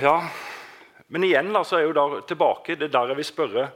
ja, 0.02 0.16
Men 1.08 1.26
igjen 1.26 1.54
da, 1.54 1.64
så 1.66 1.78
er 1.78 1.84
jeg 1.84 1.92
jo 1.92 1.98
da 1.98 2.22
tilbake 2.30 2.78
det 2.78 2.92
der 2.94 3.12
jeg 3.12 3.18
vil 3.20 3.28
spørre 3.28 3.70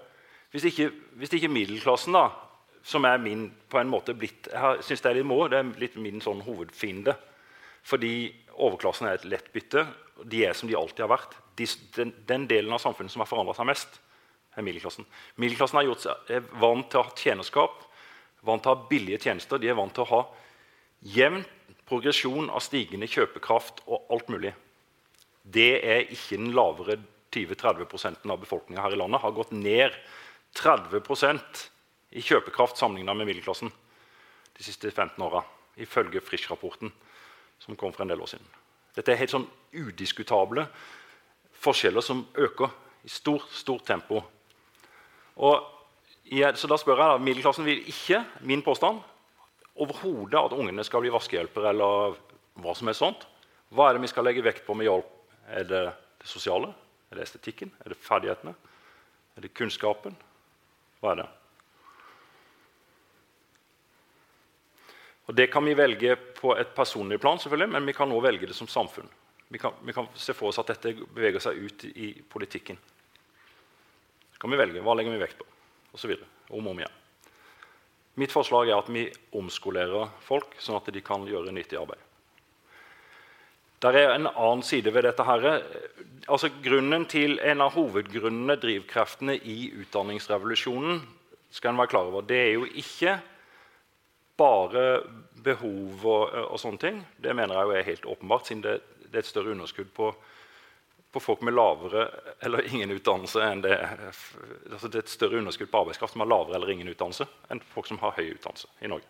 Hvis 0.53 0.67
ikke, 0.69 0.89
hvis 1.17 1.33
ikke 1.33 1.51
middelklassen, 1.51 2.15
da, 2.15 2.27
som 2.85 3.05
er 3.09 3.21
min 3.21 3.47
på 3.71 3.79
en 3.79 3.89
måte 3.89 4.13
blitt 4.13 4.49
Jeg 4.51 4.83
synes 4.83 5.01
det 5.01 5.09
er 5.09 5.17
litt 5.17 5.27
må, 5.27 5.37
det 5.49 5.59
er 5.61 5.69
litt 5.81 5.95
min 5.97 6.21
sånn 6.21 6.43
hovedfiende. 6.45 7.15
Fordi 7.83 8.13
overklassen 8.53 9.07
er 9.09 9.17
et 9.17 9.27
lett 9.27 9.49
bytte. 9.53 9.85
De 10.29 10.43
er 10.45 10.55
som 10.55 10.69
de 10.69 10.77
alltid 10.77 11.05
har 11.05 11.13
vært. 11.15 11.37
De, 11.57 11.67
den, 11.95 12.13
den, 12.27 12.47
delen 12.49 12.75
av 12.75 12.83
samfunnet 12.83 13.13
som 13.13 13.23
har 13.23 13.29
forandra 13.29 13.55
seg 13.57 13.67
mest, 13.69 13.99
er 14.53 14.65
middelklassen. 14.65 15.07
Middelklassen 15.41 15.79
er, 15.81 15.87
gjort, 15.89 16.29
er 16.29 16.45
vant 16.61 16.89
til 16.91 17.01
å 17.01 17.07
ha 17.07 17.15
tjenerskap, 17.17 17.81
vant 18.45 18.63
til 18.63 18.71
å 18.71 18.75
ha 18.75 18.87
billige 18.91 19.23
tjenester. 19.25 19.61
De 19.61 19.71
er 19.71 19.79
vant 19.79 19.95
til 19.95 20.05
å 20.05 20.11
ha 20.11 20.21
jevn 21.15 21.41
progresjon 21.89 22.51
av 22.53 22.63
stigende 22.63 23.09
kjøpekraft 23.11 23.83
og 23.87 24.13
alt 24.13 24.29
mulig 24.31 24.53
det 25.43 25.71
er 25.83 26.05
ikke 26.07 26.39
den 26.39 26.53
lavere 26.55 26.97
20-30% 27.33 28.29
av 28.29 28.39
befolkninga 28.43 28.83
her 28.83 28.95
i 28.95 28.99
landet. 28.99 29.21
har 29.21 29.35
gått 29.35 29.51
ned 29.51 29.95
30% 30.59 31.63
i 32.13 32.21
kjøpekraft 32.21 32.77
sammenlignet 32.77 33.17
med 33.17 33.29
middelklassen 33.29 33.71
de 34.53 34.65
siste 34.65 34.91
15 34.91 35.21
åra, 35.25 35.41
ifølge 35.81 36.21
Frisch-rapporten 36.21 36.91
som 37.63 37.77
kom 37.79 37.93
for 37.93 38.03
en 38.03 38.11
del 38.11 38.21
år 38.21 38.29
siden. 38.29 38.45
Dette 38.93 39.13
er 39.13 39.21
helt 39.23 39.33
sånn 39.33 39.47
udiskutable 39.73 40.67
forskjeller 41.63 42.05
som 42.05 42.25
øker 42.37 42.69
i 43.03 43.09
stort, 43.09 43.49
stort 43.55 43.85
tempo. 43.87 44.21
Og, 45.41 45.63
så 46.29 46.69
da 46.69 46.77
spør 46.77 46.99
jeg 46.99 47.13
da, 47.15 47.23
Middelklassen 47.23 47.65
vil 47.67 47.81
ikke, 47.89 48.21
min 48.45 48.61
påstand, 48.65 49.01
overhodet 49.81 50.37
at 50.37 50.53
ungene 50.53 50.85
skal 50.85 51.01
bli 51.01 51.11
vaskehjelpere 51.13 51.71
eller 51.73 52.19
hva 52.61 52.75
som 52.77 52.91
er 52.91 52.97
sånt. 52.97 53.25
Hva 53.73 53.89
er 53.89 53.97
det 53.97 54.03
vi 54.03 54.11
skal 54.11 54.27
legge 54.27 54.45
vekt 54.45 54.67
på 54.67 54.75
med 54.77 54.85
hjelp 54.85 55.09
er 55.49 55.65
det 55.67 55.81
det 56.21 56.29
sosiale? 56.29 56.69
Er 57.11 57.17
det 57.17 57.25
estetikken? 57.25 57.73
Er 57.83 57.91
det 57.91 57.99
ferdighetene? 57.99 58.53
Er 59.35 59.43
det 59.43 59.53
kunnskapen? 59.57 60.15
Hva 61.03 61.11
er 61.11 61.19
det? 61.19 61.31
Og 65.27 65.35
Det 65.35 65.47
kan 65.51 65.65
vi 65.65 65.75
velge 65.75 66.15
på 66.39 66.55
et 66.55 66.71
personlig 66.75 67.19
plan, 67.19 67.39
selvfølgelig, 67.39 67.73
men 67.75 67.85
vi 67.87 67.95
kan 67.95 68.11
også 68.11 68.23
velge 68.23 68.47
det 68.47 68.55
som 68.55 68.67
samfunn. 68.67 69.09
Vi 69.47 69.59
kan, 69.59 69.75
vi 69.83 69.93
kan 69.93 70.07
se 70.15 70.33
for 70.33 70.49
oss 70.49 70.59
at 70.59 70.71
dette 70.71 70.95
beveger 71.03 71.43
seg 71.43 71.59
ut 71.59 71.85
i 71.91 72.09
politikken. 72.29 72.79
Så 74.33 74.39
kan 74.41 74.51
vi 74.51 74.59
velge 74.59 74.83
hva 74.83 74.95
legger 74.95 75.15
vi 75.15 75.21
vekt 75.21 75.37
på, 75.39 75.47
osv. 75.95 76.15
Om 76.49 76.67
og 76.67 76.71
om 76.71 76.81
igjen. 76.81 76.97
Mitt 78.19 78.33
forslag 78.33 78.69
er 78.69 78.79
at 78.79 78.91
vi 78.93 79.07
omskolerer 79.35 80.11
folk, 80.23 80.55
sånn 80.61 80.79
at 80.79 80.91
de 80.93 81.03
kan 81.03 81.27
gjøre 81.27 81.53
nyttig 81.55 81.79
arbeid. 81.79 81.99
Der 83.83 83.97
er 83.99 84.13
en 84.15 84.29
annen 84.31 84.63
side 84.63 84.93
ved 84.95 85.03
dette. 85.03 85.23
her. 85.23 85.61
Altså, 86.27 86.49
til, 87.09 87.39
En 87.39 87.61
av 87.61 87.73
hovedgrunnene, 87.73 88.55
drivkreftene 88.55 89.35
i 89.35 89.73
utdanningsrevolusjonen, 89.81 91.01
skal 91.51 91.73
en 91.73 91.77
være 91.77 91.87
klar 91.87 92.07
over, 92.07 92.21
det 92.21 92.37
er 92.37 92.53
jo 92.53 92.65
ikke 92.65 93.19
bare 94.37 95.03
behov 95.43 96.05
og, 96.05 96.33
og, 96.51 96.59
sånne 96.59 96.79
ting. 96.79 97.03
Det 97.17 97.35
mener 97.35 97.55
jeg 97.55 97.63
jo 97.67 97.75
er 97.77 97.89
helt 97.89 98.05
åpenbart, 98.05 98.47
siden 98.47 98.63
det, 98.63 98.79
det 99.11 99.19
er 99.19 99.19
et 99.19 99.29
større 99.29 99.51
underskudd 99.53 99.91
på, 99.93 100.09
på, 101.11 101.19
folk 101.19 101.43
med 101.45 101.53
lavere 101.53 102.07
eller 102.41 102.65
ingen 102.65 102.95
utdannelse 102.95 103.43
enn 103.45 103.61
det, 103.61 103.77
altså 104.71 104.89
det 104.89 104.97
er 104.97 105.05
et 105.05 105.13
større 105.13 105.37
underskudd 105.43 105.69
på 105.69 105.83
arbeidskraft 105.83 106.15
som 106.15 106.23
har 106.25 106.31
lavere 106.31 106.57
eller 106.57 106.73
ingen 106.73 106.89
utdannelse 106.89 107.27
enn 107.53 107.61
folk 107.75 107.91
som 107.91 108.01
har 108.01 108.15
høy 108.17 108.31
utdannelse 108.31 108.71
i 108.81 108.89
Norge. 108.89 109.05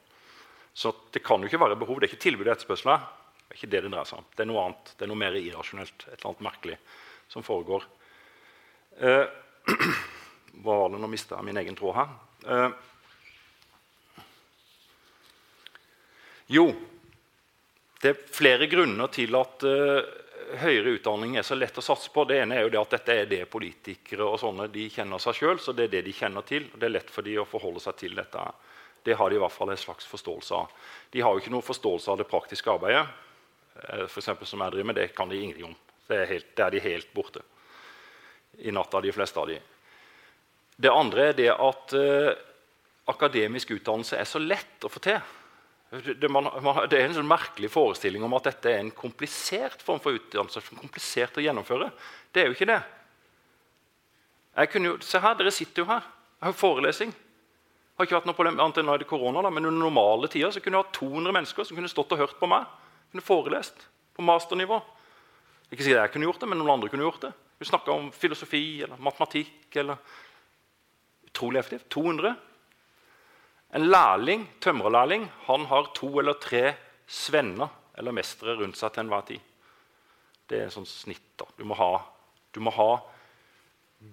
Så 0.73 0.91
det 1.13 1.23
kan 1.23 1.39
jo 1.39 1.47
ikke 1.47 1.61
være 1.61 1.79
behov. 1.79 2.01
Det 2.01 2.09
er 2.09 2.11
ikke 2.15 2.25
tilbud 2.25 2.47
og 2.49 2.55
etterspørsel. 2.57 2.97
Det 3.47 3.55
er 3.55 3.59
ikke 3.59 3.71
det 3.73 3.83
det 3.85 3.91
dreier 3.93 4.09
seg 4.09 4.21
om. 4.21 4.29
Det 4.33 4.45
er 4.45 4.49
noe 4.49 4.63
annet. 4.67 4.95
Det 4.97 5.05
er 5.05 5.11
noe 5.11 5.21
mer 5.23 5.37
irrasjonelt, 5.39 6.07
et 6.07 6.15
eller 6.15 6.31
annet 6.31 6.47
merkelig 6.47 6.79
som 7.33 7.45
foregår. 7.45 7.85
Eh, 8.99 9.25
hva 10.63 10.79
var 10.83 10.89
det? 10.93 11.03
Nå 11.03 11.11
mista 11.11 11.37
jeg 11.37 11.49
min 11.49 11.61
egen 11.61 11.77
tråd 11.77 11.99
her. 11.99 12.17
Eh, 12.47 12.81
Jo, 16.53 16.67
det 18.01 18.09
er 18.09 18.19
flere 18.35 18.67
grunner 18.67 19.07
til 19.13 19.31
at 19.39 19.63
eh, 19.63 20.09
høyere 20.59 20.97
utdanning 20.97 21.37
er 21.39 21.45
så 21.47 21.55
lett 21.55 21.77
å 21.79 21.83
satse 21.85 22.11
på. 22.13 22.25
Det 22.27 22.41
ene 22.43 22.57
er 22.57 22.65
jo 22.65 22.73
det 22.73 22.81
at 22.81 22.95
dette 22.97 23.15
er 23.21 23.29
det 23.31 23.45
politikere 23.51 24.27
og 24.27 24.41
sånne, 24.41 24.67
de 24.73 24.89
kjenner 24.91 25.23
seg 25.23 25.39
sjøl. 25.39 25.61
Så 25.63 25.73
det 25.73 25.87
er 25.87 25.93
det 25.95 26.03
de 26.09 26.15
kjenner 26.15 26.45
til. 26.47 26.67
og 26.73 26.81
Det 26.81 26.89
er 26.89 26.95
lett 26.97 27.13
for 27.13 27.25
dem 27.25 27.41
å 27.41 27.47
forholde 27.47 27.81
seg 27.83 27.97
til 28.01 28.17
dette. 28.19 28.43
Det 29.03 29.15
har 29.19 29.31
de 29.31 29.39
i 29.39 29.41
hvert 29.41 29.55
fall 29.55 29.71
en 29.71 29.79
slags 29.79 30.07
forståelse 30.07 30.59
av. 30.59 30.75
De 31.15 31.23
har 31.23 31.31
jo 31.33 31.43
ikke 31.43 31.53
noen 31.55 31.65
forståelse 31.65 32.11
av 32.11 32.19
det 32.19 32.29
praktiske 32.29 32.71
arbeidet. 32.71 33.07
Eh, 33.75 34.05
for 34.07 34.21
eksempel, 34.21 34.47
som 34.47 34.61
jeg 34.61 34.71
driver 34.71 34.89
med, 34.91 34.95
Det 34.95 35.15
kan 35.15 35.29
de 35.29 35.41
ingenting 35.41 35.65
om. 35.65 35.75
Det 36.07 36.17
er, 36.17 36.25
helt, 36.25 36.55
det 36.55 36.63
er 36.65 36.71
de 36.71 36.79
helt 36.79 37.13
borte 37.13 37.41
i 38.57 38.71
natta, 38.71 39.01
de 39.01 39.11
fleste 39.11 39.39
av 39.39 39.47
de. 39.47 39.59
Det 40.75 40.91
andre 40.91 41.29
er 41.29 41.33
det 41.33 41.49
at 41.49 41.93
uh, 41.97 42.33
akademisk 43.09 43.71
utdannelse 43.71 44.17
er 44.19 44.27
så 44.29 44.41
lett 44.41 44.83
å 44.83 44.91
få 44.91 44.99
til. 45.01 45.19
Det, 45.93 46.29
man, 46.29 46.49
man, 46.61 46.83
det, 46.89 46.99
er 46.99 47.07
en 47.07 47.15
sånn 47.17 47.29
merkelig 47.29 47.69
forestilling 47.73 48.23
om 48.25 48.33
at 48.37 48.49
dette 48.49 48.71
er 48.71 48.81
en 48.81 48.91
komplisert 48.93 49.81
form 49.81 50.01
for 50.03 50.17
utdannelse. 50.17 50.61
komplisert 50.75 51.37
å 51.37 51.45
gjennomføre. 51.45 51.91
Det 52.33 52.43
er 52.43 52.49
jo 52.49 52.57
ikke 52.57 52.69
det. 52.69 52.79
Jo, 54.83 54.95
se 55.01 55.21
her, 55.21 55.37
Dere 55.39 55.53
sitter 55.53 55.81
jo 55.83 55.89
her. 55.89 56.05
Jeg 56.41 56.49
har 56.49 56.57
forelesing. 56.57 57.13
Det 57.13 58.01
har 58.01 58.09
ikke 58.09 58.17
vært 58.17 58.29
noe 58.29 58.37
problem, 58.37 58.57
annet 58.61 58.81
enn 58.81 58.89
nå 58.89 58.95
er 58.95 59.03
det 59.03 59.09
korona, 59.09 59.41
da, 59.45 59.49
men 59.53 59.69
Under 59.69 59.85
normale 59.85 60.29
tider 60.29 60.53
så 60.53 60.61
kunne 60.61 60.79
jeg 60.79 60.85
ha 60.85 60.97
200 60.97 61.37
mennesker 61.37 61.65
som 61.69 61.77
kunne 61.77 61.91
stått 61.91 62.13
og 62.13 62.25
hørt 62.25 62.39
på 62.41 62.49
meg. 62.49 62.65
Kunne 63.13 63.21
forelest 63.21 63.77
på 64.17 64.25
masternivå. 64.25 64.79
Ikke 65.69 65.85
sikkert 65.85 65.99
jeg 65.99 66.11
kunne 66.15 66.25
gjort 66.25 66.41
det, 66.41 66.47
men 66.49 66.57
noen 66.57 66.71
andre 66.73 66.87
kunne 66.89 67.05
gjort 67.05 67.27
det. 67.27 67.29
Vi 67.61 67.67
snakka 67.69 67.93
om 67.93 68.07
filosofi 68.09 68.81
eller 68.81 68.97
matematikk. 68.97 69.75
eller 69.77 70.01
Utrolig 71.29 71.59
effektivt. 71.59 71.85
200. 71.93 72.33
En 73.77 73.85
lærling, 73.85 74.47
tømrerlærling 74.61 75.29
han 75.45 75.69
har 75.69 75.93
to 75.93 76.09
eller 76.19 76.33
tre 76.41 76.73
svenner 77.05 77.69
eller 77.97 78.17
mestere 78.17 78.57
rundt 78.57 78.81
seg 78.81 78.93
til 78.95 79.05
enhver 79.05 79.29
tid. 79.29 79.45
Det 80.49 80.57
er 80.57 80.65
en 80.71 80.75
sånn 80.79 80.89
snitt. 80.89 81.29
da. 81.37 81.45
Du 81.57 81.63
må 81.69 81.77
ha, 81.77 82.01
du 82.49 82.61
må 82.65 82.73
ha 82.73 82.89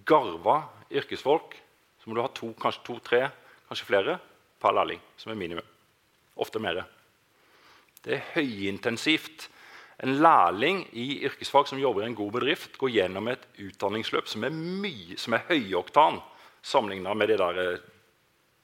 garva 0.05 0.62
yrkesfolk. 0.92 1.57
Så 2.01 2.09
må 2.09 2.16
du 2.16 2.24
ha 2.24 2.28
to, 2.36 2.53
kanskje 2.61 2.84
to-tre, 2.84 3.26
kanskje 3.68 3.88
flere 3.88 4.20
per 4.61 4.76
lærling, 4.76 5.01
som 5.16 5.32
er 5.32 5.40
minimum. 5.40 5.76
Ofte 6.36 6.61
mer. 6.61 6.84
Det 8.05 8.16
er 8.16 8.28
høyintensivt. 8.34 9.48
En 10.01 10.16
lærling 10.22 10.86
i 10.96 11.20
yrkesfag 11.28 11.68
som 11.68 11.80
jobber 11.80 12.07
i 12.07 12.09
en 12.09 12.16
god 12.16 12.32
bedrift, 12.38 12.78
går 12.80 12.94
gjennom 12.94 13.28
et 13.28 13.42
utdanningsløp 13.61 14.30
som 14.30 14.46
er, 14.48 14.55
mye, 14.55 15.18
som 15.20 15.36
er 15.36 15.44
høyoktan 15.51 16.20
sammenligna 16.62 17.12
med 17.14 17.28
de 17.28 17.36
der 17.40 17.61
eh, 17.61 17.82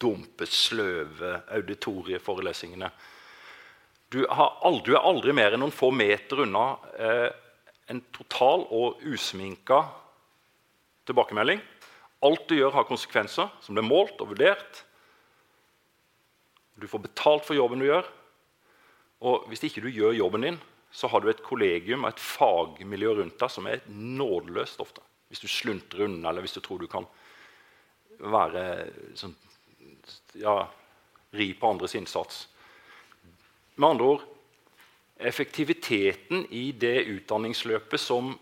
dumpe, 0.00 0.48
sløve 0.48 1.42
auditorieforelesningene. 1.58 2.88
Du, 4.12 4.22
aldri, 4.30 4.82
du, 4.86 4.92
er 4.94 5.04
aldri 5.04 5.34
mer 5.36 5.52
enn 5.52 5.64
noen 5.64 5.74
få 5.74 5.90
meter 5.92 6.44
unna 6.46 6.66
eh, 6.96 7.28
en 7.92 8.02
total 8.14 8.64
og 8.74 9.02
usminka 9.06 9.82
tilbakemelding. 11.06 11.60
Alt 12.26 12.46
du 12.48 12.56
gjør, 12.56 12.74
har 12.78 12.88
konsekvenser 12.88 13.50
som 13.62 13.76
blir 13.76 13.86
målt 13.86 14.20
og 14.22 14.32
vurdert. 14.32 14.84
Du 16.76 16.88
får 16.90 17.04
betalt 17.08 17.44
for 17.46 17.58
jobben 17.58 17.82
du 17.82 17.88
gjør. 17.88 18.08
Og 19.24 19.46
hvis 19.48 19.64
ikke 19.64 19.84
du 19.84 19.88
gjør 19.88 20.16
jobben 20.16 20.44
din, 20.44 20.58
så 20.92 21.08
har 21.12 21.20
du 21.20 21.30
et 21.30 21.44
kollegium 21.44 22.04
og 22.04 22.14
et 22.14 22.22
fagmiljø 22.22 23.14
rundt 23.20 23.38
deg 23.40 23.52
som 23.52 23.68
er 23.68 23.84
nådeløst 23.88 24.80
ofte. 24.84 25.02
Hvis 25.28 25.42
du 25.42 25.48
sluntrer 25.50 26.06
unna, 26.06 26.30
eller 26.30 26.44
hvis 26.44 26.56
du 26.56 26.62
tror 26.64 26.80
du 26.80 26.88
kan 26.90 27.08
være 28.20 28.62
sånn 29.18 29.34
ja, 30.40 30.60
ri 31.36 31.50
på 31.58 31.68
andres 31.68 31.96
innsats. 31.98 32.46
Med 33.76 33.90
andre 33.90 34.08
ord 34.14 34.24
effektiviteten 35.16 36.44
i 36.52 36.70
det 36.76 37.06
utdanningsløpet 37.08 38.00
som 38.00 38.34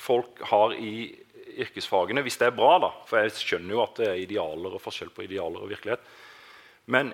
folk 0.00 0.40
har 0.48 0.74
i 0.80 1.12
yrkesfagene, 1.56 2.22
hvis 2.24 2.38
det 2.40 2.50
er 2.50 2.56
bra, 2.56 2.76
da, 2.80 2.90
for 3.08 3.20
jeg 3.20 3.34
skjønner 3.36 3.76
jo 3.76 3.82
at 3.84 4.00
det 4.00 4.08
er 4.10 4.22
idealer 4.22 4.76
og 4.76 4.82
forskjell 4.82 5.12
på 5.12 5.24
idealer 5.24 5.62
og 5.62 5.70
virkelighet 5.72 6.04
Men, 6.92 7.12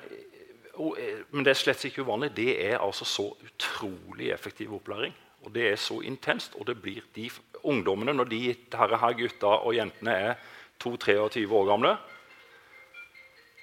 men 0.77 1.45
det 1.45 1.53
er 1.53 1.61
slett 1.61 1.85
ikke 1.85 2.05
uvanlig. 2.07 2.33
Det 2.37 2.53
er 2.65 2.79
altså 2.81 3.05
så 3.05 3.27
utrolig 3.45 4.31
effektiv 4.33 4.73
opplæring. 4.79 5.13
Og 5.43 5.53
det 5.55 5.67
er 5.73 5.77
så 5.81 6.01
intenst. 6.01 6.55
Og 6.59 6.67
det 6.67 6.79
blir 6.83 7.05
de 7.17 7.29
ungdommene, 7.63 8.15
når 8.17 8.31
de 8.31 8.43
her, 8.73 8.97
her 8.97 9.17
gutta 9.19 9.57
og 9.59 9.77
jentene 9.77 10.17
er 10.31 10.35
2-23 10.83 11.47
år 11.53 11.69
gamle, 11.69 11.97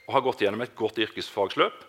og 0.08 0.16
har 0.16 0.26
gått 0.26 0.42
gjennom 0.42 0.64
et 0.66 0.76
godt 0.78 1.02
yrkesfagsløp, 1.04 1.86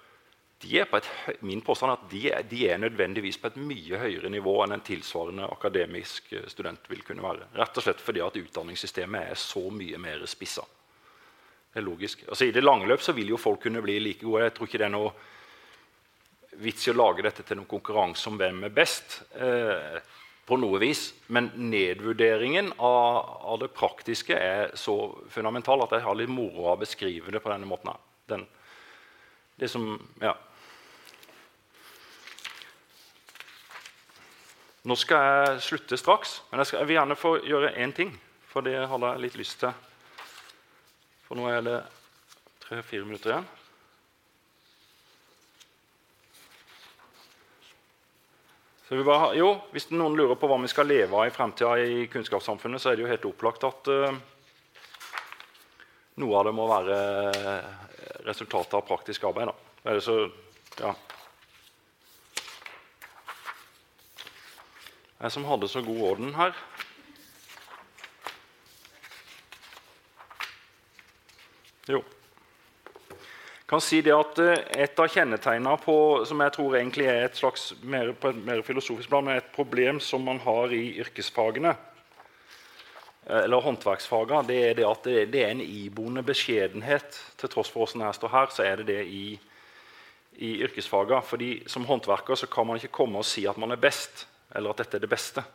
de 0.60 0.74
er 0.76 0.90
et, 0.92 1.06
min 1.40 1.62
påstand 1.64 1.94
at 1.94 2.02
de 2.10 2.26
er, 2.28 2.42
de 2.44 2.66
er, 2.68 2.80
nødvendigvis 2.82 3.38
på 3.40 3.48
et 3.48 3.56
mye 3.56 4.00
høyere 4.02 4.28
nivå 4.28 4.58
enn 4.64 4.74
en 4.76 4.82
tilsvarende 4.84 5.46
akademisk 5.48 6.34
eh, 6.36 6.44
student 6.52 6.84
vil 6.90 7.00
kunne 7.06 7.24
være. 7.24 7.48
Rett 7.56 7.80
og 7.80 7.86
slett 7.86 8.02
fordi 8.04 8.20
at 8.20 8.36
utdanningssystemet 8.36 9.30
er 9.32 9.40
så 9.40 9.62
mye 9.72 10.00
mer 10.02 10.26
spissa. 10.28 10.66
Det 11.70 11.78
er 11.78 11.86
logisk. 11.86 12.24
Altså, 12.28 12.48
I 12.48 12.54
det 12.54 12.64
lange 12.64 12.88
løp 12.90 13.02
så 13.02 13.14
vil 13.14 13.30
jo 13.30 13.38
folk 13.38 13.62
kunne 13.62 13.82
bli 13.84 13.98
like 14.02 14.26
gode. 14.26 14.48
Jeg 14.48 14.54
tror 14.56 14.68
ikke 14.70 14.80
det 14.82 14.88
er 14.88 14.94
noe 14.96 15.12
vits 16.60 16.88
i 16.88 16.90
å 16.90 16.98
lage 16.98 17.22
dette 17.22 17.44
til 17.46 17.60
noen 17.60 17.70
konkurranse 17.70 18.26
om 18.30 18.38
hvem 18.40 18.64
er 18.66 18.74
best. 18.74 19.20
Eh, 19.38 20.00
på 20.50 20.58
noe 20.58 20.80
vis. 20.82 21.12
Men 21.30 21.52
nedvurderingen 21.70 22.72
av, 22.76 23.18
av, 23.46 23.58
det 23.62 23.70
praktiske 23.76 24.34
er 24.34 24.72
så 24.74 24.96
fundamental 25.30 25.84
at 25.84 25.94
jeg 25.94 26.06
har 26.06 26.18
litt 26.18 26.32
moro 26.32 26.66
av 26.66 26.78
å 26.78 26.80
beskrive 26.82 27.30
det 27.30 27.42
på 27.44 27.52
denne 27.52 27.70
måten. 27.70 27.94
den, 28.26 28.46
det 29.56 29.70
som 29.70 29.92
Ja. 30.20 30.34
Nå 34.82 34.96
skal 34.96 35.22
jeg 35.22 35.60
slutte 35.60 35.96
straks, 36.00 36.38
men 36.50 36.62
jeg, 36.62 36.70
skal, 36.70 36.78
jeg 36.80 36.88
vil 36.88 36.96
gjerne 36.96 37.16
få 37.20 37.34
gjøre 37.44 37.74
én 37.76 37.92
ting. 37.92 38.14
For 38.48 38.64
det 38.64 38.78
hadde 38.88 39.10
jeg 39.12 39.22
litt 39.26 39.36
lyst 39.38 39.60
til. 39.60 39.89
For 41.30 41.38
nå 41.38 41.44
er 41.46 41.60
det 41.62 41.76
tre-fire 42.58 43.06
minutter 43.06 43.30
igjen. 43.30 43.44
Bare, 49.06 49.28
jo, 49.38 49.52
Hvis 49.70 49.86
noen 49.94 50.16
lurer 50.18 50.34
på 50.34 50.48
hva 50.50 50.56
vi 50.58 50.72
skal 50.72 50.90
leve 50.90 51.14
av 51.14 51.28
i 51.28 51.30
fremtida 51.30 51.76
i 51.78 52.08
kunnskapssamfunnet, 52.10 52.82
så 52.82 52.90
er 52.90 52.98
det 52.98 53.04
jo 53.04 53.12
helt 53.12 53.28
opplagt 53.30 53.62
at 53.68 53.90
uh, 53.94 54.18
noe 56.18 56.40
av 56.40 56.48
det 56.48 56.56
må 56.58 56.66
være 56.66 56.98
resultatet 58.26 58.74
av 58.80 58.82
praktisk 58.90 59.28
arbeid. 59.30 59.54
Da. 59.54 59.94
Så, 60.02 60.18
ja. 60.82 60.96
Jeg 65.20 65.36
som 65.38 65.46
hadde 65.46 65.70
så 65.70 65.86
god 65.86 66.02
orden 66.10 66.34
her. 66.34 66.58
Jo. 71.90 72.00
Jeg 73.10 73.68
kan 73.76 73.82
si 73.82 74.00
det 74.02 74.14
at 74.14 74.38
eh, 74.42 74.64
Et 74.82 74.98
av 74.98 75.10
kjennetegnene 75.10 75.76
på, 75.82 75.94
som 76.26 76.40
jeg 76.42 76.54
tror 76.56 76.76
egentlig 76.78 77.06
er 77.10 77.28
et 77.28 77.38
slags 77.38 77.68
mer, 77.82 78.12
på 78.18 78.32
et 78.32 78.40
mer 78.46 78.62
filosofisk 78.66 79.10
plan, 79.10 79.28
er 79.30 79.42
et 79.42 79.52
problem 79.54 80.00
som 80.02 80.24
man 80.26 80.40
har 80.42 80.74
i 80.74 80.98
yrkesfagene, 81.02 81.74
eh, 83.26 83.44
eller 83.44 83.62
håndverksfagene, 83.66 84.42
det 84.48 84.58
er 84.68 84.74
det 84.80 84.88
at 84.88 85.06
det, 85.06 85.28
det 85.34 85.44
er 85.44 85.54
en 85.54 85.62
iboende 85.62 86.26
beskjedenhet. 86.26 87.20
Til 87.38 87.52
tross 87.52 87.70
for 87.70 87.84
hvordan 87.84 88.06
jeg 88.08 88.18
står 88.18 88.34
her, 88.34 88.50
så 88.54 88.66
er 88.66 88.82
det 88.82 88.90
det 88.90 89.04
i, 89.06 89.24
i 90.42 90.56
yrkesfagene. 90.66 91.22
Fordi 91.22 91.52
som 91.70 91.86
håndverker 91.86 92.38
så 92.38 92.50
kan 92.50 92.66
man 92.66 92.82
ikke 92.82 92.94
komme 93.02 93.22
og 93.22 93.30
si 93.30 93.46
at 93.46 93.58
man 93.58 93.74
er 93.74 93.82
best, 93.82 94.26
eller 94.54 94.74
at 94.74 94.82
dette 94.82 94.98
er 94.98 95.06
det 95.06 95.14
beste. 95.14 95.46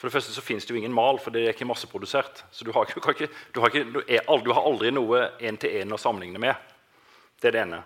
For 0.00 0.08
det 0.08 0.14
første 0.14 0.32
så 0.32 0.40
finnes 0.40 0.64
det 0.64 0.72
jo 0.72 0.78
ingen 0.80 0.94
mal, 0.96 1.18
for 1.20 1.28
det 1.34 1.42
er 1.44 1.52
ikke 1.52 1.66
masseprodusert. 1.68 2.38
Så 2.56 2.64
du 2.64 2.70
har, 2.72 2.88
ikke, 2.88 3.02
du 3.52 3.58
har, 3.60 3.68
ikke, 3.68 3.82
du 3.84 3.98
er, 4.00 4.22
du 4.40 4.52
har 4.56 4.64
aldri 4.64 4.88
noe 4.96 5.26
én-til-én 5.44 5.92
å 5.92 5.98
sammenligne 6.00 6.40
med. 6.40 6.70
Det 7.36 7.50
er 7.50 7.52
det 7.52 7.60
ene. 7.66 7.80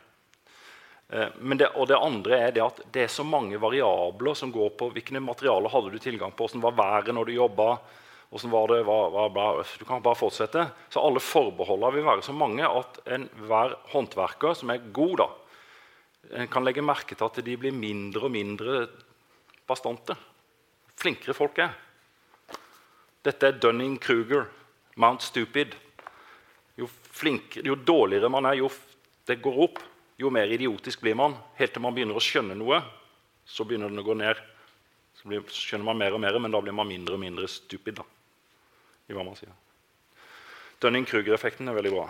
Eh, 1.08 1.34
det, 1.58 1.72
og 1.74 1.88
det 1.90 1.98
andre 1.98 2.38
er 2.38 2.52
det 2.54 2.62
at 2.62 2.78
det 2.94 3.08
er 3.08 3.10
så 3.10 3.26
mange 3.26 3.58
variabler 3.58 4.38
som 4.38 4.52
går 4.54 4.76
på 4.78 4.92
hvilke 4.94 5.18
materialer 5.18 5.72
hadde 5.72 5.90
du 5.90 5.98
tilgang 6.04 6.30
på, 6.30 6.46
åssen 6.46 6.62
var 6.62 6.76
været 6.78 7.10
når 7.16 7.32
du 7.32 7.34
jobba. 7.34 7.68
Var 8.34 8.70
det, 8.70 8.80
var, 8.86 9.10
var, 9.34 9.58
du 9.78 9.84
kan 9.86 10.02
bare 10.02 10.18
fortsette. 10.18 10.64
Så 10.90 11.02
alle 11.02 11.22
forbeholdene 11.22 11.96
vil 11.98 12.06
være 12.06 12.22
så 12.26 12.34
mange 12.34 12.66
at 12.66 13.00
enhver 13.10 13.74
håndverker 13.90 14.54
som 14.58 14.70
er 14.70 14.86
god, 14.94 15.20
da, 15.20 15.28
kan 16.50 16.66
legge 16.66 16.82
merke 16.82 17.14
til 17.14 17.26
at 17.26 17.42
de 17.46 17.58
blir 17.58 17.74
mindre 17.74 18.26
og 18.26 18.34
mindre 18.34 18.84
bastante. 19.66 20.14
Flinkere 20.98 21.34
folk 21.34 21.58
er. 21.62 21.74
Dette 23.24 23.48
er 23.48 23.58
Dunning-Kruger, 23.58 24.46
Mount 25.00 25.24
Stupid. 25.24 25.74
Jo, 26.76 26.88
flinkere, 26.88 27.64
jo 27.66 27.76
dårligere 27.78 28.28
man 28.32 28.50
er, 28.50 28.58
jo 28.60 28.70
det 29.24 29.40
går 29.42 29.60
opp 29.64 29.80
jo 30.16 30.30
mer 30.30 30.50
idiotisk 30.50 31.00
blir 31.00 31.16
man. 31.18 31.34
Helt 31.58 31.74
til 31.74 31.82
man 31.82 31.94
begynner 31.94 32.18
å 32.18 32.22
skjønne 32.22 32.56
noe, 32.58 32.80
så 33.46 33.66
begynner 33.66 33.90
den 33.90 34.02
å 34.02 34.06
gå 34.06 34.16
ned. 34.18 34.38
Så 35.18 35.30
blir, 35.30 35.42
skjønner 35.50 35.88
man 35.88 35.98
mer 35.98 36.14
og 36.14 36.22
mer, 36.22 36.38
men 36.42 36.54
da 36.54 36.60
blir 36.62 36.76
man 36.76 36.88
mindre 36.90 37.16
og 37.16 37.22
mindre 37.22 37.48
stupid. 37.50 38.00
da, 38.00 38.06
i 39.08 39.16
hva 39.16 39.24
man 39.26 39.38
sier. 39.38 39.52
Dunning-Kruger-effekten 40.82 41.68
er 41.68 41.76
veldig 41.76 41.92
bra. 41.94 42.06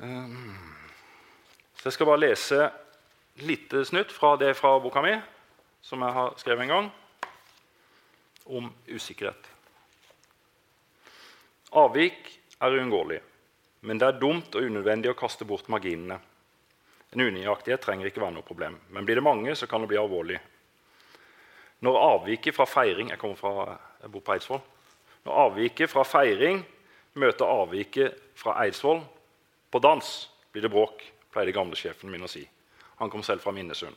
Um, 0.00 0.56
så 1.76 1.88
jeg 1.88 1.96
skal 1.96 2.08
bare 2.08 2.22
lese 2.22 2.70
litt 3.44 3.74
snutt 3.88 4.12
fra 4.12 4.34
det 4.40 4.54
fra 4.56 4.78
boka 4.80 5.02
mi, 5.04 5.14
som 5.84 6.02
jeg 6.04 6.16
har 6.16 6.34
skrevet 6.40 6.66
en 6.66 6.74
gang, 6.74 6.90
om 8.50 8.68
usikkerhet. 8.90 9.48
Avvik 11.70 12.32
er 12.60 12.76
uunngåelig. 12.76 13.20
Men 13.80 13.98
det 13.98 14.06
er 14.06 14.18
dumt 14.20 14.56
og 14.58 14.66
unødvendig 14.66 15.12
å 15.12 15.16
kaste 15.16 15.46
bort 15.48 15.70
marginene. 15.72 16.18
En 17.10 17.22
unøyaktighet 17.24 17.80
trenger 17.82 18.10
ikke 18.10 18.22
være 18.22 18.36
noe 18.36 18.46
problem, 18.46 18.76
men 18.92 19.06
blir 19.06 19.18
det 19.18 19.24
mange, 19.24 19.54
så 19.56 19.66
kan 19.66 19.82
det 19.82 19.88
bli 19.90 19.98
alvorlig. 19.98 20.36
Når 21.80 21.96
avviket 21.96 22.54
fra 22.54 22.66
feiring 22.68 23.08
Jeg 23.08 23.36
fra, 23.38 23.78
jeg 24.02 24.10
bor 24.12 24.20
på 24.20 24.34
Eidsvoll. 24.34 24.60
Når 25.24 25.40
avviket 25.46 25.90
fra 25.90 26.04
feiring 26.04 26.60
møter 27.14 27.48
avviket 27.48 28.20
fra 28.36 28.58
Eidsvoll 28.64 29.00
på 29.70 29.78
dans, 29.78 30.12
blir 30.52 30.62
det 30.62 30.70
bråk, 30.70 31.02
pleier 31.32 31.52
gamlesjefen 31.52 31.56
gamle 31.56 31.76
sjefen 31.76 32.10
min 32.12 32.26
å 32.26 32.30
si. 32.30 32.44
Han 33.00 33.10
kom 33.10 33.22
selv 33.22 33.40
fra 33.40 33.52
Minnesund. 33.52 33.96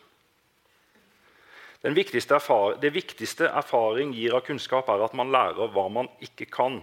Viktigste 1.83 2.35
erfaring, 2.35 2.79
det 2.79 2.89
viktigste 2.89 3.47
erfaring 3.49 4.13
gir 4.15 4.33
av 4.37 4.45
kunnskap, 4.47 4.87
er 4.87 5.01
at 5.03 5.15
man 5.19 5.33
lærer 5.35 5.67
hva 5.67 5.89
man 5.91 6.07
ikke 6.23 6.47
kan. 6.47 6.77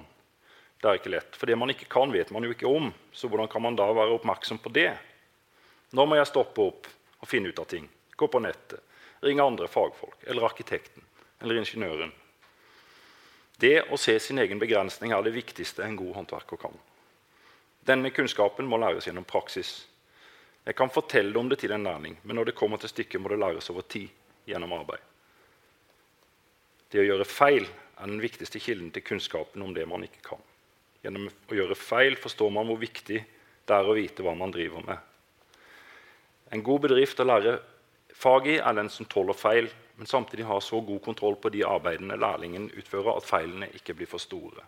Det 0.76 0.88
er 0.90 0.98
ikke 1.00 1.12
lett. 1.14 1.38
For 1.40 1.48
det 1.48 1.56
man 1.56 1.72
ikke 1.72 1.88
kan, 1.88 2.12
vet 2.12 2.28
man 2.36 2.44
jo 2.44 2.52
ikke 2.52 2.68
om. 2.68 2.90
Så 3.12 3.28
hvordan 3.28 3.48
kan 3.48 3.64
man 3.64 3.78
da 3.80 3.86
være 3.96 4.18
oppmerksom 4.18 4.60
på 4.60 4.72
det? 4.76 4.92
Nå 5.96 6.04
må 6.04 6.20
jeg 6.20 6.28
stoppe 6.28 6.66
opp 6.68 6.90
og 7.20 7.28
finne 7.28 7.48
ut 7.48 7.64
av 7.64 7.68
ting. 7.72 7.88
Gå 8.12 8.28
på 8.28 8.44
nettet. 8.44 8.84
Ringe 9.24 9.44
andre 9.44 9.68
fagfolk 9.68 10.28
eller 10.28 10.44
arkitekten 10.44 11.04
eller 11.40 11.60
ingeniøren. 11.60 12.12
Det 13.60 13.74
å 13.92 13.96
se 14.00 14.18
sin 14.20 14.40
egen 14.40 14.60
begrensning 14.60 15.12
er 15.16 15.24
det 15.24 15.32
viktigste 15.32 15.84
en 15.84 15.96
god 15.96 16.14
håndverker 16.20 16.60
kan. 16.60 16.76
Denne 17.88 18.12
kunnskapen 18.12 18.68
må 18.68 18.76
læres 18.80 19.08
gjennom 19.08 19.28
praksis. 19.28 19.86
Jeg 20.64 20.76
kan 20.76 20.92
fortelle 20.92 21.36
om 21.40 21.48
det 21.48 21.60
til 21.60 21.72
en 21.72 21.84
lærling, 21.84 22.20
men 22.22 22.36
når 22.36 22.50
det 22.50 22.58
kommer 22.60 22.80
til 22.80 22.92
stykket, 22.92 23.20
må 23.20 23.32
det 23.32 23.40
læres 23.40 23.68
over 23.72 23.84
tid 23.88 24.08
gjennom 24.48 24.72
arbeid. 24.78 25.02
Det 26.90 27.02
å 27.02 27.06
gjøre 27.06 27.28
feil 27.28 27.66
er 27.66 28.08
den 28.08 28.22
viktigste 28.22 28.60
kilden 28.62 28.90
til 28.94 29.04
kunnskapen 29.06 29.62
om 29.62 29.74
det 29.76 29.86
man 29.86 30.04
ikke 30.06 30.24
kan. 30.32 30.42
Gjennom 31.04 31.28
å 31.28 31.56
gjøre 31.56 31.78
feil 31.78 32.16
forstår 32.20 32.50
man 32.54 32.68
hvor 32.68 32.80
viktig 32.80 33.20
det 33.20 33.76
er 33.76 33.86
å 33.86 33.96
vite 33.96 34.24
hva 34.26 34.34
man 34.36 34.52
driver 34.52 34.84
med. 34.86 34.98
En 36.50 36.64
god 36.66 36.88
bedrift 36.88 37.20
å 37.22 37.28
lære 37.28 37.60
fag 38.16 38.48
i 38.50 38.58
er 38.58 38.74
den 38.76 38.90
som 38.90 39.06
tåler 39.06 39.38
feil, 39.38 39.70
men 39.96 40.08
samtidig 40.08 40.48
har 40.48 40.62
så 40.64 40.80
god 40.80 41.02
kontroll 41.04 41.36
på 41.38 41.52
de 41.54 41.62
arbeidene 41.68 42.18
lærlingen 42.18 42.70
utfører, 42.72 43.12
at 43.16 43.28
feilene 43.28 43.68
ikke 43.76 43.94
blir 43.94 44.10
for 44.10 44.22
store. 44.22 44.64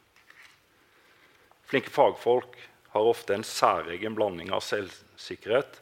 Flinke 1.67 1.91
fagfolk 1.91 2.59
har 2.93 3.09
ofte 3.09 3.35
en 3.35 3.47
særegen 3.47 4.15
blanding 4.15 4.53
av 4.53 4.61
selvsikkerhet 4.65 5.81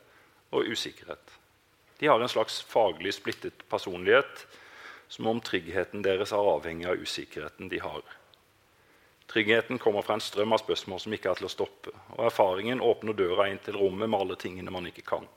og 0.54 0.70
usikkerhet. 0.70 1.39
De 2.00 2.08
har 2.08 2.20
en 2.20 2.32
slags 2.32 2.62
faglig 2.64 3.12
splittet 3.14 3.68
personlighet, 3.68 4.46
som 5.08 5.26
om 5.26 5.40
tryggheten 5.44 6.00
deres 6.02 6.32
er 6.32 6.48
avhengig 6.54 6.86
av 6.88 7.02
usikkerheten 7.02 7.68
de 7.68 7.80
har. 7.84 8.00
Tryggheten 9.28 9.78
kommer 9.78 10.02
fra 10.02 10.16
en 10.16 10.22
strøm 10.24 10.54
av 10.56 10.62
spørsmål 10.62 11.02
som 11.04 11.12
ikke 11.14 11.28
er 11.28 11.38
til 11.38 11.46
å 11.46 11.52
stoppe. 11.52 11.92
Og 12.16 12.24
erfaringen 12.30 12.80
åpner 12.80 13.14
døra 13.14 13.50
inn 13.50 13.60
til 13.62 13.76
rommet 13.76 14.08
med 14.08 14.16
alle 14.16 14.38
tingene 14.40 14.72
man 14.72 14.88
ikke 14.88 15.04
kan. 15.06 15.28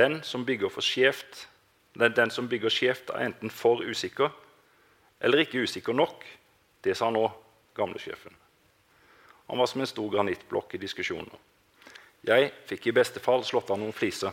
Den 0.00 0.22
som 0.24 0.46
bygger 0.48 0.72
for 0.72 0.82
skjevt, 0.82 1.44
den, 1.92 2.14
den 2.16 2.32
som 2.32 2.48
bygger 2.48 2.72
skjevt, 2.72 3.12
er 3.12 3.28
enten 3.28 3.52
for 3.52 3.84
usikker 3.84 4.32
eller 5.22 5.44
ikke 5.44 5.62
usikker 5.62 5.94
nok. 5.94 6.24
Det 6.82 6.96
sa 6.98 7.10
nå 7.12 7.26
gamlesjefen. 7.76 8.34
Han 9.52 9.60
var 9.60 9.68
som 9.68 9.84
en 9.84 9.90
stor 9.92 10.08
granittblokk 10.10 10.74
i 10.74 10.80
diskusjoner. 10.82 11.36
Jeg 12.26 12.48
fikk 12.66 12.88
i 12.88 12.96
beste 12.96 13.20
fall 13.20 13.44
slått 13.44 13.70
av 13.70 13.78
noen 13.78 13.94
fliser. 13.94 14.32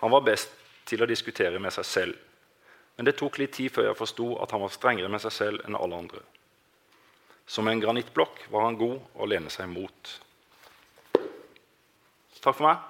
Han 0.00 0.12
var 0.14 0.26
best 0.26 0.52
til 0.88 1.02
å 1.02 1.08
diskutere 1.08 1.60
med 1.60 1.74
seg 1.74 1.86
selv. 1.86 2.18
Men 2.96 3.06
det 3.06 3.16
tok 3.18 3.38
litt 3.38 3.54
tid 3.54 3.70
før 3.70 3.90
jeg 3.90 3.98
forsto 3.98 4.28
at 4.42 4.50
han 4.54 4.62
var 4.64 4.74
strengere 4.74 5.10
med 5.12 5.22
seg 5.22 5.34
selv 5.34 5.66
enn 5.66 5.78
alle 5.78 5.98
andre. 6.02 6.22
Som 7.48 7.68
en 7.70 7.80
granittblokk 7.80 8.46
var 8.52 8.66
han 8.66 8.78
god 8.78 8.98
å 9.14 9.28
lene 9.28 9.50
seg 9.52 9.70
mot. 9.70 10.14
Takk 12.38 12.54
for 12.54 12.66
meg. 12.66 12.82